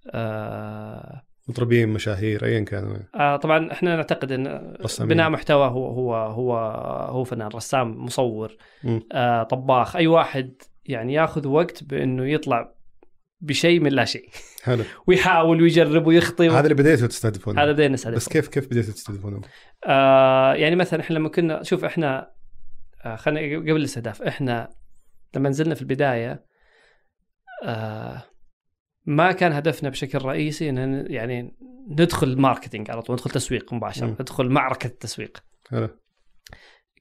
آه 0.07 1.21
مطربين 1.47 1.89
مشاهير 1.89 2.45
ايا 2.45 2.59
كانوا 2.59 2.97
آه 3.15 3.35
طبعا 3.35 3.71
إحنا 3.71 3.95
نعتقد 3.95 4.31
إن 4.31 4.75
رسامين. 4.81 5.13
بناء 5.13 5.29
محتوى 5.29 5.67
هو 5.67 5.87
هو 5.87 6.15
هو 6.15 6.57
هو 7.09 7.23
فنان 7.23 7.47
رسام 7.47 8.05
مصور. 8.05 8.57
آه 9.11 9.43
طباخ. 9.43 9.95
أي 9.95 10.07
واحد 10.07 10.53
يعني 10.85 11.13
ياخذ 11.13 11.47
وقت 11.47 11.83
بإنه 11.83 12.25
يطلع 12.25 12.73
بشيء 13.41 13.79
من 13.79 13.91
لا 13.91 14.05
شيء. 14.05 14.29
حلو. 14.63 14.83
ويحاول 15.07 15.61
ويجرب 15.61 16.07
ويخطي. 16.07 16.49
هذا 16.49 16.59
اللي 16.59 16.73
بديتوا 16.73 17.07
تستهدفونه. 17.07 17.63
هذا 17.63 17.71
بدينا 17.71 17.93
نستهدف 17.93 18.15
بس 18.15 18.29
كيف 18.29 18.47
كيف 18.47 18.67
بديتوا 18.67 18.93
تستهدفونهم؟ 18.93 19.41
آه 19.85 20.53
يعني 20.53 20.75
مثلا 20.75 20.99
إحنا 20.99 21.15
لما 21.15 21.29
كنا 21.29 21.63
شوف 21.63 21.85
إحنا 21.85 22.31
آه 23.05 23.15
خلينا 23.15 23.57
قبل 23.57 23.75
الاستهداف. 23.75 24.21
إحنا 24.21 24.69
لما 25.35 25.49
نزلنا 25.49 25.75
في 25.75 25.81
البداية 25.81 26.45
آه 27.63 28.23
ما 29.05 29.31
كان 29.31 29.51
هدفنا 29.51 29.89
بشكل 29.89 30.25
رئيسي 30.25 30.69
ان 30.69 31.05
يعني 31.09 31.57
ندخل 31.87 32.41
ماركتينج 32.41 32.91
على 32.91 33.01
طول 33.01 33.15
ندخل 33.15 33.29
تسويق 33.29 33.73
مباشره 33.73 34.07
مم. 34.07 34.15
ندخل 34.19 34.49
معركة 34.49 34.87
التسويق 34.87 35.43
حلو 35.69 35.89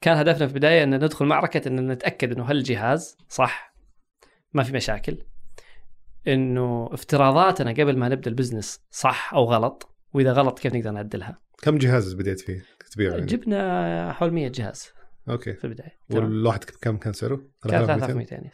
كان 0.00 0.16
هدفنا 0.16 0.46
في 0.46 0.52
البداية 0.52 0.82
إن 0.82 0.94
ندخل 1.04 1.26
معركة 1.26 1.68
إن 1.68 1.90
نتأكد 1.90 2.32
إنه 2.32 2.44
هل 2.44 2.56
الجهاز 2.56 3.16
صح 3.28 3.74
ما 4.52 4.62
في 4.62 4.72
مشاكل 4.72 5.18
إنه 6.28 6.88
افتراضاتنا 6.92 7.70
قبل 7.70 7.98
ما 7.98 8.08
نبدأ 8.08 8.30
ال 8.30 8.36
business 8.36 8.80
صح 8.90 9.34
أو 9.34 9.44
غلط 9.44 9.96
وإذا 10.14 10.32
غلط 10.32 10.58
كيف 10.58 10.74
نقدر 10.74 10.90
نعدلها 10.90 11.38
كم 11.62 11.78
جهاز 11.78 12.14
بديت 12.14 12.40
فيه 12.40 12.64
تبيعه 12.90 13.12
يعني؟ 13.12 13.26
جبنا 13.26 14.12
حول 14.12 14.30
100 14.30 14.48
جهاز 14.48 14.88
okay 15.28 15.54
في 15.54 15.64
البداية؟ 15.64 15.98
والواحد 16.10 16.64
كم 16.64 16.96
كان 16.96 17.12
سعره؟ 17.12 17.36
كان 17.36 17.86
3200 17.86 18.06
3200 18.06 18.34
يعني 18.34 18.50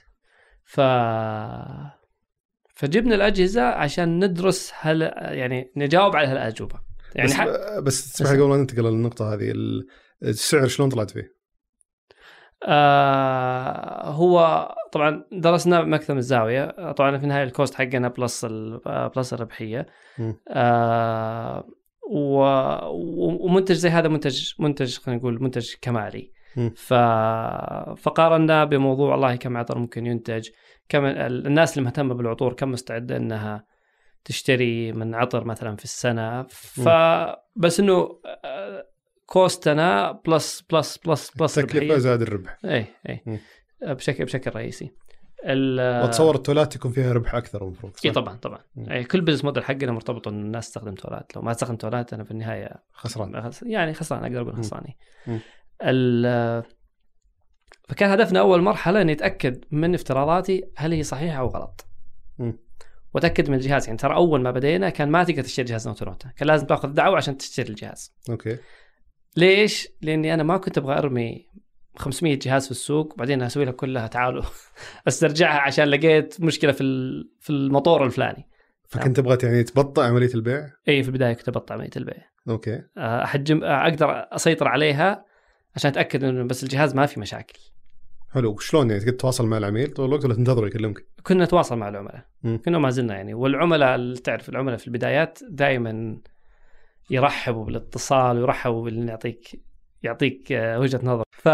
ف 0.64 0.80
فجبنا 2.76 3.14
الأجهزة 3.14 3.62
عشان 3.62 4.24
ندرس 4.24 4.72
هل 4.80 5.02
يعني 5.16 5.72
نجاوب 5.76 6.16
على 6.16 6.28
هالأجوبة 6.28 6.80
يعني 7.14 7.28
بس, 7.28 7.34
ح... 7.34 7.46
بس 7.78 8.12
تسمح 8.12 8.30
قبل 8.30 8.42
ما 8.42 8.56
ننتقل 8.56 8.84
للنقطة 8.84 9.34
هذه 9.34 9.50
ال- 9.50 9.86
السعر 10.22 10.66
شلون 10.66 10.88
طلعت 10.88 11.10
فيه؟ 11.10 11.36
آه 12.62 14.10
هو 14.10 14.68
طبعا 14.92 15.24
درسنا 15.32 15.82
مكتب 15.82 16.16
الزاوية 16.16 16.92
طبعا 16.92 17.18
في 17.18 17.24
النهاية 17.24 17.44
ال 17.44 17.50
cost 17.50 17.74
حقنا 17.74 18.08
plus 18.08 18.44
plus 19.16 19.32
الربحية. 19.32 19.86
آه 20.48 21.68
و... 22.10 22.38
ومنتج 23.46 23.74
زي 23.74 23.88
هذا 23.88 24.08
منتج 24.08 24.52
منتج 24.58 24.98
خلينا 24.98 25.20
نقول 25.20 25.42
منتج 25.42 25.74
كمالي. 25.82 26.32
ف... 26.76 26.94
فقارنا 28.00 28.64
بموضوع 28.64 29.10
والله 29.10 29.36
كم 29.36 29.56
عطر 29.56 29.78
ممكن 29.78 30.06
ينتج 30.06 30.48
كم 30.88 31.04
ال- 31.04 31.46
الناس 31.46 31.72
اللي 31.78 31.84
مهتمة 31.84 32.14
بالعطور 32.14 32.52
كم 32.52 32.70
مستعدة 32.70 33.16
إنها 33.16 33.64
تشتري 34.24 34.92
من 34.92 35.14
عطر 35.14 35.44
مثلا 35.44 35.76
في 35.76 35.84
السنة. 35.84 36.42
فبس 36.42 37.80
إنه 37.80 38.18
آه، 38.44 38.86
cost 39.26 39.95
نا 39.95 40.12
plus 40.12 40.60
plus 40.72 40.98
plus 40.98 41.30
plus 41.30 41.58
التكلفة 41.58 41.98
زاد 41.98 42.22
الربح. 42.22 42.58
اي 42.64 42.86
اي. 43.08 43.40
بشكل 43.82 44.24
بشكل 44.24 44.50
رئيسي. 44.56 44.90
واتصور 45.48 46.34
العبوات 46.34 46.76
يكون 46.76 46.90
فيها 46.92 47.12
ربح 47.12 47.34
أكثر 47.34 47.62
المفروض 47.64 47.92
اي؟ 48.04 48.10
طبعا 48.10 48.36
طبعا. 48.36 48.58
أي 48.90 49.04
كل 49.04 49.20
business 49.20 49.44
model 49.44 49.64
حقنا 49.64 49.92
مرتبط 49.92 50.28
ان 50.28 50.34
الناس 50.40 50.66
تستخدم 50.68 50.94
تولات. 50.94 51.36
لو 51.36 51.42
ما 51.42 51.52
تستخدم 51.52 51.76
تولات 51.76 52.12
أنا 52.12 52.24
في 52.24 52.30
النهاية 52.30 52.70
خسران. 52.92 53.42
خس- 53.50 53.62
يعني 53.62 53.94
خسران 53.94 54.22
أقدر 54.24 54.40
أقول. 54.40 54.56
خسراني 54.56 54.96
فكان 57.88 58.10
هدفنا 58.10 58.40
أول 58.40 58.62
مرحلة 58.62 59.02
إني 59.02 59.12
أتأكد 59.12 59.64
من 59.70 59.94
افتراضاتي 59.94 60.64
هل 60.76 60.92
هي 60.92 61.02
صحيحة 61.02 61.38
أو 61.38 61.46
غلط 61.46 61.86
مم. 62.38 62.58
وأتأكد 63.14 63.50
من 63.50 63.54
الجهاز 63.54 63.86
يعني 63.86 63.98
ترى 63.98 64.14
أول 64.14 64.40
ما 64.40 64.50
بدينا 64.50 64.90
كان 64.90 65.10
ما 65.10 65.24
تقدر 65.24 65.42
تشتري 65.42 65.64
جهاز 65.64 65.88
نوت- 65.88 66.02
نوتا 66.02 66.28
كان 66.36 66.48
لازم 66.48 66.66
تأخذ 66.66 66.88
دعوة 66.88 67.16
عشان 67.16 67.36
تشتري 67.36 67.68
الجهاز 67.68 68.14
okay 68.30 68.58
ليش؟ 69.36 69.88
لأني 70.02 70.34
أنا 70.34 70.42
ما 70.42 70.56
كنت 70.56 70.78
أبغى 70.78 70.98
أرمي 70.98 71.46
500 71.96 72.38
جهاز 72.38 72.64
في 72.64 72.70
السوق 72.70 73.12
وبعدين 73.12 73.42
أسوي 73.42 73.51
recall 73.51 73.64
لها 73.64 73.72
كلها 73.72 74.06
تعالوا 74.06 74.42
أسترجعها 75.08 75.60
عشان 75.60 75.84
لقيت 75.84 76.40
مشكلة 76.40 76.72
في 76.72 76.84
في 77.40 77.50
الموتور 77.50 78.04
الفلاني 78.04 78.48
فكنت 78.88 79.16
تبغى 79.16 79.38
يعني 79.42 79.62
تبطئ 79.62 80.02
عملية 80.02 80.34
البيع؟ 80.34 80.70
اي 80.88 81.02
في 81.02 81.08
البداية 81.08 81.32
كنت 81.32 81.48
ابطئ 81.48 81.74
عملية 81.74 81.90
البيع 81.96 82.24
okay 82.48 82.82
آه، 82.96 83.24
أحجم 83.24 83.64
آه، 83.64 83.82
أقدر 83.88 84.26
أسيطر 84.32 84.68
عليها 84.68 85.24
عشان 85.76 85.90
أتأكد 85.90 86.24
إنه 86.24 86.44
بس 86.44 86.62
الجهاز 86.64 86.94
ما 86.94 87.06
في 87.06 87.20
مشاكل. 87.20 87.58
حلو. 88.30 88.52
وشلون 88.52 88.90
يعني؟ 88.90 89.00
تقدر 89.00 89.12
تتواصل 89.12 89.46
مع 89.46 89.58
العميل؟ 89.58 89.86
طول 89.92 90.06
الوقت 90.06 90.24
ولا 90.24 90.34
تنتظره 90.34 90.66
يكلمك؟ 90.66 91.06
كنا 91.22 91.44
نتواصل 91.44 91.76
مع 91.78 91.88
العملاء. 91.88 92.24
مم. 92.42 92.60
كنا 92.64 92.78
ما 92.78 92.90
زلنا 92.90 93.14
يعني. 93.14 93.34
والعملاء 93.34 93.94
اللي 93.94 94.18
تعرف 94.18 94.48
العملاء 94.48 94.76
في 94.76 94.86
البدايات 94.86 95.38
دائما 95.50 96.18
يرحبوا 97.10 97.64
بالاتصال 97.64 98.38
ويرحبوا 98.38 98.84
بان 98.84 99.08
يعطيك 99.08 99.62
يعطيك 100.02 100.52
آه، 100.52 100.78
وجهة 100.78 101.00
نظر. 101.02 101.24
ف 101.30 101.48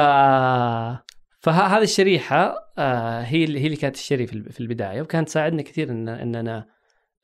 فهذه 1.40 1.82
الشريحة 1.82 2.72
آه، 2.78 3.20
هي 3.20 3.38
هي 3.58 3.66
اللي 3.66 3.76
كانت 3.76 3.94
تشتري 3.96 4.26
في 4.26 4.32
الب- 4.32 4.50
في 4.50 4.60
البداية 4.60 5.02
وكانت 5.02 5.28
تساعدنا 5.28 5.62
كثير 5.62 5.90
ان 5.90 6.08
إننا 6.08 6.66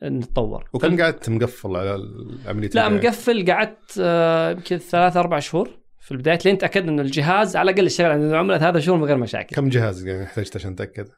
نتطور. 0.02 0.68
وكم 0.72 1.00
قعدت 1.02 1.30
مقفل 1.30 1.76
على 1.76 1.98
عمليه 2.46 2.70
لا؟ 2.74 2.88
مقفل 2.88 3.52
قعدت 3.52 4.00
آه، 4.00 4.50
يمكن 4.50 4.76
ثلاث 4.78 5.16
أربع 5.16 5.38
شهور. 5.38 5.77
في 6.08 6.14
البداية 6.14 6.38
لين 6.44 6.58
تاكدنا 6.58 6.90
إنه 6.90 7.02
الجهاز 7.02 7.56
على 7.56 7.70
الأقل 7.70 7.86
اشتغل 7.86 8.10
عند 8.10 8.22
العملاء 8.22 8.58
ثلاث 8.58 8.84
شهور 8.84 8.98
من 8.98 9.04
غير 9.04 9.16
مشاكل. 9.16 9.56
كم 9.56 9.68
جهاز 9.68 10.06
يعني 10.06 10.24
احتجت 10.24 10.56
عشان 10.56 10.76
تأكد؟ 10.76 11.08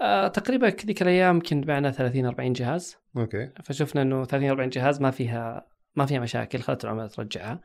آه، 0.00 0.28
تقريبا 0.28 0.66
ذيك 0.66 1.02
الأيام 1.02 1.34
يمكن 1.34 1.60
بعنا 1.60 1.90
30 1.90 2.26
40 2.26 2.52
جهاز. 2.52 2.96
أوكي. 3.16 3.50
فشفنا 3.64 4.02
إنه 4.02 4.24
30 4.24 4.48
40 4.48 4.68
جهاز 4.68 5.00
ما 5.00 5.10
فيها 5.10 5.66
ما 5.96 6.06
فيها 6.06 6.20
مشاكل 6.20 6.58
خلت 6.58 6.84
العملاء 6.84 7.06
ترجعها. 7.06 7.60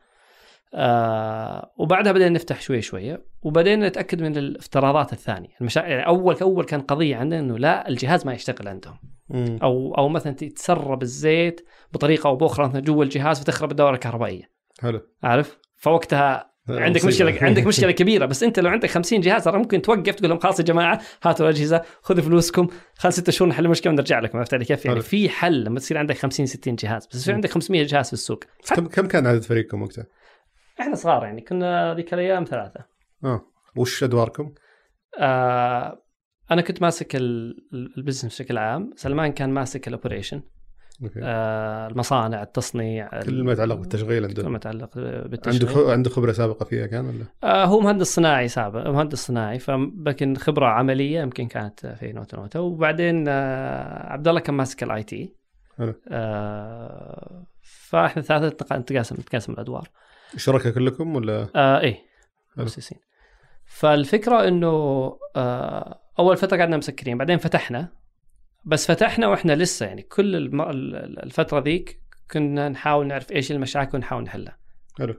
آه 0.74 1.72
وبعدها 1.78 2.12
بدينا 2.12 2.30
نفتح 2.30 2.60
شوي 2.60 2.82
شوية 2.82 3.24
وبدينا 3.42 3.88
نتأكد 3.88 4.22
من 4.22 4.36
الافتراضات 4.36 5.12
الثانية. 5.12 5.50
المشا... 5.60 5.80
يعني 5.80 6.06
أول 6.06 6.36
أول 6.42 6.64
كان 6.64 6.80
قضية 6.80 7.16
عندنا 7.16 7.40
إنه 7.40 7.58
لا 7.58 7.88
الجهاز 7.88 8.26
ما 8.26 8.34
يشتغل 8.34 8.68
عندهم. 8.68 8.98
مم. 9.28 9.58
أو 9.62 9.94
أو 9.94 10.08
مثلا 10.08 10.32
تسرب 10.32 11.02
الزيت 11.02 11.60
بطريقة 11.92 12.28
أو 12.28 12.36
بأخرى 12.36 12.68
مثلا 12.68 12.80
جوا 12.80 13.04
الجهاز 13.04 13.40
فتخرب 13.40 13.70
الدورة 13.70 13.94
الكهربائية. 13.94 14.50
حلو. 14.80 15.00
عارف؟ 15.22 15.58
فوقتها 15.76 16.48
عندك. 16.70 17.04
مشكله 17.04 17.38
عندك 17.42 17.66
مشكلة 17.72 17.90
كبيرة 17.90 18.26
بس 18.26 18.42
أنت 18.42 18.58
لو 18.60 18.70
عندك 18.70 18.90
50 18.90 19.20
جهاز 19.20 19.44
ترى 19.44 19.58
ممكن 19.58 19.82
توقف 19.82 20.14
تقول 20.14 20.30
لهم 20.30 20.38
خلاص 20.38 20.60
يا 20.60 20.64
جماعة 20.64 21.00
هاتوا 21.22 21.48
الأجهزة 21.48 21.82
خذوا 22.02 22.22
فلوسكم 22.24 22.68
خلال 22.98 23.12
ست 23.12 23.30
شهور 23.30 23.48
نحل 23.50 23.64
المشكلة 23.64 23.92
ونرجع 23.92 24.18
لكم 24.20 24.38
عرفت 24.38 24.54
علي 24.54 24.64
كيف؟ 24.64 24.84
يعني. 24.84 25.00
في 25.00 25.28
حل 25.28 25.64
لما 25.64 25.78
تصير 25.78 25.98
عندك 25.98 26.16
50 26.18 26.46
60 26.46 26.74
جهاز 26.76 27.06
بس 27.06 27.14
يصير. 27.14 27.34
عندك 27.34 27.50
500 27.50 27.82
جهاز 27.82 28.06
في 28.06 28.12
السوق 28.12 28.44
كم 28.74 28.86
كم 28.86 29.06
كان 29.06 29.26
عدد 29.26 29.42
فريقكم 29.42 29.82
وقتها؟ 29.82 30.06
إحنا 30.80 30.94
صغار 30.94 31.24
يعني 31.24 31.40
كنا 31.40 31.94
ذيك 31.94 32.14
الأيام 32.14 32.44
ثلاثة 32.44 32.84
آه 33.24 33.40
وش 33.76 34.04
أدواركم؟ 34.04 34.54
آه 35.20 36.02
أنا 36.50 36.62
كنت 36.62 36.82
ماسك 36.82 37.16
ال- 37.16 37.56
ال- 37.72 37.94
ال 37.98 38.02
business 38.02 38.34
بشكل 38.34 38.58
عام 38.58 38.90
سلمان 38.96 39.32
كان 39.32 39.50
ماسك 39.50 39.88
ال 39.88 39.93
operation 39.93 40.42
آه 41.22 41.86
المصانع 41.86 42.42
التصنيع 42.42 43.20
كل 43.22 43.42
ما 43.44 43.52
يتعلق 43.52 43.74
بالتشغيل 43.74 44.22
كل 44.22 44.28
عنده 44.28 44.48
ما 44.48 44.56
يتعلق 44.56 44.98
عنده 44.98 45.22
بالتشغيل 45.28 45.68
خ- 45.68 45.88
عنده 45.90 46.10
خبرة 46.10 46.32
سابقة 46.32 46.64
فيها 46.64 46.86
كان 46.86 47.04
ولا؟ 47.06 47.24
آه 47.44 47.64
هو 47.64 47.80
مهندس 47.80 48.14
صناعي 48.14 48.48
سابق 48.48 48.88
مهندس 48.90 49.26
صناعي 49.26 49.58
فلكن 49.58 50.36
خبرة 50.36 50.66
عملية 50.66 51.20
يمكن 51.20 51.46
كانت 51.48 51.86
في 51.86 52.12
نوتا 52.12 52.36
نوتا 52.36 52.58
وبعدين 52.58 53.24
آه 53.28 54.12
عبد 54.12 54.28
الله 54.28 54.40
كان 54.40 54.54
ماسك 54.54 54.82
ال 54.82 55.02
IT. 55.02 55.34
آه 56.10 57.46
فاحنا 57.62 58.22
ثلاثة 58.22 58.48
نتق- 58.48 58.72
نتقاسم 58.72 59.14
نتقاسم 59.16 59.52
الأدوار 59.52 59.88
شركاء 60.36 60.72
كلكم 60.72 61.16
ولا؟ 61.16 61.48
آه 61.56 61.80
إيه. 61.80 61.96
مؤسسين 62.56 62.98
فالفكرة 63.66 64.48
إنه 64.48 64.68
آه 65.36 66.00
أول 66.18 66.36
فترة 66.36 66.56
قعدنا 66.58 66.76
مسكرين 66.76 67.18
بعدين 67.18 67.38
فتحنا 67.38 67.88
بس 68.68 68.86
فتحنا 68.86 69.28
وإحنا 69.28 69.52
لسه 69.52 69.86
يعني 69.86 70.02
كل 70.02 70.36
الم... 70.36 70.60
ال- 70.60 71.22
الفترة 71.22 71.60
ذيك 71.60 72.00
كنا 72.30 72.68
نحاول 72.68 73.06
نعرف 73.06 73.32
إيش 73.32 73.52
المشاكل 73.52 73.96
ونحاول 73.96 74.22
نحلها. 74.22 74.58
حلو. 74.98 75.14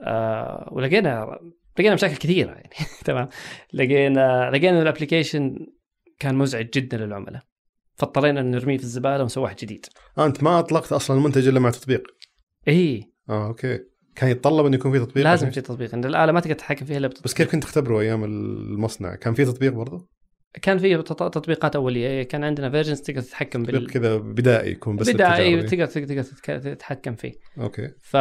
آه 0.00 0.68
ولقينا 0.72 1.38
لقينا 1.78 1.94
مشاكل 1.94 2.16
كثيرة 2.16 2.50
يعني. 2.50 2.70
تمام. 3.04 3.28
لقينا 3.72 4.50
لقينا 4.50 4.82
ال 4.82 4.89
application 4.89 5.66
كان 6.18 6.34
مزعج 6.34 6.68
جدا 6.74 6.96
للعملاء. 6.96 7.42
فاضطرينا 7.94 8.42
نرميه 8.42 8.78
في 8.78 8.84
الزبالة 8.84 9.22
ونسوي 9.22 9.44
واحد 9.44 9.56
جديد. 9.56 9.86
آه 10.18 10.26
أنت 10.26 10.42
ما 10.42 10.58
أطلقت 10.58 10.92
أصلا 10.92 11.16
المنتج 11.16 11.48
إلا 11.48 11.60
مع 11.60 11.70
تطبيق؟ 11.70 12.02
إي. 12.68 13.12
آه 13.28 13.46
okay. 13.46 13.78
كان 14.16 14.30
يتطلب 14.30 14.66
انه 14.66 14.76
يكون 14.76 14.92
في 14.92 14.98
تطبيق 14.98 15.24
لازم 15.24 15.50
في 15.50 15.60
تطبيق. 15.60 15.94
إن 15.94 16.04
الآلة 16.04 16.32
ما 16.32 16.40
تقدر 16.40 16.54
تتحكم 16.54 16.86
فيها 16.86 16.98
إلا 16.98 17.08
بتطبيق. 17.08 17.24
بس 17.24 17.34
كيف 17.34 17.52
كنت 17.52 17.62
تختبره 17.62 18.00
أيام 18.00 18.24
المصنع؟ 18.24 19.14
كان 19.14 19.34
في 19.34 19.44
تطبيق 19.44 19.72
برضه؟ 19.72 20.08
كان 20.62 20.78
في 20.78 20.96
تط- 21.02 21.34
تطبيقات 21.34 21.76
أولية. 21.76 22.22
كان 22.22 22.44
عندنا 22.44 22.70
versions 22.70 23.00
تقدر 23.00 23.20
تتحكم 23.20 23.62
بال 23.62 23.90
كذا 23.90 24.16
بدائي 24.16 24.70
يكون 24.72 24.96
بس 24.96 25.10
بدائي 25.10 25.56
للتجارة. 25.56 25.88
تقدر 25.90 26.22
تقدر 26.22 26.74
تتحكم 26.74 27.14
فيه. 27.14 27.32
okay. 27.58 27.88
ف 28.02 28.16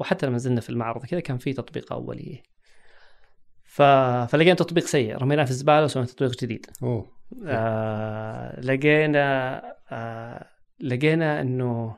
وحتى 0.00 0.26
لما 0.26 0.36
نزلنا 0.36 0.60
في 0.60 0.70
المعرض 0.70 1.06
كذا 1.06 1.20
كان 1.20 1.38
في 1.38 1.52
تطبيق 1.52 1.92
اوليه 1.92 2.42
ف... 3.64 3.82
فلقينا 4.32 4.54
تطبيق 4.54 4.84
سيء. 4.84 5.16
رميناه 5.16 5.44
في 5.44 5.50
الزبالة 5.50 5.84
وسوينا 5.84 6.08
تطبيق 6.08 6.42
جديد. 6.42 6.66
أوه. 6.82 7.06
آه 7.46 8.60
لقينا 8.60 9.62
آه 9.92 10.48
لقينا 10.80 11.40
إنه 11.40 11.96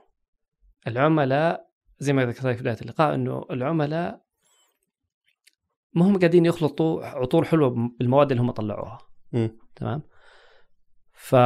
العملاء 0.87 1.65
زي 1.99 2.13
ما 2.13 2.25
ذكرت 2.27 2.47
في 2.47 2.61
بداية 2.63 2.77
اللقاء 2.83 3.15
إنه 3.15 3.45
العملاء 3.51 4.24
ما 5.95 6.07
هم 6.07 6.19
قاعدين 6.19 6.47
يخلطوا 6.47 7.05
عطور 7.05 7.45
حلوة 7.45 7.91
بالمواد 7.99 8.31
اللي 8.31 8.43
هم 8.43 8.51
طلعوها. 8.51 8.99
مم. 9.33 9.59
تمام؟ 9.77 10.03
ف 11.13 11.37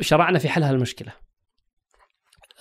شرعنا 0.00 0.38
في 0.38 0.48
حل 0.48 0.62
هالمشكلة. 0.62 1.12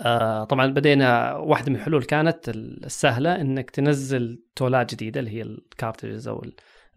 آه 0.01 0.43
طبعا 0.43 0.67
بدينا 0.67 1.33
واحدة 1.33 1.69
من 1.69 1.75
الحلول 1.75 2.03
كانت 2.03 2.49
السهلة 2.49 3.41
إنك 3.41 3.69
تنزل 3.69 4.43
تولات 4.55 4.93
جديدة 4.93 5.19
اللي 5.19 5.31
هي 5.31 5.41
الكارتريجز 5.41 6.27
أو 6.27 6.45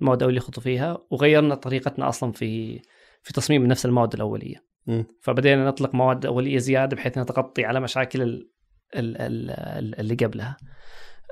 المواد 0.01 0.23
اللي 0.23 0.37
يخطوا 0.37 0.63
فيها 0.63 0.99
وغيرنا 1.11 1.55
طريقتنا 1.55 2.09
أصلا 2.09 2.33
في 2.33 2.81
في 3.23 3.33
تصميم 3.33 3.67
نفس 3.67 3.87
المواد 3.87 4.15
الأولية. 4.15 4.65
فبدينا 5.21 5.69
نطلق 5.69 5.95
مواد 5.95 6.27
أولية 6.27 6.59
زيادة 6.59 6.97
بحيث 6.97 7.17
إنها 7.17 7.27
تغطي 7.27 7.65
على 7.65 7.81
مشاكل 7.81 8.23
ال 8.23 8.51
ال 8.95 9.17
ال 9.51 10.01
اللي 10.01 10.15
قبلها. 10.15 10.57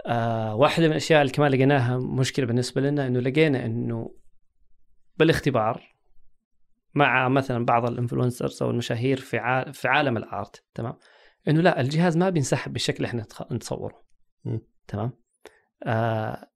آه 0.07 0.55
واحدة 0.55 0.85
من 0.87 0.91
الأشياء 0.91 1.21
اللي 1.23 1.33
كمان 1.33 1.51
لقيناها 1.51 1.99
مشكلة 1.99 2.47
بالنسبة 2.47 2.81
لنا 2.81 3.07
إنه 3.07 3.21
لقينا 3.21 3.67
إنه 3.67 4.15
بالاختبار 5.17 5.97
مع 6.95 7.29
مثلا 7.29 7.65
بعض 7.65 7.91
الإنفلونسرز 7.91 8.63
أو 8.63 8.71
المشاهير 8.71 9.21
في 9.21 9.39
عال 9.39 9.75
في 9.75 9.89
عالم 9.89 10.17
الآرت 10.17 10.65
تمام؟ 10.75 10.95
إنه 11.49 11.61
لا 11.61 11.81
الجهاز 11.81 12.17
ما 12.17 12.31
بينسحب 12.31 12.73
بالشكل 12.73 12.97
اللي 12.97 13.07
إحنا 13.07 13.27
نتصوره 13.53 14.03
م. 14.45 14.59
تمام؟ 14.89 15.11
آه 15.85 16.51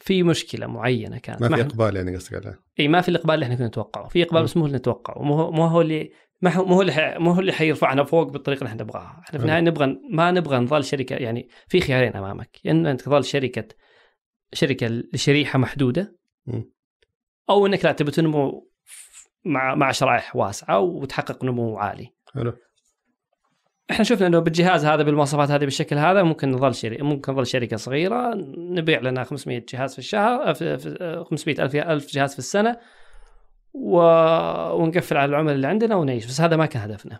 في 0.00 0.22
مشكلة 0.22 0.66
معينة 0.66 1.18
كانت. 1.18 1.42
ما 1.42 1.56
في 1.56 1.62
إقبال 1.62 1.96
يعني 1.96 2.16
قصدك 2.16 2.34
عليه 2.34 2.60
إي 2.80 2.88
ما 2.88 3.00
في 3.00 3.08
الإقبال 3.08 3.34
اللي 3.34 3.44
إحنا 3.44 3.56
كنا 3.56 3.66
نتوقعه. 3.66 4.08
في 4.08 4.22
إقبال 4.22 4.40
م. 4.40 4.44
بس 4.44 4.56
مو 4.56 4.66
اللي 4.66 4.76
نتوقعه. 4.76 5.22
مو 5.22 5.34
هو 5.34 5.50
مو 5.50 5.66
هو 5.66 5.80
اللي 5.80 6.12
ما 6.40 6.50
هو 6.50 6.64
مو 6.64 6.74
هو. 6.82 6.84
مو 7.18 7.30
هو 7.30 7.40
اللي 7.40 7.52
حيرفعنا 7.52 8.04
فوق 8.04 8.30
بالطريقة 8.32 8.58
اللي 8.60 8.68
إحنا 8.70 8.82
نبغاها 8.82 9.20
إحنا 9.26 9.38
في. 9.38 9.44
النهاية 9.44 9.60
نبغى 9.60 9.96
ما 10.10 10.30
نبغى 10.30 10.58
نظل 10.58 10.84
شركة 10.84 11.16
يعني 11.16 11.48
في 11.68 11.80
خيارين 11.80 12.16
أمامك 12.16 12.56
يا 12.56 12.60
يعني 12.72 12.90
أنك 12.90 13.00
تظل 13.02 13.24
شركه 13.24 13.64
شركة 14.52 14.86
لشريحة 15.12 15.58
محدودة. 15.58 16.18
أو 17.50 17.66
إنك 17.66 17.84
لا 17.84 17.92
تبي 17.92 18.10
تنمو 18.10 18.70
مع 19.44 19.74
مع 19.74 19.90
شرائح 19.92 20.36
واسعة 20.36 20.78
وتحقق 20.80 21.44
نمو 21.44 21.76
عالي 21.78 22.08
حلو 22.34 22.52
إحنا 23.90 24.04
شفنا 24.04 24.26
إنه 24.26 24.38
بالجهاز 24.38 24.84
هذا 24.84 25.02
بالمواصفات 25.02 25.50
هذه 25.50 25.64
بالشكل 25.64 25.96
هذا 25.96 26.22
ممكن 26.22 26.50
نظل 26.50 26.74
شركه 26.74 27.04
ممكن 27.04 27.32
نظل 27.32 27.46
شركة 27.46 27.76
صغيرة 27.76 28.34
نبيع 28.56 29.00
لنا 29.00 29.24
500 29.24 29.64
جهاز 29.72 29.92
في 29.92 29.98
الشهر 29.98 30.54
في 30.54 30.78
في- 30.78 31.24
500 31.30 31.62
الف 31.64 31.76
ألف 31.76 32.06
جهاز 32.12 32.32
في 32.32 32.38
السنة 32.38 32.76
و... 33.74 33.98
ونقفل 34.72 35.16
على 35.16 35.28
العملاء 35.30 35.54
اللي 35.54 35.66
عندنا 35.66 35.94
ونعيش. 35.94 36.26
بس 36.26 36.40
هذا 36.40 36.56
ما 36.56 36.66
كان 36.66 36.82
هدفنا. 36.82 37.18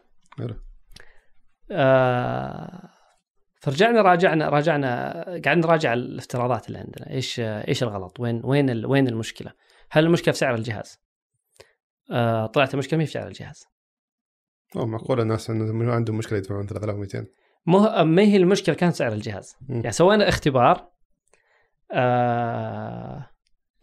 آه 1.71 2.91
فرجعنا 3.61 4.03
راجعنا 4.03 4.49
راجعنا 4.49 5.13
قاعدين 5.25 5.61
نراجع 5.61 5.93
الافتراضات 5.93 6.67
اللي 6.69 6.79
عندنا. 6.79 7.11
إيش 7.11 7.41
إيش 7.41 7.83
الغلط؟ 7.83 8.21
وين 8.21 8.41
وين 8.45 8.71
ال... 8.71 8.87
وين 8.87 9.09
المشكلة؟ 9.09 9.53
هل 9.91 10.07
المشكلة 10.07 10.33
في 10.33 10.39
سعر 10.39 10.55
الجهاز؟ 10.55 11.01
آه 12.11 12.47
طلعت 12.47 12.75
المشكلة 12.75 12.99
ما 12.99 13.05
في 13.05 13.11
سعر 13.11 13.27
الجهاز. 13.27 13.67
اوه 14.77 14.87
معقوله 14.87 15.23
الناس 15.23 15.51
عندهم 15.51 16.17
مشكلة 16.19 16.39
يدفعون 16.39 16.67
3200 16.67 17.27
مو 17.67 18.05
ما 18.05 18.23
هي 18.23 18.37
المشكلة 18.37 18.75
كانت 18.75 18.95
سعر 18.95 19.13
الجهاز. 19.13 19.57
مم. 19.69 19.77
يعني 19.77 19.93
سوينا 19.93 20.29
اختبار 20.29 20.89
آه 21.93 23.31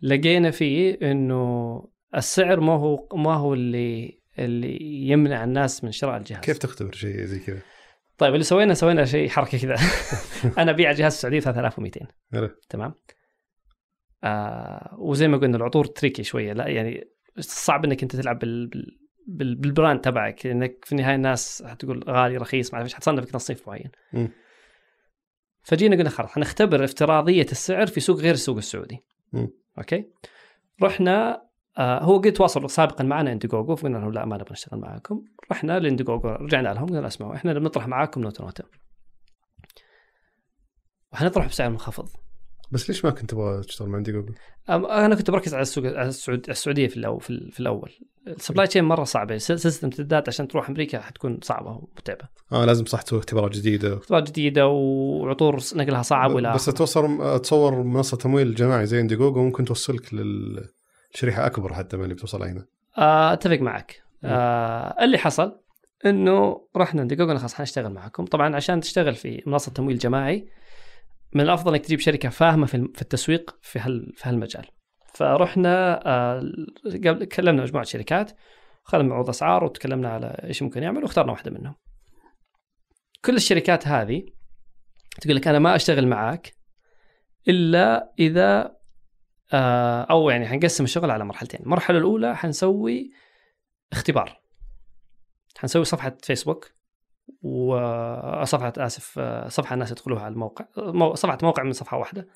لقينا 0.01 0.51
فيه 0.51 0.97
إنه 1.01 1.83
السعر 2.15 2.59
ما 2.59 2.73
هو 2.73 3.07
ما 3.13 3.33
هو 3.33 3.53
اللي 3.53 4.19
اللي 4.39 4.77
يمنع 5.07 5.43
الناس 5.43 5.83
من 5.83 5.91
شراء 5.91 6.17
الجهاز. 6.17 6.39
كيف 6.43 6.57
تختبر 6.57 6.91
شيء 6.91 7.23
زي 7.25 7.39
كذا؟ 7.39 7.61
طيب 8.17 8.33
اللي 8.33 8.43
سوينا 8.43 8.73
سوينا 8.73 9.05
شيء 9.05 9.29
حركة 9.29 9.57
كذا. 9.57 9.75
أنا 10.61 10.71
أبيع 10.71 10.91
جهاز 10.91 11.13
السعوديه 11.13 11.39
3200 11.39 12.07
حلو. 12.31 12.49
تمام. 12.69 12.93
آه 14.23 14.95
وزي 14.99 15.27
ما 15.27 15.37
قلنا 15.37 15.57
العطور 15.57 15.85
تريكي 15.85 16.23
شوية. 16.23 16.53
لا 16.53 16.67
يعني 16.67 17.07
صعب 17.39 17.85
إنك 17.85 18.03
أنت 18.03 18.15
تلعب 18.15 18.39
بال 18.39 18.67
بال- 18.67 18.97
بال 19.27 19.55
بالبراند 19.55 20.01
تبعك 20.01 20.45
لأنك 20.45 20.85
في 20.85 20.91
النهاية 20.91 21.15
الناس 21.15 21.63
حتقول 21.67 22.03
غالي 22.09 22.37
رخيص 22.37 22.73
ما 22.73 22.77
اعرف 22.77 22.85
إيش 22.87 22.93
حتصنفك 22.95 23.31
تصنيف 23.31 23.67
معين. 23.67 23.91
فجينا 25.63 25.95
قلنا 25.95 26.09
خلاص 26.09 26.29
حنختبر 26.29 26.83
افتراضية 26.83 27.45
السعر 27.51 27.87
في 27.87 27.99
سوق 27.99 28.19
غير 28.19 28.33
السوق 28.33 28.57
السعودي. 28.57 28.97
مم. 29.33 29.47
okay؟ 29.77 30.05
رحنا 30.83 31.44
آه 31.77 32.03
هو 32.03 32.17
قد 32.17 32.31
تواصلوا 32.33 32.67
سابقا 32.67 33.03
معنا 33.03 33.31
Indiegogo 33.31 33.75
فقلنا 33.75 33.97
لهم 33.97 34.11
لا 34.11 34.25
ما 34.25 34.35
نبغى 34.37 34.51
نشتغل 34.51 34.79
معاكم. 34.79 35.21
رحنا 35.51 35.79
ل 35.79 35.84
Indiegogo 35.84 36.27
رجعنا 36.29 36.69
لهم 36.73 36.85
قلنا 36.85 37.07
اسمعوا 37.07 37.35
إحنا 37.35 37.53
بنطرح 37.53 37.87
معاكم 37.87 38.21
نوتا 38.21 38.43
نوتا 38.43 38.63
وحنطرح 41.13 41.47
بسعر 41.47 41.69
منخفض. 41.69 42.09
بس 42.71 42.89
ليش 42.89 43.05
ما 43.05 43.11
كنت 43.11 43.29
تبغى 43.31 43.61
تشتغل 43.61 43.89
مع؟ 43.89 44.03
أم- 44.03 44.69
أنا 44.69 45.15
كنت 45.15 45.31
بركز 45.31 45.53
على 45.53 45.61
السوق 45.61 45.85
على 45.85 46.07
السعود 46.07 46.49
السعودية 46.49 46.87
في 46.87 46.97
الأول 46.97 47.21
في, 47.21 47.29
ال- 47.29 47.51
في 47.51 47.59
الأول. 47.59 47.91
ال 48.27 48.33
supply 48.33 48.67
chain 48.67 48.83
مرة 48.83 49.03
صعبة. 49.03 49.37
سل- 49.37 49.59
سلسله 49.59 49.85
امتدادات 49.87 50.27
عشان 50.29 50.47
تروح 50.47 50.69
أمريكا 50.69 50.99
حتكون 51.01 51.39
صعبة 51.43 51.71
ومتعبة. 51.71 52.27
آه 52.51 52.65
لازم 52.65 52.85
صح 52.85 53.01
تسوي 53.01 53.19
اختبارات 53.19 53.51
جديدة. 53.51 53.97
اختبارات 53.97 54.29
جديدة 54.29 54.67
وعطور 54.67 55.59
نقلها 55.75 56.01
صعب 56.01 56.35
ولا 56.35 56.53
بس 56.53 56.65
توصل 56.65 57.39
تصور 57.41 57.83
منصة 57.83 58.17
تمويل 58.17 58.55
جماعي 58.55 58.85
زي 58.85 58.99
Indiegogo 58.99 59.43
ممكن 59.43 59.65
توصلك 59.65 60.13
للشريحه 61.13 61.45
أكبر 61.45 61.73
حتى 61.73 61.97
من 61.97 62.03
اللي 62.03 62.13
بتوصلها 62.13 62.51
هنا 62.51 62.65
آه، 62.97 63.33
أتفق 63.33 63.59
معك. 63.59 64.03
آه 64.23 65.03
اللي 65.03 65.17
حصل 65.17 65.59
إنه 66.05 66.67
رحنا 66.75 67.01
Indiegogo 67.01 67.37
خلاص 67.37 67.53
حنشتغل 67.53 67.93
معكم. 67.93 68.25
طبعا 68.25 68.55
عشان 68.55 68.79
تشتغل 68.79 69.15
في 69.15 69.43
منصة 69.45 69.71
تمويل 69.71 69.97
جماعي 69.97 70.49
من 71.33 71.41
الأفضل 71.41 71.73
إنك 71.73 71.85
تجيب 71.85 71.99
شركة 71.99 72.29
فاهمة 72.29 72.65
في 72.65 73.01
التسويق 73.01 73.57
في 73.61 73.79
هال 73.79 74.13
في 74.15 74.29
هالمجال. 74.29 74.65
فرحنا 75.13 76.01
آه، 76.07 76.43
قبل 76.85 77.25
كلمنا 77.25 77.61
مجموعة 77.61 77.85
شركات 77.85 78.31
اخذنا 78.87 79.03
معروض 79.03 79.29
أسعار 79.29 79.63
وتكلمنا 79.63 80.09
على 80.09 80.41
إيش 80.43 80.63
ممكن 80.63 80.83
يعمل 80.83 81.03
واخترنا 81.03 81.31
واحدة 81.31 81.51
منهم. 81.51 81.75
كل 83.25 83.35
الشركات 83.35 83.87
هذه 83.87 84.23
تقول 85.21 85.35
لك 85.35 85.47
أنا 85.47 85.59
ما 85.59 85.75
أشتغل 85.75 86.07
معاك 86.07 86.53
إلا 87.47 88.13
إذا 88.19 88.61
آه، 88.61 88.77
أو 89.53 90.29
يعني 90.29 90.47
حنقسم 90.47 90.83
الشغل 90.83 91.11
على 91.11 91.25
مرحلتين. 91.25 91.59
المرحلة 91.63 91.97
الأولى 91.97 92.35
حنسوي 92.35 93.11
اختبار. 93.91 94.41
حنسوي 95.57 95.83
صفحة 95.85 96.17
فيسبوك 96.23 96.71
وصفحه 97.41 98.73
آسف 98.77 99.19
آه، 99.19 99.47
صفحة 99.47 99.73
الناس 99.73 99.91
يدخلوها 99.91 100.21
على 100.23 100.33
الموقع 100.33 100.65
مو- 100.77 101.15
صفحة 101.15 101.37
موقع 101.43 101.63
من 101.63 101.71
صفحة 101.73 101.97
واحدة. 101.97 102.27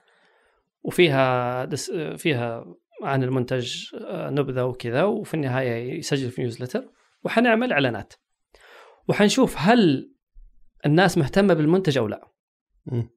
وفيها 0.84 1.66
دس 1.66 1.91
فيها 2.18 2.66
عن 3.03 3.24
المنتج 3.24 3.95
آه، 3.95 4.30
نبذة 4.30 4.64
وكذا 4.64 5.03
وفي 5.03 5.34
النهاية 5.34 5.97
يسجل 5.99 6.32
في 6.32 6.41
نيوزلتر 6.41 6.89
وحنعمل 7.24 7.74
إعلانات. 7.74 8.14
وحنشوف 9.07 9.55
هل 9.57 10.12
الناس 10.86 11.18
مهتمة 11.18 11.53
بالمنتج 11.53 11.97
أو 11.97 12.07
لا. 12.07 12.28
مم. 12.86 13.10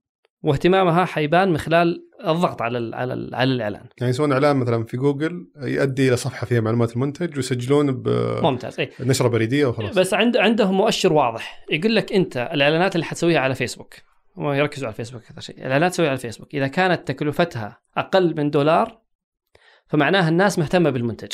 واهتمامها 0.42 1.04
حيبان 1.04 1.48
من 1.48 1.58
خلال 1.58 2.08
الضغط 2.26 2.62
على 2.62 2.78
ال 2.78 2.94
على 2.94 3.14
ال 3.14 3.34
على 3.34 3.52
الإعلان 3.52 3.84
يعني 4.00 4.10
يسوون 4.10 4.32
إعلان 4.32 4.56
مثلا 4.56 4.84
في 4.84 4.96
جوجل 4.96 5.46
يؤدي 5.56 6.08
إلى 6.08 6.16
صفحة 6.16 6.46
فيها 6.46 6.60
معلومات 6.60 6.92
المنتج 6.92 7.36
ويسجلون 7.36 8.02
ممتاز 8.42 8.80
إي 8.80 8.90
بنشره 8.98 9.28
بريدية 9.28 9.66
وخلاص 9.66 9.98
بس 9.98 10.14
عند 10.14 10.36
عندهم 10.36 10.74
مؤشر 10.76 11.12
واضح 11.12 11.64
يقول 11.70 11.96
لك 11.96 12.12
أنت 12.12 12.36
الإعلانات 12.36 12.94
اللي 12.94 13.04
حتسويها 13.06 13.40
على 13.40 13.54
فيسبوك 13.54 13.94
هم 14.36 14.52
يركزوا 14.52 14.86
على 14.86 14.92
الفيسبوك 14.92 15.22
أكثر 15.24 15.40
شيء 15.40 15.56
الإعلانات 15.56 15.92
تسويها 15.92 16.08
على 16.10 16.16
الفيسبوك 16.16 16.54
إذا 16.54 16.66
كانت 16.66 17.08
تكلفتها 17.08 17.80
أقل 17.96 18.36
من 18.36 18.50
دولار 18.50 18.98
فمعناها 19.86 20.28
الناس 20.28 20.58
مهتمة 20.58 20.90
بالمنتج 20.90 21.32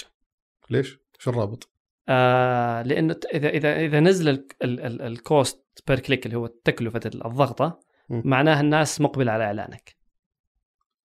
ليش؟ 0.71 0.99
شو 1.19 1.31
الرابط؟ 1.31 1.69
آه 2.09 2.83
لأنه 2.83 3.17
اذا 3.35 3.49
اذا 3.49 3.77
إذا 3.77 4.01
نزل 4.01 4.29
ال- 4.29 4.47
ال- 4.63 4.81
ال- 4.81 5.03
ال 5.03 5.15
cost 5.15 5.65
per 5.89 6.01
click 6.01 6.27
اللي 6.27 6.37
هو 6.37 6.47
تكلفة 6.47 7.01
الضغطة. 7.07 7.81
معناها 8.09 8.61
الناس 8.61 9.01
مقبلة 9.01 9.33
على 9.33 9.45
إعلانك. 9.45 9.97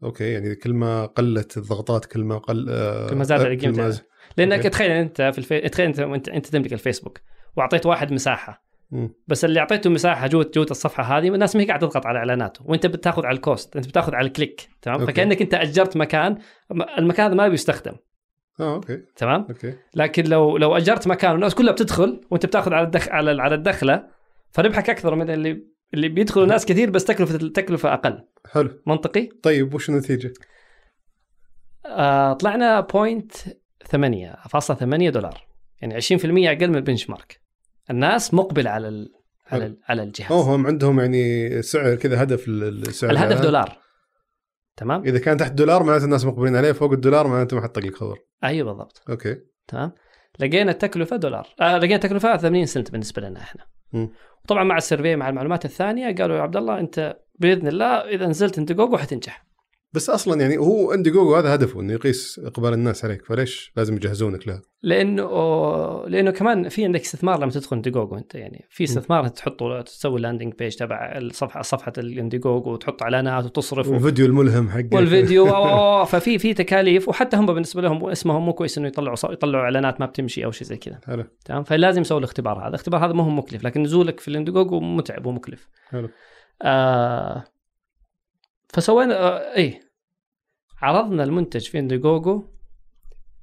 okay 0.03 0.33
يعني 0.33 0.55
كل 0.55 0.73
ما 0.73 1.05
قلت 1.05 1.57
الضغطات 1.57 2.05
كل 2.05 2.23
ما 2.23 2.37
قل 2.37 2.67
آه، 2.69 3.09
كل 3.09 3.15
ما 3.15 3.23
زاد 3.23 3.41
القيمة 3.41 3.73
كل 3.73 3.81
ما. 3.81 3.97
لأنك 4.37 4.57
okay. 4.57 4.69
تخيل 4.69 4.91
أنت 4.91 5.21
في 5.21 5.37
الفي... 5.37 5.69
تخيل 5.69 5.85
أنت 5.85 5.99
انت, 5.99 6.29
أنت 6.29 6.45
تملك 6.45 6.73
الفيسبوك 6.73 7.19
وأعطيت 7.57 7.85
واحد 7.85 8.13
مساحة. 8.13 8.63
مم. 8.91 9.13
بس 9.27 9.45
اللي 9.45 9.59
أعطيته 9.59 9.89
مساحة 9.89 10.27
جوه 10.27 10.51
جوه 10.55 10.67
الصفحة 10.71 11.17
هذه 11.17 11.27
الناس 11.27 11.55
ما 11.55 11.61
هي 11.61 11.67
قاعدة 11.67 11.87
تضغط 11.87 12.05
على 12.05 12.19
إعلاناته. 12.19 12.65
وأنت 12.65 12.85
بتاخذ 12.85 13.25
على 13.25 13.35
ال 13.35 13.43
cost 13.43 13.75
أنت 13.75 13.87
بتاخذ 13.87 14.15
على 14.15 14.27
ال 14.27 14.34
click 14.34 14.69
تمام؟ 14.81 14.99
okay. 14.99 15.11
فكأنك 15.11 15.41
أنت 15.41 15.53
أجرت 15.53 15.97
مكان 15.97 16.37
المكان 16.97 17.25
هذا 17.25 17.35
ما 17.35 17.47
بيستخدم. 17.47 17.93
آه 18.59 18.75
okay. 18.75 19.01
تمام؟ 19.15 19.45
okay. 19.49 19.73
لكن 19.95 20.23
لو 20.23 20.57
لو 20.57 20.77
أجرت 20.77 21.07
مكان 21.07 21.31
والناس 21.31 21.55
كلها 21.55 21.73
بتدخل 21.73 22.21
وأنت 22.31 22.45
بتاخذ 22.45 22.73
على 22.73 22.85
الدخ 22.85 23.09
على 23.09 23.41
على 23.41 23.55
الدخلة 23.55 24.07
فربحك 24.51 24.89
أكثر 24.89 25.15
من 25.15 25.29
اللي 25.29 25.72
اللي 25.93 26.09
بيدخلوا 26.09 26.45
ناس 26.45 26.65
كثير 26.65 26.89
بس 26.89 27.05
تكلفه 27.05 27.35
التكلفه 27.35 27.93
أقل. 27.93 28.27
حلو. 28.51 28.81
منطقي؟ 28.87 29.29
طيب 29.43 29.73
وش 29.73 29.89
النتيجة؟ 29.89 30.33
آه 31.85 32.33
طلعنا 32.33 32.79
point 32.79 33.31
8 33.87 34.35
فاصلة 34.49 34.77
8 34.77 35.09
دولار. 35.09 35.47
يعني 35.81 36.01
20% 36.01 36.05
أقل 36.23 36.69
من 36.69 36.75
ال 36.75 37.09
benchmark 37.09 37.41
الناس 37.89 38.33
مقبلة 38.33 38.69
على 38.69 38.87
ال... 38.87 39.13
على 39.47 39.65
ال... 39.65 39.77
على 39.89 40.03
الجهاز. 40.03 40.31
أوه 40.31 40.55
هم 40.55 40.67
عندهم 40.67 40.99
يعني 40.99 41.61
سعر 41.61 41.95
كذا 41.95 42.23
هدف 42.23 42.47
السعر 42.47 43.11
الهدف. 43.11 43.41
دولار. 43.41 43.77
تمام؟ 44.77 45.03
إذا 45.03 45.19
كان 45.19 45.37
تحت 45.37 45.51
دولار 45.51 45.83
معناته 45.83 46.05
الناس 46.05 46.25
مقبلين 46.25 46.55
عليه. 46.55 46.71
فوق 46.71 46.91
الدولار 46.91 47.27
معناته 47.27 47.55
ما 47.55 47.63
حط 47.63 47.79
لك 47.79 47.95
خبر 47.95 48.19
أيوه 48.43 48.67
بالضبط. 48.67 49.01
okay. 49.09 49.37
تمام؟ 49.67 49.91
لقينا 50.39 50.71
التكلفة 50.71 51.15
دولار. 51.15 51.47
آه 51.61 51.77
لقينا 51.77 51.95
التكلفة 51.95 52.37
80 52.37 52.65
سنت 52.65 52.91
بالنسبة 52.91 53.21
لنا 53.21 53.39
إحنا. 53.39 53.65
مم. 53.93 54.09
وطبعا 54.45 54.63
مع 54.63 54.77
ال 54.77 54.82
survey 54.82 55.15
مع 55.15 55.29
المعلومات 55.29 55.65
الثانية 55.65 56.15
قالوا 56.15 56.37
يا 56.37 56.41
عبد 56.41 56.55
الله 56.55 56.79
أنت 56.79 57.17
بإذن 57.39 57.67
الله 57.67 57.85
إذا 57.85 58.27
نزلت 58.27 58.57
أنت 58.57 58.71
جوجو 58.71 58.97
حتنجح. 58.97 59.45
بس 59.93 60.09
أصلا 60.09 60.41
يعني 60.41 60.57
هو 60.57 60.93
اندي 60.93 61.09
جوجو 61.09 61.35
هذا 61.35 61.55
هدفه 61.55 61.81
إنه 61.81 61.93
يقيس 61.93 62.41
إقبال 62.43 62.73
الناس 62.73 63.05
عليك 63.05 63.25
فليش 63.25 63.71
لازم 63.77 63.95
يجهزونك 63.95 64.47
له؟ 64.47 64.61
لأنه 64.83 65.27
لأنه 66.07 66.31
كمان 66.31 66.69
في 66.69 66.85
عندك 66.85 67.01
استثمار 67.01 67.39
لما 67.39 67.51
تدخل 67.51 67.75
انديجوجو 67.75 68.17
أنت 68.17 68.35
يعني 68.35 68.67
في 68.69 68.83
استثمار 68.83 69.27
تحطه 69.27 69.81
تسوي 69.81 70.21
landing 70.21 70.53
page 70.59 70.75
تبع 70.75 71.17
الصفحة 71.17 71.61
صفحة 71.61 71.93
الانديجوجو 71.97 72.71
وتحط 72.71 73.03
إعلانات 73.03 73.45
وتصرف 73.45 73.87
و... 73.87 73.93
والفيديو 73.93 74.25
الملهم 74.25 74.69
حقك 74.69 74.93
والفيديو 74.93 75.45
ففي 76.11 76.39
في 76.39 76.53
تكاليف 76.53 77.09
وحتى 77.09 77.37
هم 77.37 77.45
بالنسبة 77.45 77.81
لهم 77.81 78.09
اسمهم 78.09 78.45
مو 78.45 78.53
كويس 78.53 78.77
إنه 78.77 78.87
يطلعوا 78.87 79.15
يطلعوا 79.29 79.63
إعلانات 79.63 79.99
ما 79.99 80.05
بتمشي 80.05 80.45
أو 80.45 80.51
شيء 80.51 80.67
زي 80.67 80.77
كذا. 80.77 80.99
حلو. 81.07 81.23
تمام؟ 81.45 81.63
فلازم 81.63 82.01
يسوي 82.01 82.17
الاختبار 82.17 82.59
هذا. 82.59 82.67
الاختبار 82.67 83.05
هذا 83.05 83.13
ما 83.13 83.23
هو 83.23 83.29
مكلف 83.29 83.63
لكن 83.63 83.83
نزولك 83.83 84.19
في 84.19 84.27
الانديجوجو 84.27 84.79
متعب 84.79 85.25
ومكلف. 85.25 85.69
حلو. 85.89 86.09
آه 86.61 87.43
فسوينا 88.73 89.19
آه 89.19 89.55
إيه. 89.55 89.89
عرضنا 90.81 91.23
المنتج 91.23 91.69
في 91.69 91.79
انديجوجو 91.79 92.49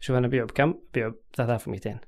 شوف 0.01 0.17
أنا 0.17 0.27
أبيعه 0.27 0.47
بكم؟ 0.47 0.75
أبيعه 0.91 1.11
ب 1.11 1.17
3200 1.35 2.01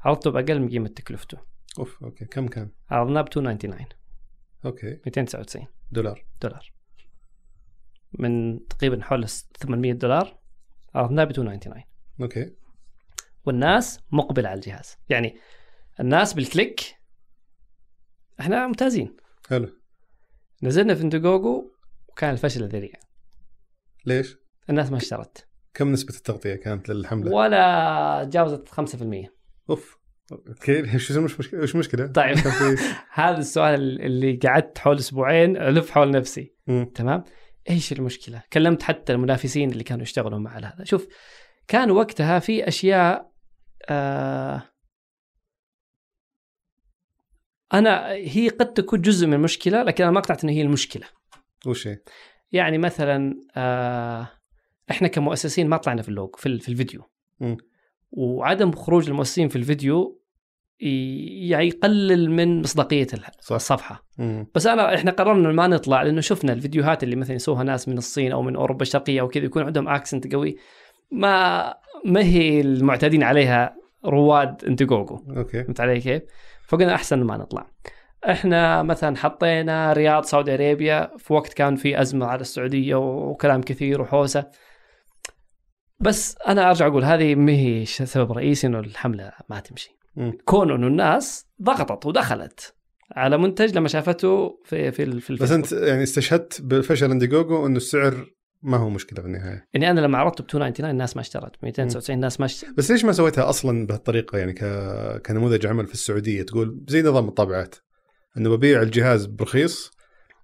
عرضته 0.00 0.30
بأقل 0.30 0.60
من 0.60 0.68
قيمة 0.68 0.88
تكلفته. 0.88 1.38
أوف 1.78 2.04
okay. 2.04 2.24
كم 2.24 2.48
كان؟ 2.48 2.70
عرضناه 2.90 3.20
ب 3.20 3.24
299 3.24 3.86
okay. 4.64 4.90
299 5.06 5.66
دولار. 5.90 6.24
دولار. 6.42 6.72
من 8.12 8.66
تقريبا 8.66 9.02
حول 9.02 9.28
800 9.28 9.92
دولار. 9.92 10.38
عرضناه 10.94 11.24
ب 11.24 11.28
299 11.28 11.82
okay. 12.20 12.52
والناس 13.44 14.00
مقبلة 14.12 14.48
على 14.48 14.56
الجهاز. 14.56 14.96
يعني 15.08 15.36
الناس 16.00 16.34
بال 16.34 16.52
click 16.52 16.96
إحنا 18.40 18.66
ممتازين. 18.66 19.16
حلو. 19.48 19.68
نزلنا 20.62 20.94
في 20.94 21.02
انديجوجو 21.02 21.75
وكان 22.16 22.30
الفشل 22.30 22.68
ذريع 22.68 22.92
ليش؟ 24.06 24.36
الناس 24.70 24.90
ما 24.90 24.96
اشترت. 24.96 25.48
كم 25.74 25.92
نسبة 25.92 26.14
التغطية 26.14 26.54
كانت 26.54 26.88
للحملة؟ 26.88 27.32
ولا 27.32 28.30
جاوزت 28.32 28.68
5% 28.68 29.28
أوف. 29.70 29.98
okay. 30.32 30.78
إيش 30.94 31.12
مش 31.12 31.38
مشكلة 31.38 31.62
إيش 31.62 31.76
مشكلة؟ 31.76 32.06
طيب. 32.06 32.36
هذا 33.12 33.38
السؤال 33.38 34.02
اللي 34.02 34.36
قعدت 34.36 34.78
حول 34.78 34.96
أسبوعين 34.96 35.56
ألف 35.56 35.90
حول 35.90 36.10
نفسي. 36.10 36.54
مم. 36.66 36.90
تمام؟ 36.94 37.24
إيش 37.70 37.92
المشكلة؟ 37.92 38.42
كلمت 38.52 38.82
حتى 38.82 39.12
المنافسين 39.12 39.70
اللي 39.70 39.84
كانوا 39.84 40.02
يشتغلوا 40.02 40.38
مع 40.38 40.58
هذا. 40.58 40.84
شوف 40.84 41.08
كان 41.68 41.90
وقتها 41.90 42.38
في 42.38 42.68
أشياء 42.68 43.32
آه 43.88 44.62
أنا 47.74 48.10
هي 48.10 48.48
قد 48.48 48.72
تكون 48.72 49.00
جزء 49.00 49.26
من 49.26 49.34
المشكلة 49.34 49.82
لكن 49.82 50.04
أنا 50.04 50.12
ما 50.12 50.18
اقتنعت 50.18 50.44
انه 50.44 50.52
هي 50.52 50.62
المشكلة. 50.62 51.06
وش؟ 51.66 51.88
يعني 52.52 52.78
مثلا 52.78 53.40
آه 53.56 54.28
إحنا 54.90 55.08
كمؤسسين 55.08 55.68
ما 55.68 55.76
طلعنا 55.76 56.02
في 56.02 56.08
اللوج 56.08 56.36
في, 56.36 56.58
في 56.58 56.68
الفيديو 56.68 57.02
مم. 57.40 57.56
وعدم 58.10 58.72
خروج 58.72 59.08
المؤسسين 59.08 59.48
في 59.48 59.56
الفيديو 59.56 60.22
يعني 60.80 61.66
يقلل 61.66 62.30
من 62.30 62.60
مصداقية. 62.60 63.06
الصفحة 63.50 64.06
مم. 64.18 64.46
بس 64.54 64.66
أنا 64.66 64.94
إحنا 64.94 65.10
قررنا 65.10 65.52
ما 65.52 65.66
نطلع 65.66 66.02
لأنه 66.02 66.20
شفنا 66.20 66.52
الفيديوهات 66.52 67.02
اللي 67.02 67.16
مثلا 67.16 67.36
يسووها 67.36 67.64
ناس 67.64 67.88
من 67.88 67.98
الصين 67.98 68.32
أو 68.32 68.42
من 68.42 68.56
أوروبا 68.56 68.82
الشرقية 68.82 69.20
أو 69.20 69.28
كذا 69.28 69.44
يكون 69.44 69.62
عندهم 69.62 69.88
accent 69.88 70.34
قوي 70.34 70.56
ما 71.10 71.74
ما 72.04 72.22
هي 72.22 72.60
المعتادين 72.60 73.22
عليها 73.22 73.76
رواد 74.04 74.64
انديجوجو 74.64 75.18
okay 75.36 75.64
فهمت 75.64 75.80
علي 75.80 76.00
كيف؟ 76.00 76.22
فقلنا 76.68 76.94
أحسن 76.94 77.22
ما 77.22 77.36
نطلع. 77.36 77.70
إحنا 78.30 78.82
مثلا 78.82 79.16
حطينا 79.16 79.92
رياض 79.92 80.24
سعودي 80.24 80.54
أرابيا 80.54 81.10
في 81.18 81.32
وقت 81.32 81.52
كان 81.52 81.76
في 81.76 82.00
أزمة 82.00 82.26
على 82.26 82.40
السعودية 82.40 82.94
وكلام 82.94 83.62
كثير 83.62 84.00
وحوسة. 84.02 84.46
بس 86.00 86.36
أنا 86.48 86.68
أرجع 86.68 86.86
أقول 86.86 87.04
هذه 87.04 87.34
ما 87.34 87.52
هي 87.52 87.84
سبب 87.84 88.32
رئيسي 88.32 88.66
إنه 88.66 88.78
الحملة 88.78 89.32
ما 89.50 89.60
تمشي. 89.60 89.90
كون 90.44 90.70
إنه 90.72 90.86
الناس 90.86 91.46
ضغطت 91.62 92.06
ودخلت 92.06 92.74
على 93.12 93.38
منتج 93.38 93.76
لما 93.76 93.88
شافته 93.88 94.60
في 94.64 94.92
في 94.92 95.02
ال- 95.02 95.20
في 95.20 95.34
بس 95.34 95.42
الفيسبوك. 95.52 95.72
انت 95.80 95.88
يعني 95.88 96.02
استشهدت 96.02 96.60
بفشل 96.62 97.10
انديجوجو 97.10 97.66
إنه 97.66 97.76
السعر 97.76 98.26
ما 98.62 98.76
هو 98.76 98.88
مشكلة 98.90 99.20
في 99.20 99.26
النهاية 99.26 99.68
اني 99.76 99.90
أنا 99.90 100.00
لما 100.00 100.18
عرضته 100.18 100.42
ب 100.44 100.46
299 100.46 100.90
الناس 100.90 101.16
ما 101.16 101.22
اشترت 101.22 101.52
299 101.62 102.14
الناس 102.16 102.40
ما 102.40 102.46
اشترت 102.46 102.70
بس 102.76 102.90
ليش 102.90 103.04
ما 103.04 103.12
سويتها 103.12 103.48
أصلا 103.48 103.86
بهالطريقة 103.86 104.38
يعني 104.38 104.52
ك... 104.52 104.64
كنموذج 105.26 105.66
عمل 105.66 105.86
في 105.86 105.94
السعودية 105.94 106.42
تقول 106.42 106.84
زي 106.88 107.02
نظام 107.02 107.28
الطابعات 107.28 107.74
إنه 108.36 108.56
ببيع 108.56 108.82
الجهاز 108.82 109.26
برخيص 109.26 109.90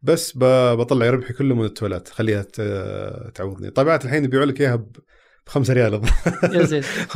بس. 0.03 0.33
بطلع 0.37 1.11
ربحي 1.11 1.33
كله 1.33 1.55
من 1.55 1.65
التولات 1.65 2.09
خليها. 2.09 2.43
تعوضني 3.35 3.71
طابعات 3.71 4.05
الحين 4.05 4.25
يبيعوا 4.25 4.47
لك 4.47 4.61
إياها 4.61 4.77
ب... 4.77 4.97
5 5.47 5.75
ريال 5.75 5.95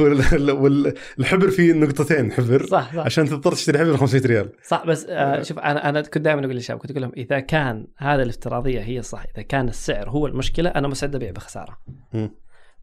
وال- 0.01 0.95
والحبر 1.18 1.51
فيه 1.51 1.72
نقطتين 1.72 2.33
حبر 2.33 2.66
صح 2.66 2.95
صح 2.97 3.05
عشان 3.05 3.27
تضطر 3.29 3.53
تشتري 3.53 3.79
حبر 3.79 3.93
ب 3.93 3.97
500 3.97 4.27
ريال 4.27 4.53
صح 4.68 4.87
بس 4.87 5.07
آه 5.09 5.43
شوف 5.43 5.59
أنا 5.59 5.89
أنا 5.89 6.01
كنت 6.01 6.18
دائما 6.18 6.41
أقول 6.41 6.55
للشباب 6.55 6.79
كنت 6.81 6.91
أقول 6.91 7.03
لهم 7.03 7.12
إذا 7.16 7.41
كان 7.41 7.87
هذا 7.99 8.22
الافتراضية 8.22 8.81
هي 8.81 8.99
الصح 8.99 9.24
إذا 9.35 9.43
كان 9.43 9.68
السعر 9.68 10.11
هو 10.11 10.27
المشكلة 10.27 10.70
أنا 10.70 10.89
مستعد 10.89 11.14
أبيع 11.14 11.31
بخسارة. 11.31 11.79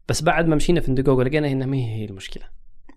بس 0.08 0.22
بعد 0.22 0.46
ما 0.46 0.56
مشينا 0.56 0.80
في 0.80 0.88
انديجوجو 0.88 1.22
لقينا 1.22 1.52
إنها 1.52 1.66
ما 1.66 1.76
هي 1.76 2.04
المشكلة 2.04 2.44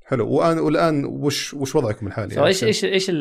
حلو 0.05 0.29
والآن 0.29 0.59
والآن 0.59 1.05
وش 1.05 1.53
وش 1.53 1.75
وضعكم 1.75 2.07
الحالي؟ 2.07 2.35
so 2.35 2.45
إيش 2.45 2.63
إيش 2.63 2.85
إيش 2.85 3.11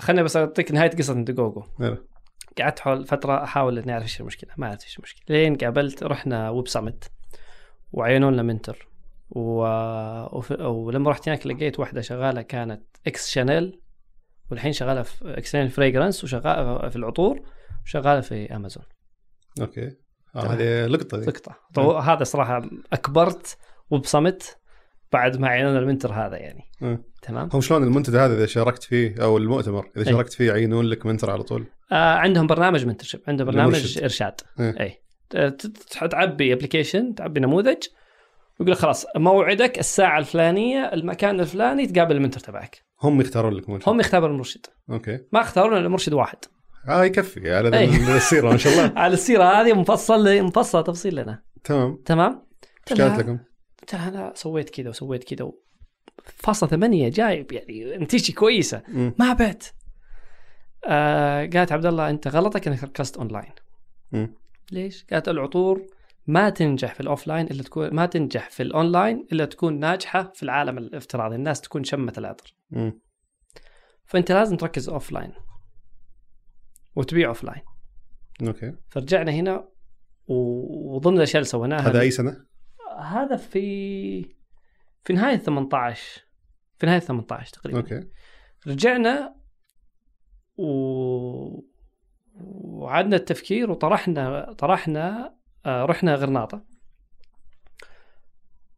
خليني 0.00 0.22
بس 0.22 0.36
أعطيك 0.36 0.72
نهاية 0.72 0.90
قصة 0.90 1.12
انديجوجو. 1.12 1.62
قعدت 2.58 2.80
حول 2.80 3.04
فترة 3.04 3.44
أحاول 3.44 3.78
إني 3.78 3.92
أعرف 3.92 4.02
إيش 4.02 4.20
المشكلة 4.20 4.50
ما 4.56 4.68
عرفت 4.68 4.82
إيش 4.82 4.98
المشكلة. 4.98 5.36
لين 5.36 5.56
قابلت 5.56 6.02
رحنا 6.02 6.50
ويب 6.50 6.68
سميت 6.68 7.10
وعينوا 7.92 8.30
لنا 8.30 8.42
mentor. 8.42 8.88
و... 9.30 9.62
وف... 10.38 10.50
ولما 10.60 11.10
رحت 11.10 11.28
هناك 11.28 11.46
لقيت 11.46 11.80
واحدة 11.80 12.00
شغالة 12.00 12.42
كانت 12.42 12.82
ex 13.06 13.30
شانيل 13.30 13.80
والحين 14.50 14.72
شغالة 14.72 15.02
في 15.02 15.38
إكس 15.38 15.52
شانيل 15.52 15.70
fragrance 15.70 16.24
وشغالة 16.24 16.88
في 16.88 16.96
العطور 16.96 17.40
وشغالة 17.84 18.20
في 18.20 18.56
امازون 18.56 18.84
okay. 19.60 19.96
آه. 20.36 20.40
هذه 20.40 20.86
لقطة. 20.86 21.18
لقطة. 21.18 21.56
طو... 21.74 21.98
هذا 21.98 22.24
صراحة 22.24 22.62
أكبرت 22.92 23.58
ويب 23.90 24.06
سميت 24.06 24.59
بعد 25.12 25.36
ما 25.36 25.48
عينونا 25.48 25.78
ال 25.78 25.83
mentor 25.83 26.12
هذا 26.12 26.36
يعني. 26.36 26.62
مم. 26.80 27.02
تمام؟ 27.22 27.48
هم 27.52 27.60
شلون 27.60 27.82
المنتدى 27.84 28.18
هذا 28.18 28.34
إذا 28.34 28.46
شاركت 28.46 28.82
فيه 28.82 29.14
أو 29.22 29.38
المؤتمر 29.38 29.90
إذا 29.96 30.06
أي. 30.08 30.12
شاركت 30.12 30.32
فيه 30.32 30.48
يعينون 30.48 30.84
لك 30.84 31.06
mentor 31.06 31.30
على 31.30 31.42
طول؟ 31.42 31.66
آه 31.92 32.14
عندهم 32.14 32.46
برنامج 32.46 32.86
mentorship 32.86 33.20
عندهم 33.28 33.46
برنامج 33.46 33.74
المرشد. 33.74 34.02
إرشاد. 34.02 34.40
إيه. 34.60 34.80
اي 34.80 34.94
ت- 35.30 35.66
تعبي 36.10 36.52
application 36.52 37.14
تعبي 37.14 37.40
نموذج 37.40 37.76
ويقول 38.60 38.76
خلاص 38.76 39.06
موعدك 39.16 39.78
الساعة 39.78 40.18
الفلانية 40.18 40.78
المكان 40.92 41.40
الفلاني 41.40 41.86
تقابل 41.86 42.16
ال 42.16 42.19
mentor 42.19 42.40
تبعك. 42.40 42.82
هم 43.02 43.20
يختارون 43.20 43.52
لك 43.54 43.68
مرشد 43.68 43.88
هم 43.88 44.00
يختارون 44.00 44.30
المرشد. 44.30 44.66
okay. 44.90 45.18
ما 45.32 45.40
اختارون 45.40 45.76
إلا 45.78 45.88
مرشد 45.88 46.12
واحد. 46.12 46.38
آه 46.88 47.04
يكفي 47.04 47.54
على 47.54 47.78
أي. 47.78 47.84
السيرة 48.16 48.50
ما 48.50 48.56
شاء 48.56 48.72
الله. 48.72 48.92
على 49.02 49.14
السيرة 49.14 49.44
هذه 49.44 49.72
مفصل 49.72 50.42
مفصل 50.42 50.84
تفصيل 50.84 51.14
لنا. 51.16 51.42
تمام. 51.64 51.98
تمام؟ 52.06 52.42
إيش 52.90 53.00
قالت 53.00 53.18
لكم؟ 53.18 53.38
قلت 53.80 53.94
لها 53.94 54.08
أنا 54.08 54.32
سويت 54.36 54.70
كذا 54.70 54.88
وسويت 54.88 55.34
كذا. 55.34 55.52
فاصلة 56.24 56.70
ثمانية 56.70 57.08
جايب 57.08 57.52
يعني 57.52 57.96
نتيجة 57.96 58.32
كويسة 58.32 58.82
مم. 58.88 59.14
ما 59.18 59.32
بعت 59.32 59.64
آه 60.86 61.46
قالت 61.46 61.72
عبد 61.72 61.86
الله 61.86 62.10
أنت 62.10 62.28
غلطك 62.28 62.68
إنك 62.68 62.84
ركزت 62.84 63.16
اونلاين 63.16 63.52
مم. 64.12 64.34
ليش؟ 64.72 65.06
قالت 65.12 65.28
العطور 65.28 65.86
ما 66.26 66.50
تنجح 66.50 66.94
في 66.94 67.00
ال 67.00 67.06
offline 67.06 67.46
إلا 67.46 67.62
تكون 67.62 67.94
ما 67.94 68.06
تنجح 68.06 68.50
في 68.50 68.62
الاونلاين 68.62 69.26
إلا 69.32 69.44
تكون 69.44 69.80
ناجحة 69.80 70.32
في 70.34 70.42
العالم 70.42 70.78
الافتراضي، 70.78 71.36
الناس 71.36 71.60
تكون 71.60 71.84
شمت 71.84 72.18
العطر. 72.18 72.54
فأنت 74.04 74.32
لازم 74.32 74.56
تركز 74.56 74.88
offline 74.88 75.32
وتبيع 76.96 77.28
offline. 77.28 77.62
okay 78.42 78.74
فرجعنا 78.88 79.32
هنا 79.32 79.68
وضمن 80.28 81.16
الأشياء 81.16 81.36
اللي 81.36 81.48
سويناها 81.48 81.88
هذا 81.88 82.00
أي 82.00 82.10
سنة؟ 82.10 82.49
هذا 83.00 83.36
في 83.36 84.22
في 85.04 85.12
نهاية 85.12 85.36
18 85.36 86.20
في 86.78 86.86
نهاية 86.86 86.98
18 86.98 87.52
تقريبا. 87.52 87.78
okay. 87.78 88.08
رجعنا 88.66 89.34
و... 90.56 91.70
وعدنا 92.34 93.16
التفكير 93.16 93.70
وطرحنا 93.70 94.52
طرحنا 94.52 95.34
آه، 95.66 95.84
رحنا 95.84 96.14
غرناطة. 96.14 96.64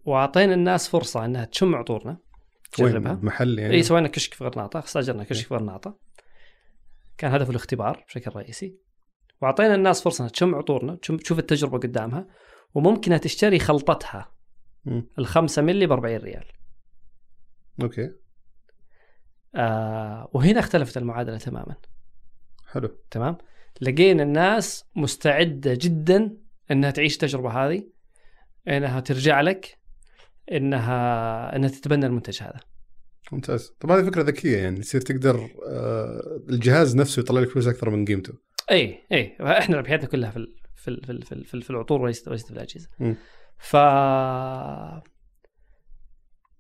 وأعطينا 0.05 0.55
الناس 0.55 0.89
فرصة 0.89 1.25
إنها 1.25 1.45
تشم 1.45 1.75
عطورنا 1.75 2.19
تجربها. 2.73 3.19
محل 3.23 3.59
يعني؟ 3.59 3.75
إي 3.75 3.83
سوينا 3.83 4.09
كشك 4.09 4.35
في 4.35 4.45
غرناطة 4.45 4.79
استاجرنا 4.79 5.25
كشك 5.25 5.47
في 5.47 5.55
غرناطة. 5.55 5.99
كان 7.19 7.33
هدفه 7.33 7.51
الاختبار 7.51 8.05
بشكل 8.09 8.31
رئيسي. 8.37 8.79
وأعطينا 9.43 9.75
الناس 9.75 10.03
فرصة 10.03 10.23
إنها 10.23 10.33
تشم 10.33 10.55
عطورنا 10.55 10.97
تشم 10.97 11.17
تشوف 11.17 11.39
التجربة 11.39 11.79
قدامها. 11.79 12.27
وممكن 12.75 13.21
تشتري 13.21 13.59
خلطتها. 13.59 14.33
مم. 14.85 15.07
الخمسة 15.19 15.63
ملي 15.63 15.87
ب 15.87 15.93
40 15.93 16.17
ريال. 16.17 16.45
أوكي. 17.83 18.11
آه 19.55 20.31
وهنا 20.33 20.61
اختلفت 20.61 20.97
المعادلة 20.97 21.39
تماما. 21.39 21.75
حلو. 22.67 22.99
تمام؟ 23.11 23.39
لقينا 23.81 24.23
الناس 24.23 24.85
مستعدة 24.97 25.79
جدا 25.81 26.37
إنها 26.71 26.91
تعيش 26.91 27.15
التجربة 27.15 27.51
هذه 27.51 27.85
إنها 28.69 29.01
ترجع 29.01 29.41
لك 29.41 29.79
إنها 30.53 31.57
إنها 31.57 31.69
تتبنى 31.69 32.07
المنتج 32.07 32.43
هذا. 32.43 32.61
ممتاز. 33.33 33.75
طب 33.81 33.91
هذه 33.91 34.07
فكرة 34.07 34.23
ذكية 34.23 34.57
يعني 34.59 34.81
تصير 34.81 35.01
تقدر 35.01 35.49
آه 35.69 36.41
الجهاز 36.49 36.97
نفسه 36.97 37.21
يطلع 37.21 37.41
لك 37.41 37.49
فلوس 37.49 37.67
أكثر 37.67 37.91
من 37.91 38.05
قيمته. 38.05 38.33
اي 38.71 38.99
اي 39.13 39.37
إحنا 39.41 39.77
ربحيتنا 39.77 40.09
كلها 40.09 40.31
في 40.31 40.37
ال- 40.37 40.55
في 40.85 41.01
في 41.07 41.21
في, 41.25 41.45
في, 41.45 41.55
ال- 41.55 41.63
في 41.63 41.71
العطور 41.71 42.01
وليست 42.03 42.29
وليست 42.29 42.47
في 42.47 42.53
الاجهزه. 42.53 42.89
ف 43.59 43.77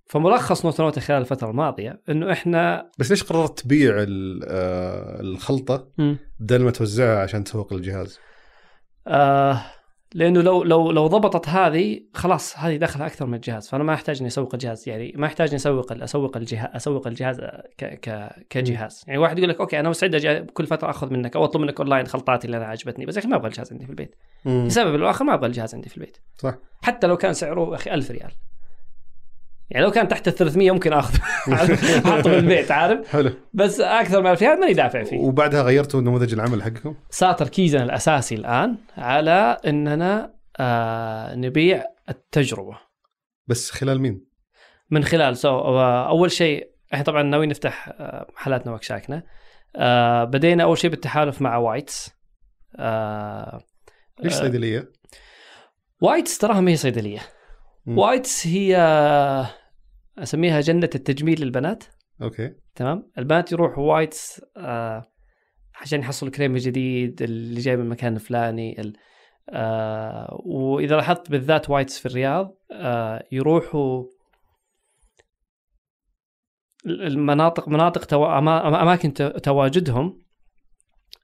فملخص 0.06 0.64
نوتا 0.64 0.80
نوتا 0.80 0.98
خلال 0.98 1.20
الفترة 1.20 1.50
الماضية 1.50 2.02
إنه 2.08 2.32
إحنا 2.32 2.90
بس 2.98 3.10
ليش 3.10 3.22
قررت 3.22 3.60
تبيع 3.60 3.94
آه 3.98 5.20
الخلطة 5.20 5.92
بدل 6.38 6.62
ما 6.64 6.70
توزعها 6.70 7.22
عشان 7.22 7.44
تسوق 7.44 7.72
الجهاز؟ 7.72 8.18
آه 9.06 9.62
لأنه 10.14 10.40
لو 10.42 10.62
لو 10.62 10.90
لو 10.90 11.06
ضبطت 11.06 11.48
هذه 11.48 12.00
خلاص 12.14 12.58
هذه 12.58 12.76
دخلها 12.76 13.06
أكثر 13.06 13.26
من 13.26 13.34
الجهاز. 13.34 13.68
فأنا 13.68 13.84
ما 13.84 13.94
أحتاج 13.94 14.18
إني 14.18 14.26
أسوق 14.26 14.54
الجهاز 14.54 14.88
يعني 14.88 15.12
ما 15.16 15.26
أحتاج 15.26 15.48
إني 15.48 15.56
أسوق 15.56 15.92
أسوق 15.92 16.36
الجهاز 16.36 16.70
أسوق 16.74 17.06
الجهاز 17.06 17.40
ك 17.78 17.84
ك 17.84 18.30
كجهاز. 18.50 19.04
يعني 19.06 19.18
واحد 19.18 19.38
يقول 19.38 19.50
لك 19.50 19.60
okay 19.60 19.80
أنا 19.80 19.88
مستعد 19.88 20.50
كل 20.54 20.66
فترة 20.66 20.90
أخذ 20.90 21.12
منك 21.12 21.36
أو 21.36 21.44
أطلب 21.44 21.62
منك 21.62 21.80
أونلاين 21.80 22.06
خلطاتي 22.06 22.46
اللي 22.46 22.56
أنا 22.56 22.66
عجبتني 22.66 23.06
بس 23.06 23.16
يا 23.16 23.20
أخي 23.20 23.28
ما 23.28 23.36
أبغى 23.36 23.48
الجهاز 23.48 23.72
عندي 23.72 23.84
في 23.84 23.90
البيت. 23.90 24.14
مم. 24.44 24.66
لسبب 24.66 25.02
أو 25.02 25.10
اخر 25.10 25.24
ما 25.24 25.34
أبغى 25.34 25.46
الجهاز 25.46 25.74
عندي 25.74 25.88
في 25.88 25.96
البيت. 25.96 26.16
صح. 26.38 26.54
حتى 26.82 27.06
لو 27.06 27.16
كان 27.16 27.32
سعره 27.32 27.74
أخي 27.74 27.94
1000 27.94 28.10
ريال. 28.10 28.30
يعني 29.72 29.84
لو 29.84 29.90
كان 29.90 30.08
تحت 30.08 30.28
ال 30.28 30.34
300 30.34 30.70
ممكن 30.70 30.92
آخذ 30.92 31.18
أحطه 31.52 32.22
في 32.22 32.38
البيت 32.38 32.70
عارف 32.70 33.08
حلو 33.08 33.30
بس 33.52 33.80
أكثر 33.80 34.20
من 34.22 34.30
1000 34.30 34.42
ريال 34.42 34.60
ماني 34.60 34.72
دافع 34.72 35.02
فيه 35.02 35.18
وبعدها 35.18 35.62
غيرتوا 35.62 36.00
نموذج 36.00 36.32
العمل 36.32 36.62
حقكم؟ 36.62 36.94
صار 37.10 37.32
تركيزنا 37.32 37.82
الأساسي 37.82 38.34
الآن 38.34 38.76
على 38.96 39.58
إننا 39.66 40.34
آه 40.60 41.34
نبيع 41.34 41.84
التجربة 42.08 42.78
بس 43.46 43.70
خلال 43.70 44.00
مين؟ 44.00 44.24
من 44.90 45.04
خلال 45.04 45.36
so 45.36 45.58
أول 45.80 46.30
شيء 46.30 46.68
إحنا 46.94 47.04
طبعا 47.04 47.22
ناويين 47.22 47.50
نفتح 47.50 47.88
آه، 47.88 48.26
محلاتنا 48.34 48.72
وكشاكنا 48.72 49.22
آه 49.76 50.24
بدينا 50.24 50.62
أول 50.62 50.78
شيء 50.78 50.90
بالتحالف 50.90 51.42
مع 51.42 51.56
وايتس 51.56 52.10
آه 52.76 53.60
ليش 54.20 54.34
آه، 54.34 54.40
صيدلية؟ 54.40 54.92
وايتس 56.00 56.38
تراها 56.38 56.60
ما 56.60 56.70
هي 56.70 56.76
صيدلية. 56.76 57.20
وايتس 57.86 58.46
هي 58.46 58.76
أسميها 60.18 60.60
جنة 60.60 60.90
التجميل 60.94 61.40
للبنات. 61.40 61.84
okay. 62.22 62.54
تمام؟ 62.74 63.10
البنات 63.18 63.52
يروحوا 63.52 63.92
وايتس 63.94 64.42
آه 64.56 65.02
عشان 65.80 66.00
يحصلوا 66.00 66.32
كريم 66.32 66.56
جديد 66.56 67.22
اللي 67.22 67.60
جاي 67.60 67.76
من 67.76 67.82
المكان 67.82 68.14
الفلاني 68.14 68.80
ال- 68.80 68.96
آه 69.50 70.42
وإذا 70.44 70.96
لاحظت 70.96 71.30
بالذات 71.30 71.70
وايتس 71.70 71.98
في 71.98 72.06
الرياض 72.06 72.56
آه 72.72 73.24
يروحوا 73.32 74.04
المناطق 76.86 77.68
مناطق 77.68 78.04
تو... 78.04 78.24
أما... 78.24 78.82
أماكن 78.82 79.12
تواجدهم 79.42 80.22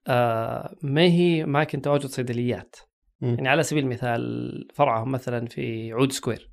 آه 0.08 0.74
ما 0.82 1.02
هي 1.02 1.44
أماكن 1.44 1.80
تواجد 1.80 2.06
صيدليات. 2.06 2.76
مم. 3.20 3.34
يعني 3.34 3.48
على 3.48 3.62
سبيل 3.62 3.84
المثال 3.84 4.68
فرعهم 4.74 5.12
مثلا 5.12 5.46
في 5.46 5.92
عود 5.92 6.12
سكوير. 6.12 6.50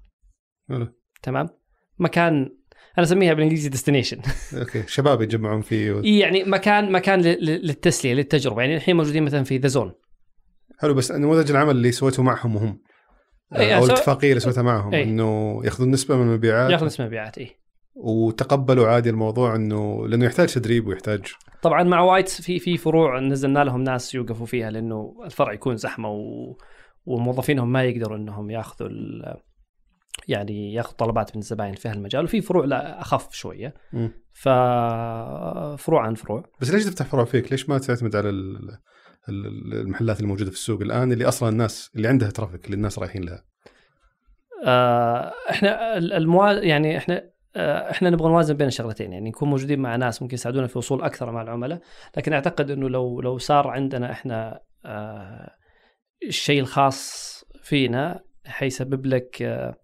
حلو. 0.69 0.87
تمام؟ 1.21 1.49
مكان 1.99 2.49
أنا 2.97 3.05
أسميها 3.05 3.33
بالإنجليزي 3.33 3.69
destination 3.69 4.17
okay 4.59 4.83
شباب 4.87 5.21
يتجمعون 5.21 5.61
فيه 5.61 5.91
و... 5.91 6.01
يعني 6.03 6.43
مكان 6.43 6.91
مكان 6.91 7.21
للتسلية 7.21 8.13
للتجربة. 8.13 8.61
يعني 8.61 8.75
الحين 8.75 8.95
موجودين 8.95 9.23
مثلا 9.23 9.43
في 9.43 9.57
ذا 9.57 9.67
زون 9.67 9.93
حلو 10.79 10.93
بس 10.93 11.11
نموذج 11.11 11.51
العمل 11.51 11.71
اللي 11.71 11.91
سويته 11.91 12.23
معهم 12.23 12.57
هم. 12.57 12.81
إيه، 13.55 13.77
أو 13.77 13.85
الاتفاقية 13.85 14.29
اللي 14.29 14.39
سويتها 14.39 14.61
معهم 14.61 14.93
إيه. 14.93 15.03
إنه 15.03 15.61
يأخذون 15.63 15.91
نسبة 15.91 16.15
من 16.15 16.21
المبيعات. 16.21 16.71
ياخذ 16.71 16.85
اسم 16.85 17.05
مبيعات 17.05 17.37
إي. 17.37 17.49
وتقبلوا 17.95 18.87
عادي 18.87 19.09
الموضوع 19.09 19.55
إنه 19.55 20.07
لأنه 20.07 20.25
يحتاج 20.25 20.53
تدريب 20.53 20.87
ويحتاج 20.87 21.21
طبعا 21.61 21.83
مع 21.83 22.01
وايتس 22.01 22.41
في 22.41 22.59
في 22.59 22.77
فروع 22.77 23.19
نزلنا 23.19 23.63
لهم 23.63 23.81
ناس 23.81 24.15
يوقفوا 24.15 24.45
فيها 24.45 24.71
لأنه 24.71 25.21
الفرع 25.25 25.53
يكون 25.53 25.77
زحمة 25.77 26.09
و... 26.09 26.55
وموظفينهم 27.05 27.71
ما 27.71 27.83
يقدروا 27.83 28.17
إنهم 28.17 28.51
يأخذوا 28.51 28.89
ال... 28.89 29.35
يعني 30.27 30.73
ياخذوا 30.73 30.93
طلبات 30.97 31.35
من 31.35 31.41
الزباين 31.41 31.73
في 31.73 31.89
هالمجال 31.89 32.23
وفي 32.23 32.41
فروع 32.41 32.65
لا 32.65 33.01
أخف 33.01 33.33
شوية. 33.33 33.73
ففروع 34.33 36.05
عن 36.05 36.13
فروع 36.15 36.43
بس 36.61 36.71
ليش 36.71 36.85
تفتح 36.85 37.05
فروع 37.05 37.25
فيك؟ 37.25 37.51
ليش 37.51 37.69
ما 37.69 37.77
تعتمد 37.77 38.15
على 38.15 38.29
ال- 38.29 38.77
ال- 39.29 39.73
المحلات 39.73 40.19
الموجودة 40.21 40.49
في 40.51 40.55
السوق 40.57 40.81
الآن 40.81 41.11
اللي 41.11 41.25
أصلا 41.27 41.49
الناس 41.49 41.91
اللي 41.95 42.07
عندها 42.07 42.29
ترافيك 42.29 42.65
اللي 42.65 42.75
الناس 42.75 42.99
رايحين 42.99 43.23
لها؟ 43.23 43.45
آه 44.65 45.33
إحنا 45.49 45.97
ال- 45.97 46.13
الموا 46.13 46.51
يعني 46.51 46.97
إحنا 46.97 47.29
آه 47.55 47.91
إحنا 47.91 48.09
نبغى 48.09 48.29
نوازن 48.29 48.53
بين 48.53 48.67
الشغلتين 48.67 49.13
يعني 49.13 49.29
نكون 49.29 49.49
موجودين 49.49 49.79
مع 49.79 49.95
ناس 49.95 50.21
ممكن 50.21 50.33
يساعدونا 50.33 50.67
في 50.67 50.77
وصول 50.77 51.01
أكثر 51.03 51.31
مع 51.31 51.41
العملاء 51.41 51.79
لكن 52.17 52.33
أعتقد 52.33 52.71
إنه 52.71 52.89
لو 52.89 53.21
لو 53.21 53.37
صار 53.37 53.67
عندنا 53.67 54.11
إحنا 54.11 54.59
آه 54.85 55.55
الشيء 56.27 56.59
الخاص 56.61 57.25
فينا 57.63 58.19
حيسبب 58.45 59.05
لك 59.05 59.41
آه 59.41 59.75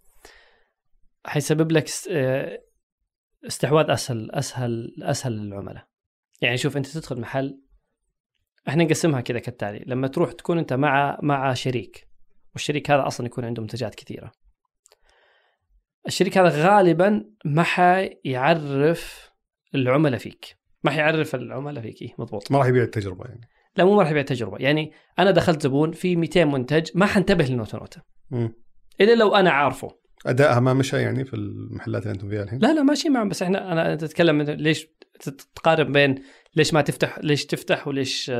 حيسبب 1.26 1.72
لك 1.72 1.89
آه، 2.11 2.61
استحواذ 3.47 3.89
أسهل 3.89 4.32
أسهل 4.32 4.95
أسهل 5.03 5.34
للعملاء. 5.34 5.88
يعني 6.41 6.57
شوف 6.57 6.78
أنت 6.78 6.88
تدخل 6.88 7.19
محل 7.19 7.61
إحنا 8.67 8.84
نقسمها 8.84 9.22
كذا 9.22 9.39
كالتالي. 9.39 9.84
لما 9.88 10.07
تروح 10.07 10.32
تكون 10.32 10.57
أنت 10.57 10.74
مع 10.74 11.19
مع 11.22 11.53
شريك 11.53 12.07
والشريك 12.53 12.91
هذا 12.91 13.07
أصلا 13.07 13.26
يكون 13.26 13.45
عنده 13.45 13.61
منتجات 13.61 13.95
كثيرة. 13.95 14.32
الشريك 16.07 16.38
هذا 16.38 16.49
غالبا 16.49 17.26
ما 17.45 17.63
حيعرف 17.63 19.32
العملاء 19.76 20.19
فيك. 20.19 20.57
ما 20.84 20.91
حيعرف 20.91 21.36
العملاء 21.36 21.84
فيك. 21.84 22.01
إيه 22.01 22.13
مضبوط. 22.17 22.51
ما 22.51 22.57
راح 22.57 22.67
يبيع 22.67 22.84
التجربة 22.84 23.26
يعني. 23.26 23.49
لا 23.78 23.86
مو 23.86 23.95
ما 23.95 24.01
راح 24.01 24.11
يبيع 24.11 24.22
تجربه 24.22 24.57
يعني 24.57 24.91
أنا 25.19 25.32
دخلت 25.32 25.61
زبون 25.61 25.91
في 25.91 26.15
200 26.15 26.45
منتج 26.45 26.89
ما 26.95 27.05
حنتبه 27.05 27.45
لنوتة 27.45 27.78
نوتة. 27.78 28.01
مم. 28.32 28.53
إلا 29.01 29.13
لو 29.13 29.36
أنا 29.36 29.51
عارفه. 29.51 30.01
ادائها 30.26 30.59
ما 30.59 30.74
مشى 30.74 30.97
يعني 30.97 31.26
في 31.26 31.34
المحلات 31.34 32.03
اللي 32.03 32.13
أنتم 32.13 32.30
فيها 32.30 32.43
الحين؟ 32.43 32.59
لا 32.59 32.74
لا 32.74 32.84
ماشي 32.84 33.09
معهم 33.09 33.30
بس 33.30 33.41
إحنا 33.41 33.72
أنا 33.72 34.32
من 34.32 34.45
ليش 34.45 34.88
تقارن 35.55 35.91
بين 35.91 36.15
ليش 36.55 36.74
ما 36.74 36.82
تفتح 36.82 37.19
ليش 37.24 37.45
تفتح 37.45 37.88
وليش 37.88 38.32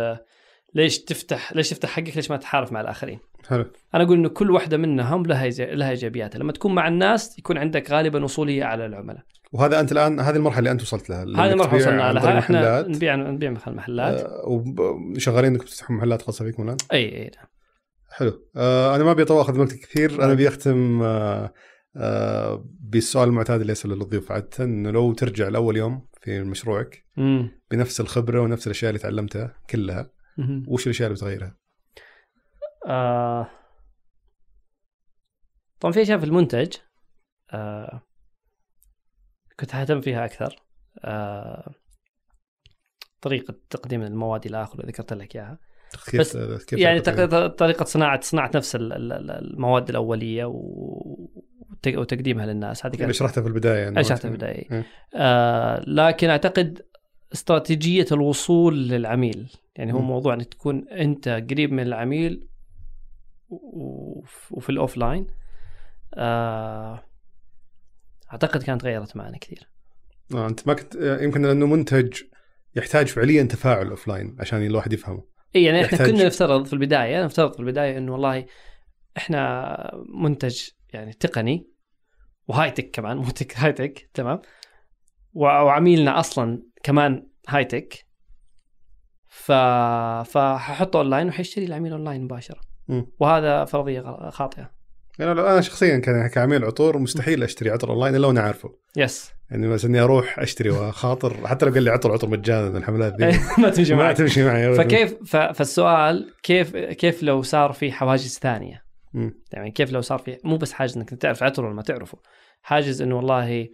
ليش 0.76 1.00
تفتح 1.00 1.54
ليش 1.54 1.70
تفتح 1.70 1.90
حقك 1.90 2.16
ليش 2.16 2.32
ما 2.32 2.38
تحارف 2.38 2.72
مع 2.72 2.82
الآخرين؟ 2.82 3.20
حلو. 3.48 3.66
أنا 3.96 4.04
أقول 4.04 4.18
إنه 4.18 4.30
كل 4.30 4.52
واحدة 4.52 4.78
منهم 4.78 5.26
لها 5.26 5.50
لها 5.50 5.90
إيجابياتها. 5.90 6.40
لما 6.40 6.52
تكون 6.52 6.76
مع 6.76 6.88
الناس 6.88 7.40
يكون 7.40 7.58
عندك 7.58 7.92
غالبا 7.92 8.24
وصولية 8.24 8.64
على 8.64 8.86
العملاء 8.86 9.24
وهذا 9.52 9.80
أنت 9.80 9.92
الآن 9.92 10.20
هذه 10.20 10.36
المرحلة 10.36 10.60
اللي 10.60 10.72
أنت 10.72 10.82
وصلت 10.82 11.10
لها 11.10 11.24
هذه 11.24 11.54
إنك 11.54 11.60
مرحله 11.60 11.80
تبيع 11.80 11.88
وصلنا 11.88 12.14
لها. 12.14 12.40
إحنا. 12.40 12.82
نبيع 12.88 13.16
نبيع 13.16 13.50
مثل 13.50 13.72
محلات. 13.72 14.22
آه، 14.22 14.64
وشغالين 15.16 15.52
إنكم 15.52 15.66
تفتحون 15.66 15.98
محلات 15.98 16.22
خاصة 16.22 16.46
فيكم 16.46 16.64
الآن؟ 16.64 16.78
اي 16.94 17.16
اي 17.16 17.32
نعم. 17.36 17.46
حلو. 18.10 18.48
آه 18.56 18.96
أنا 18.96 19.04
ما 19.04 19.12
أبي 19.12 19.24
أخذ 19.24 19.60
وقت 19.60 19.74
كثير. 19.74 20.24
أنا 20.24 20.32
أبي 20.32 20.48
أختم 20.48 21.02
آه 21.04 21.54
بالسؤال 22.80 23.30
المعتاد 23.30 23.62
اللي 23.62 23.72
يسأله 23.72 23.96
للضيوف 23.96 24.32
عادة 24.32 24.64
إنه 24.64 24.92
لو 24.92 25.14
ترجع 25.14 25.48
لأول 25.48 25.78
يوم 25.78 26.08
في 26.22 26.42
مشروعك 26.44 27.06
مم. 27.18 27.62
بنفس 27.72 28.02
الخبرة 28.02 28.42
ونفس 28.42 28.68
الأشياء 28.68 28.90
اللي 28.90 29.00
تعلمتها 29.00 29.56
كلها 29.70 30.10
مهم. 30.38 30.66
وش 30.68 30.86
الأشياء 30.86 31.08
اللي 31.08 31.16
بتغيرها؟ 31.18 31.58
آه... 32.88 33.48
طبعا 35.80 35.94
في 35.94 36.02
أشياء 36.02 36.18
في 36.20 36.26
المنتج 36.26 36.74
آه... 37.52 38.02
كنت 39.60 39.76
ههتم 39.76 40.02
فيها 40.02 40.26
أكثر 40.26 40.56
آه... 41.00 41.72
طريقة 43.22 43.56
تقديم 43.70 44.02
المواد 44.02 44.46
إلى 44.46 44.64
آخره 44.64 44.86
ذكرت 44.86 45.14
لك 45.14 45.36
إياها 45.36 45.60
كيف 46.12 46.22
بس 46.22 46.38
كيف 46.66 46.80
يعني 46.80 47.00
طريقة 47.50 47.86
صناعة 47.86 48.22
صناعة 48.22 48.52
نفس 48.56 48.76
ال- 48.76 48.94
ال- 48.94 49.14
ال- 49.14 49.32
المواد 49.32 49.90
الأولية 49.90 50.46
و- 50.46 51.30
وتقديمها 51.88 52.46
للناس 52.46 52.86
هذه 52.86 52.94
اللي 52.94 53.04
كانت 53.06 53.16
شرحتها 53.16 53.42
في 53.42 53.48
البداية 53.48 53.78
يعني 53.80 53.90
أنا 53.90 54.02
شرحتها 54.04 54.20
في 54.20 54.28
البداية. 54.28 54.72
إيه. 54.72 54.86
آه 55.16 55.84
لكن 55.88 56.30
أعتقد 56.30 56.82
استراتيجية 57.34 58.06
الوصول 58.12 58.88
للعميل 58.88 59.52
يعني 59.76 59.94
هو 59.94 60.00
مم. 60.00 60.08
موضوع 60.08 60.34
إنك 60.34 60.46
تكون 60.54 60.90
أنت 60.90 61.30
قريب 61.52 61.72
من 61.72 61.84
العميل 61.84 62.48
وفي 63.50 64.70
ال 64.70 64.98
offline 64.98 65.28
آه 66.14 67.04
أعتقد 68.32 68.64
كانت 68.64 68.84
غيرت 68.84 69.16
معنا 69.18 69.38
كثير 69.38 69.70
آه 70.34 70.48
أنت 70.48 70.68
ما 70.68 70.74
كنت 70.74 70.96
آه، 70.96 71.22
يمكن 71.24 71.42
لأنه 71.42 71.66
منتج 71.68 72.22
يحتاج 72.76 73.08
فعليا 73.08 73.44
تفاعل 73.44 73.88
offline 73.88 74.36
عشان 74.40 74.66
الواحد 74.66 74.94
يفهمه 74.94 75.24
اي 75.56 75.64
يعني 75.64 75.86
إحنا 75.86 75.98
يحتاج- 75.98 76.12
كنا 76.16 76.26
نفترض 76.26 76.66
في 76.66 76.74
البداية 76.74 77.24
نفترض 77.26 77.54
في 77.54 77.60
البداية 77.60 77.98
إنه 77.98 78.12
والله 78.12 78.46
إحنا 79.18 79.78
منتج 80.22 80.62
يعني 80.94 81.14
تقني 81.14 81.72
و 82.48 82.72
high 82.72 82.82
tech 82.82 82.92
كمان 82.92 83.18
مو 83.24 83.30
tech 83.30 83.58
high 83.58 83.74
tech 83.74 84.10
تمام. 84.14 84.42
وعميلنا 85.34 86.20
أصلا 86.20 86.64
كمان 86.84 87.28
high 87.50 87.66
tech. 87.66 88.06
ف 89.28 89.52
فححطه 90.32 90.98
أونلاين 90.98 91.28
وحيشتري 91.28 91.66
العميل 91.66 91.92
أونلاين 91.92 92.24
مباشرة. 92.24 92.62
وهذا 93.20 93.66
فرضية 93.66 94.30
خاطئة. 94.30 94.72
يعني 95.20 95.32
أنا 95.32 95.62
شخصيا 95.62 95.98
كعميل 96.34 96.66
عطور 96.66 96.98
مستحيل 96.98 97.44
أشتري 97.44 97.70
عطر 97.70 97.90
أونلاين 97.90 98.16
إلا 98.16 98.28
وأنا 98.28 98.42
عارفه 98.42 98.76
yes 98.98 99.32
يعني 99.52 99.68
بس 99.68 99.86
إني 99.86 100.00
أروح 100.00 100.40
أشتري 100.40 100.70
وأخاطر 100.70 101.48
حتى 101.48 101.66
لو 101.66 101.72
قال 101.74 101.84
لي 101.84 101.90
عطر 101.90 102.12
عطر 102.12 102.30
مجانا 102.30 102.78
الحملات 102.78 103.22
ذي 103.22 103.40
ما 103.64 103.70
تمشي 103.70 103.96
ما 103.96 104.04
معك 104.04 104.18
تمشي 104.18 104.44
معي. 104.44 104.76
فكيف. 104.76 105.36
فالسؤال 105.36 106.34
كيف 106.44 106.76
كيف 106.76 107.24
لو 107.24 107.42
صار 107.42 107.74
في 107.74 107.92
حواجز 107.92 108.40
ثانية؟ 108.40 108.84
مم. 109.14 109.42
يعني 109.52 109.72
كيف 109.72 109.92
لو 109.92 110.02
صار 110.02 110.20
في 110.20 110.38
مو 110.44 110.58
بس 110.58 110.72
حاجز 110.72 110.98
إنك 110.98 111.10
تعرف 111.10 111.44
عطر 111.44 111.66
ولا 111.66 111.74
ما 111.74 111.82
تعرفه. 111.82 112.18
حاجز 112.62 113.02
إنه 113.02 113.16
والله 113.16 113.70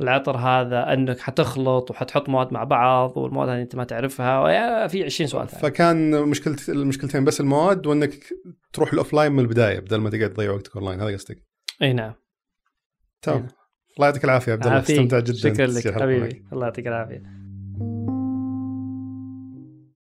العطر 0.00 0.36
هذا 0.36 0.92
إنك 0.92 1.20
حتخلط 1.20 1.90
وحتحط 1.90 2.28
مواد 2.28 2.52
مع 2.52 2.64
بعض 2.64 3.16
والمواد 3.16 3.48
هذه 3.48 3.62
أنت 3.62 3.76
ما 3.76 3.84
تعرفها. 3.84 4.86
في 4.86 5.04
20 5.04 5.28
سؤال 5.28 5.48
ثاني. 5.48 5.62
فكان 5.62 6.22
مشكلة 6.22 6.56
المشكلتين 6.68 7.24
بس 7.24 7.40
المواد 7.40 7.86
وإنك 7.86 8.14
تروح 8.72 8.92
ال 8.92 8.97
offline 8.97 9.32
من 9.32 9.40
البداية 9.40 9.78
بدل 9.80 9.96
ما 9.96 10.10
تقعد 10.10 10.32
تضيع 10.32 10.50
وقتك 10.50 10.76
أونلاين. 10.76 11.00
هذا 11.00 11.14
قصدك؟ 11.14 11.42
إي 11.82 11.92
نعم. 11.92 12.12
تمام. 13.22 13.42
أي. 13.42 13.48
الله 13.96 14.06
يعطيك 14.06 14.24
العافية 14.24 14.52
عبد 14.52 14.62
الله. 14.62 14.74
عافيك. 14.74 14.90
استمتع 14.98 15.18
جدا. 15.20 15.54
شكرا 15.54 15.66
لك. 15.66 16.02
حبيبي. 16.02 16.44
الله 16.52 16.66
يعطيك 16.66 16.86
العافية. 16.86 17.41